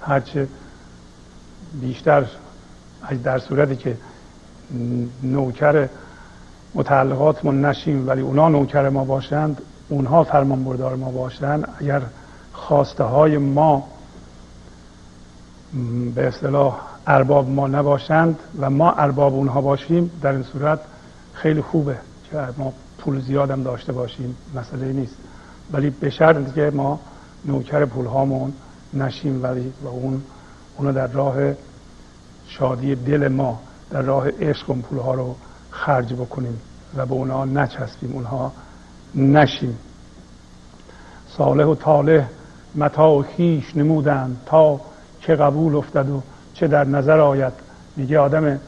هرچه 0.00 0.48
بیشتر 1.80 2.26
در 3.24 3.38
صورتی 3.38 3.76
که 3.76 3.96
نوکر 5.22 5.88
متعلقاتمون 6.74 7.64
نشیم 7.64 8.08
ولی 8.08 8.20
اونا 8.20 8.48
نوکر 8.48 8.88
ما 8.88 9.04
باشند 9.04 9.62
اونها 9.88 10.24
فرمان 10.24 10.64
بردار 10.64 10.96
ما 10.96 11.10
باشند. 11.10 11.68
اگر 11.78 12.02
خواسته 12.52 13.04
های 13.04 13.38
ما 13.38 13.84
به 16.14 16.26
اصطلاح 16.26 16.80
ارباب 17.06 17.48
ما 17.48 17.68
نباشند 17.68 18.38
و 18.58 18.70
ما 18.70 18.92
ارباب 18.92 19.34
اونها 19.34 19.60
باشیم 19.60 20.10
در 20.22 20.32
این 20.32 20.42
صورت 20.42 20.80
خیلی 21.32 21.60
خوبه 21.60 21.96
که 22.30 22.48
ما 22.58 22.72
پول 22.98 23.20
زیادم 23.20 23.62
داشته 23.62 23.92
باشیم. 23.92 24.36
مسئله 24.54 24.92
نیست. 24.92 25.16
ولی 25.72 25.90
به 25.90 26.10
شرط 26.10 26.54
که 26.54 26.72
ما 26.74 27.00
نوکر 27.46 27.84
پول 27.84 28.06
هامون 28.06 28.52
نشیم 28.94 29.42
ولی 29.42 29.72
و 29.84 29.88
اون 29.88 30.22
اونو 30.76 30.92
در 30.92 31.06
راه 31.06 31.36
شادی 32.46 32.94
دل 32.94 33.28
ما 33.28 33.60
در 33.90 34.02
راه 34.02 34.28
عشق 34.30 34.70
اون 34.70 34.82
پول 34.82 34.98
ها 34.98 35.14
رو 35.14 35.34
خرج 35.70 36.12
بکنیم 36.14 36.60
و 36.96 37.06
به 37.06 37.12
اونها 37.12 37.44
نچسبیم 37.44 38.12
اونها 38.12 38.52
نشیم. 39.14 39.78
صالح 41.28 41.64
و 41.64 41.74
طالح 41.74 42.28
متا 42.74 43.10
و 43.10 43.22
خیش 43.22 43.76
نمودن 43.76 44.36
تا 44.46 44.80
چه 45.20 45.36
قبول 45.36 45.76
افتد 45.76 46.10
و 46.10 46.22
چه 46.54 46.68
در 46.68 46.84
نظر 46.84 47.20
آید. 47.20 47.52
میگه 47.96 48.18
آدم 48.18 48.60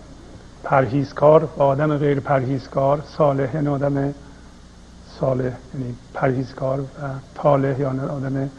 پرهیزکار 0.65 1.45
و 1.45 1.63
آدم 1.63 1.99
غیر 1.99 2.21
پرهیزکار 2.21 3.03
صالح 3.17 3.55
یعنی 3.55 3.69
آدم 3.69 4.15
صالح 5.21 5.53
یعنی 5.75 5.95
پرهیزکار 6.15 6.81
و 6.81 6.85
طالح 7.35 7.81
یعنی 7.81 8.01
آدم 8.01 8.51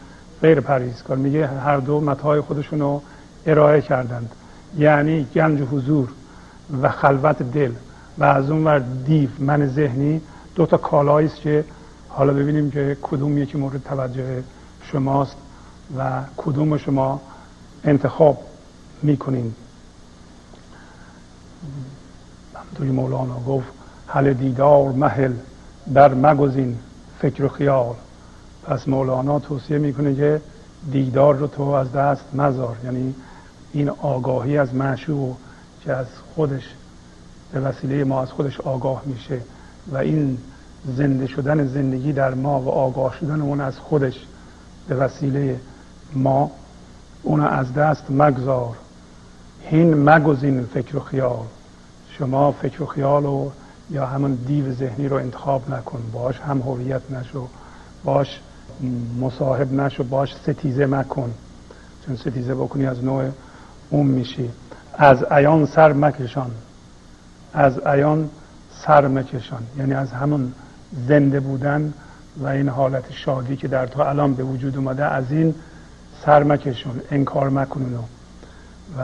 غیر 0.42 0.60
پرهیزکار. 0.60 1.16
میگه 1.16 1.46
هر 1.46 1.76
دو 1.76 2.00
متای 2.00 2.40
خودشون 2.40 2.80
رو 2.80 3.02
ارائه 3.46 3.80
کردند. 3.80 4.30
یعنی 4.78 5.26
گنج 5.34 5.60
حضور 5.60 6.08
و 6.82 6.88
خلوت 6.88 7.42
دل. 7.42 7.72
و 8.18 8.24
از 8.24 8.50
اون 8.50 8.64
ور 8.64 8.78
دیو 8.78 9.28
من 9.38 9.66
ذهنی 9.66 10.20
دو 10.54 10.66
تا 10.66 10.76
کالایی 10.76 11.28
است 11.28 11.36
که 11.36 11.64
حالا 12.08 12.32
ببینیم 12.32 12.70
که 12.70 12.96
کدوم 13.02 13.38
یکی 13.38 13.58
مورد 13.58 13.82
توجه 13.82 14.42
شماست 14.82 15.36
و 15.98 16.20
کدوم 16.36 16.76
شما 16.76 17.20
انتخاب 17.84 18.38
می‌کنین. 19.02 19.54
دوی 22.74 22.90
مولانا 22.90 23.40
گفت 23.48 23.68
حل 24.06 24.32
دیدار 24.32 24.92
محل 24.92 25.32
در 25.94 26.14
مگزین 26.14 26.78
فکر 27.18 27.44
و 27.44 27.48
خیال. 27.48 27.94
پس 28.64 28.88
مولانا 28.88 29.38
توصیه 29.38 29.78
می‌کنه 29.78 30.14
که 30.14 30.40
دیدار 30.92 31.34
رو 31.34 31.46
تو 31.46 31.62
از 31.62 31.92
دست 31.92 32.24
مزار. 32.34 32.76
یعنی 32.84 33.14
این 33.72 33.88
آگاهی 33.88 34.58
از 34.58 34.74
معشوق 34.74 35.36
که 35.84 35.92
از 35.92 36.06
خودش 36.34 36.74
به 37.52 37.60
وسیله 37.60 38.04
ما 38.04 38.22
از 38.22 38.30
خودش 38.30 38.60
آگاه 38.60 39.02
میشه 39.06 39.40
و 39.92 39.96
این 39.96 40.38
زنده 40.96 41.26
شدن 41.26 41.66
زندگی 41.66 42.12
در 42.12 42.34
ما 42.34 42.60
و 42.60 42.68
آگاه 42.68 43.16
شدن 43.20 43.40
اون 43.40 43.60
از 43.60 43.78
خودش 43.78 44.14
به 44.88 44.94
وسیله 44.94 45.60
ما 46.14 46.50
اون 47.22 47.40
از 47.40 47.74
دست 47.74 48.04
مگذار. 48.10 48.76
هین 49.62 49.94
مگزین 50.10 50.64
فکر 50.64 50.96
و 50.96 51.00
خیال. 51.00 51.44
شما 52.18 52.52
فکر 52.52 52.82
و 52.82 52.86
خیال 52.86 53.26
و 53.26 53.50
یا 53.90 54.06
همون 54.06 54.34
دیو 54.34 54.74
ذهنی 54.74 55.08
رو 55.08 55.16
انتخاب 55.16 55.70
نکن. 55.70 56.02
باش 56.12 56.40
هم 56.40 56.60
هویت 56.60 57.10
نشو. 57.10 57.46
باش 58.04 58.40
مصاحب 59.20 59.72
نشو 59.72 60.04
باش 60.04 60.34
ستیزه 60.34 60.86
مکن. 60.86 61.30
چون 62.06 62.16
ستیزه 62.16 62.54
بکنی 62.54 62.86
از 62.86 63.04
نوع 63.04 63.24
اون 63.90 64.06
میشی. 64.06 64.50
از 64.94 65.32
ایان 65.32 65.66
سر 65.66 65.92
مکشان. 65.92 66.50
از 67.54 67.86
ایان 67.86 68.30
سر 68.86 69.08
مکشان. 69.08 69.62
یعنی 69.78 69.94
از 69.94 70.12
همون 70.12 70.52
زنده 71.08 71.40
بودن 71.40 71.94
و 72.38 72.46
این 72.46 72.68
حالت 72.68 73.12
شادی 73.12 73.56
که 73.56 73.68
در 73.68 73.86
تو 73.86 74.00
الان 74.00 74.34
به 74.34 74.42
وجود 74.42 74.76
اومده 74.76 75.04
از 75.04 75.32
این 75.32 75.54
سر 76.24 76.42
مکشون 76.42 77.00
انکار 77.10 77.48
مکنونو 77.50 78.02
و 78.98 79.02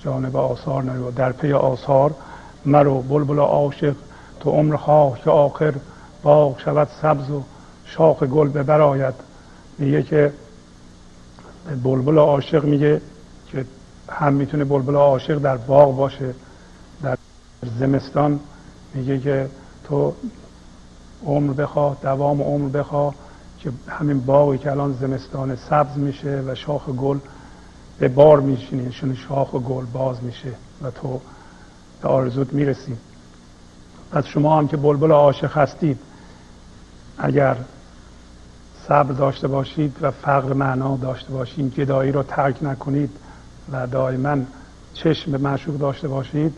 جانب 0.00 0.36
آثار 0.36 0.82
نرو. 0.82 1.10
در 1.10 1.32
پی 1.32 1.52
آثار 1.52 2.14
مرو. 2.66 3.02
بلبل 3.02 3.38
عاشق 3.38 3.94
تو 4.40 4.50
عمر 4.50 4.76
خواه 4.76 5.20
که 5.20 5.30
آخر 5.30 5.74
باغ 6.22 6.60
شود 6.60 6.88
سبز 7.02 7.30
و 7.30 7.42
شاخ 7.86 8.22
گل 8.22 8.48
به 8.48 8.62
براید 8.62 9.14
میگه 9.78 10.02
که 10.02 10.32
بلبل 11.84 12.18
عاشق 12.18 12.64
میگه 12.64 13.00
که 13.46 13.64
هم 14.10 14.32
می‌تونه 14.32 14.64
بلبل 14.64 14.94
عاشق 14.94 15.38
در 15.38 15.56
باغ 15.56 15.96
باشه 15.96 16.34
در 17.02 17.18
زمستان 17.78 18.40
میگه 18.94 19.18
که 19.18 19.48
تو 19.84 20.14
عمر 21.26 21.52
بخواه 21.52 21.96
دوام 22.02 22.42
عمر 22.42 22.68
بخواه 22.68 23.14
که 23.58 23.72
همین 23.88 24.20
باقی 24.20 24.58
که 24.58 24.70
الان 24.70 24.92
زمستان 25.00 25.56
سبز 25.56 25.98
میشه 25.98 26.42
و 26.46 26.54
شاخ 26.54 26.88
گل 26.88 27.18
به 27.98 28.08
بار 28.08 28.40
میشینی 28.40 29.16
شاخ 29.28 29.54
گل 29.54 29.84
باز 29.84 30.24
میشه 30.24 30.52
و 30.82 30.90
تو 30.90 31.20
به 32.02 32.08
آرزوت 32.08 32.52
می‌رسی. 32.52 32.96
پس 34.12 34.26
شما 34.26 34.58
هم 34.58 34.68
که 34.68 34.76
بلبل 34.76 35.10
عاشق 35.12 35.58
هستید 35.58 35.98
اگر 37.18 37.56
صبر 38.88 39.12
داشته 39.12 39.48
باشید 39.48 39.96
و 40.00 40.10
فقر 40.10 40.52
معنا 40.52 40.96
داشته 40.96 41.32
باشید 41.32 41.74
گدایی 41.74 42.12
رو 42.12 42.22
ترک 42.22 42.62
نکنید 42.62 43.10
و 43.72 43.86
دائما 43.86 44.36
چشم 44.94 45.32
به 45.32 45.38
معشوق 45.38 45.78
داشته 45.78 46.08
باشید. 46.08 46.54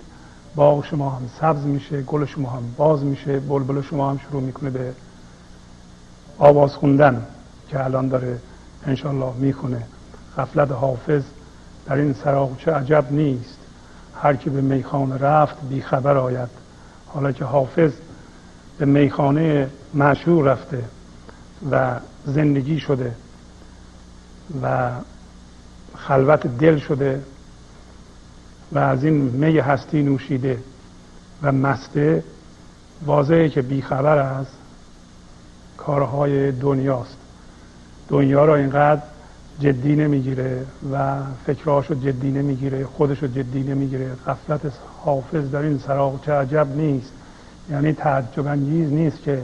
باغ 0.55 0.85
شما 0.85 1.11
هم 1.11 1.23
سبز 1.41 1.65
میشه 1.65 2.03
گل 2.03 2.25
شما 2.25 2.51
هم 2.51 2.63
باز 2.77 3.05
میشه 3.05 3.41
بلبل 3.41 3.83
شما 3.83 4.11
هم 4.11 4.19
شروع 4.19 4.43
می‌کنه 4.43 4.71
به 4.71 4.93
آواز 6.39 6.75
خوندن 6.75 7.27
که 7.69 7.85
الان 7.85 8.09
داره 8.09 8.39
انشالله 8.87 9.33
می‌کنه 9.39 9.83
غفلت 10.39 10.73
حافظ 10.73 11.23
در 11.87 11.95
این 11.95 12.13
سراغچه 12.13 12.73
عجب 12.73 13.05
نیست. 13.11 13.59
هر 14.23 14.37
کی 14.37 14.51
به 14.51 14.61
میخانه 14.61 15.19
رفت 15.19 15.57
بیخبر 15.69 16.17
آید. 16.17 16.49
حالا 17.07 17.33
که 17.33 17.45
حافظ 17.45 17.93
به 18.79 18.85
میخانه 18.85 19.71
معشوق 19.95 20.47
رفته 20.47 20.85
و 21.71 22.01
زندگی 22.27 22.81
شده 22.81 23.15
و 24.63 24.91
خلوت 25.97 26.47
دل 26.47 26.79
شده 26.79 27.23
و 28.73 28.79
از 28.79 29.05
این 29.05 29.15
می 29.15 29.59
هستی 29.59 30.03
نوشیده 30.03 30.59
و 31.43 31.53
مسته 31.53 32.25
واضحه 33.07 33.49
که 33.49 33.63
بیخبر 33.63 34.19
از 34.19 34.47
کارهای 35.77 36.53
دنیاست. 36.53 37.17
دنیا 38.09 38.45
را 38.45 38.57
اینقدر 38.57 39.03
جدی 39.61 39.97
نمی‌گیره 39.97 40.67
و 40.93 41.17
فکرهاشو 41.47 41.95
جدی 41.95 42.31
نمی‌گیره 42.31 42.85
خودشو 42.87 43.27
جدی 43.27 43.63
نمی‌گیره. 43.63 44.11
غفلت 44.27 44.61
حافظ 45.05 45.51
در 45.51 45.63
این 45.63 45.79
سراغ 45.79 46.25
چه 46.25 46.33
عجب 46.33 46.69
نیست. 46.77 47.13
یعنی 47.71 47.93
تعجب 47.93 48.47
انگیز 48.47 48.93
نیست 48.93 49.23
که 49.23 49.43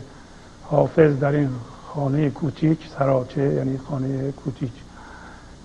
حافظ 0.62 1.18
در 1.18 1.32
این 1.32 1.50
خانه 1.94 2.30
کوچیک 2.30 2.78
سراچه 2.98 3.54
یعنی 3.54 3.78
خانه 3.78 4.32
کوچیک. 4.32 4.72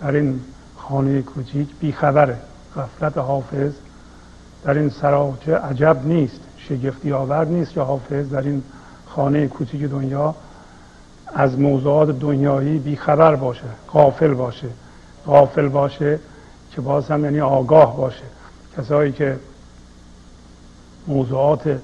در 0.02 0.12
این 0.12 0.40
خانه 0.78 1.22
کوچیک 1.22 1.68
بیخبره 1.80 2.38
غفلت 2.76 3.18
حافظ. 3.18 3.74
در 4.64 4.74
این 4.74 4.90
سراچه 4.90 5.58
عجب 5.58 5.98
نیست 6.06 6.40
شگفتی 6.58 7.12
آور 7.12 7.46
نیست 7.46 7.72
که 7.72 7.82
حافظ 7.82 8.30
در 8.30 8.42
این 8.42 8.64
خانه 9.06 9.48
کوچیک 9.48 9.84
دنیا 9.84 10.36
از 11.34 11.60
موضوعات 11.60 12.20
دنیایی 12.20 12.80
بیخبر 12.80 13.36
باشه 13.36 13.68
غافل 13.94 14.34
باشه. 14.34 14.70
غافل 15.26 15.68
باشه 15.68 16.20
که 16.72 16.82
باز 16.82 17.08
هم 17.08 17.24
یعنی 17.24 17.42
آگاه 17.42 17.98
باشه. 17.98 18.24
کسایی 18.78 19.12
که 19.12 19.40
موضوعات 21.08 21.80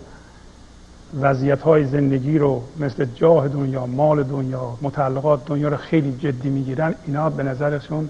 وضعیت 1.21 1.61
های 1.61 1.85
زندگی 1.85 2.37
رو 2.37 2.63
مثل 2.79 3.05
جاه 3.05 3.47
دنیا 3.47 3.85
مال 3.85 4.23
دنیا 4.23 4.77
متعلقات 4.81 5.45
دنیا 5.45 5.69
رو 5.69 5.77
خیلی 5.77 6.17
جدی 6.17 6.49
می‌گیرن 6.49 6.95
اینا 7.05 7.29
به 7.29 7.43
نظرشون 7.43 8.09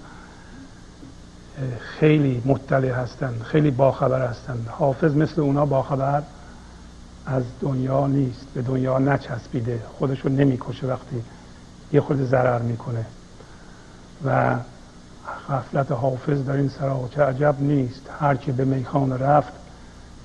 خیلی 1.79 2.41
مطلع 2.45 2.91
هستند 2.91 3.41
خیلی 3.41 3.71
باخبر 3.71 4.27
هستند 4.27 4.67
حافظ 4.71 5.15
مثل 5.15 5.41
اونا 5.41 5.65
باخبر 5.65 6.21
از 7.25 7.43
دنیا 7.61 8.07
نیست 8.07 8.47
به 8.53 8.61
دنیا 8.61 8.99
نچسبیده 8.99 9.79
خودش 9.99 10.19
رو 10.19 10.29
نمی‌کشه 10.31 10.87
وقتی 10.87 11.23
یه 11.93 12.01
خود 12.01 12.25
ضرر 12.25 12.61
می‌کنه. 12.61 13.05
و 14.25 14.55
غفلت 15.49 15.91
حافظ 15.91 16.45
در 16.45 16.53
این 16.53 16.69
سراغچه 16.69 17.23
عجب 17.23 17.55
نیست. 17.59 18.09
هر 18.19 18.35
که 18.35 18.51
به 18.51 18.65
میخانه 18.65 19.17
رفت 19.17 19.53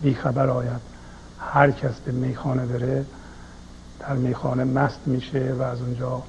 بیخبر 0.03 0.49
آید. 0.49 0.90
هر 1.41 1.71
کس 1.71 1.95
به 2.01 2.13
میخانه 2.13 2.67
بره 2.67 3.07
در 3.99 4.17
میخانه 4.17 4.65
مست 4.65 5.01
میشه 5.07 5.55
و 5.59 5.63
از 5.63 5.81
اونجا 5.81 6.23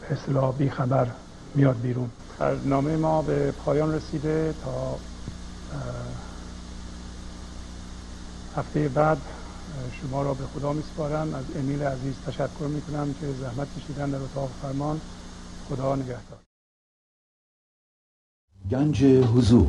به 0.00 0.12
اصطلاح 0.12 0.56
بیخبر 0.56 1.10
میاد 1.54 1.80
بیرون. 1.80 2.10
نامه 2.64 2.96
ما 2.96 3.22
به 3.22 3.50
پایان 3.50 3.94
رسیده 3.94 4.54
تا 4.64 4.98
هفته 8.56 8.88
بعد 8.88 9.18
شما 9.92 10.22
را 10.22 10.34
به 10.34 10.44
خدا 10.54 10.72
میسپارم. 10.72 11.34
از 11.34 11.44
امیل 11.56 11.82
عزیز 11.82 12.14
تشکر 12.26 12.66
می‌کنم 12.68 13.14
که 13.20 13.26
زحمت 13.40 13.68
کشیدن 13.78 14.10
در 14.10 14.18
اتاق 14.18 14.50
فرمان. 14.62 15.00
خدا 15.68 15.96
نگهدار. 15.96 16.38
گنج 18.70 19.04
حضور 19.04 19.68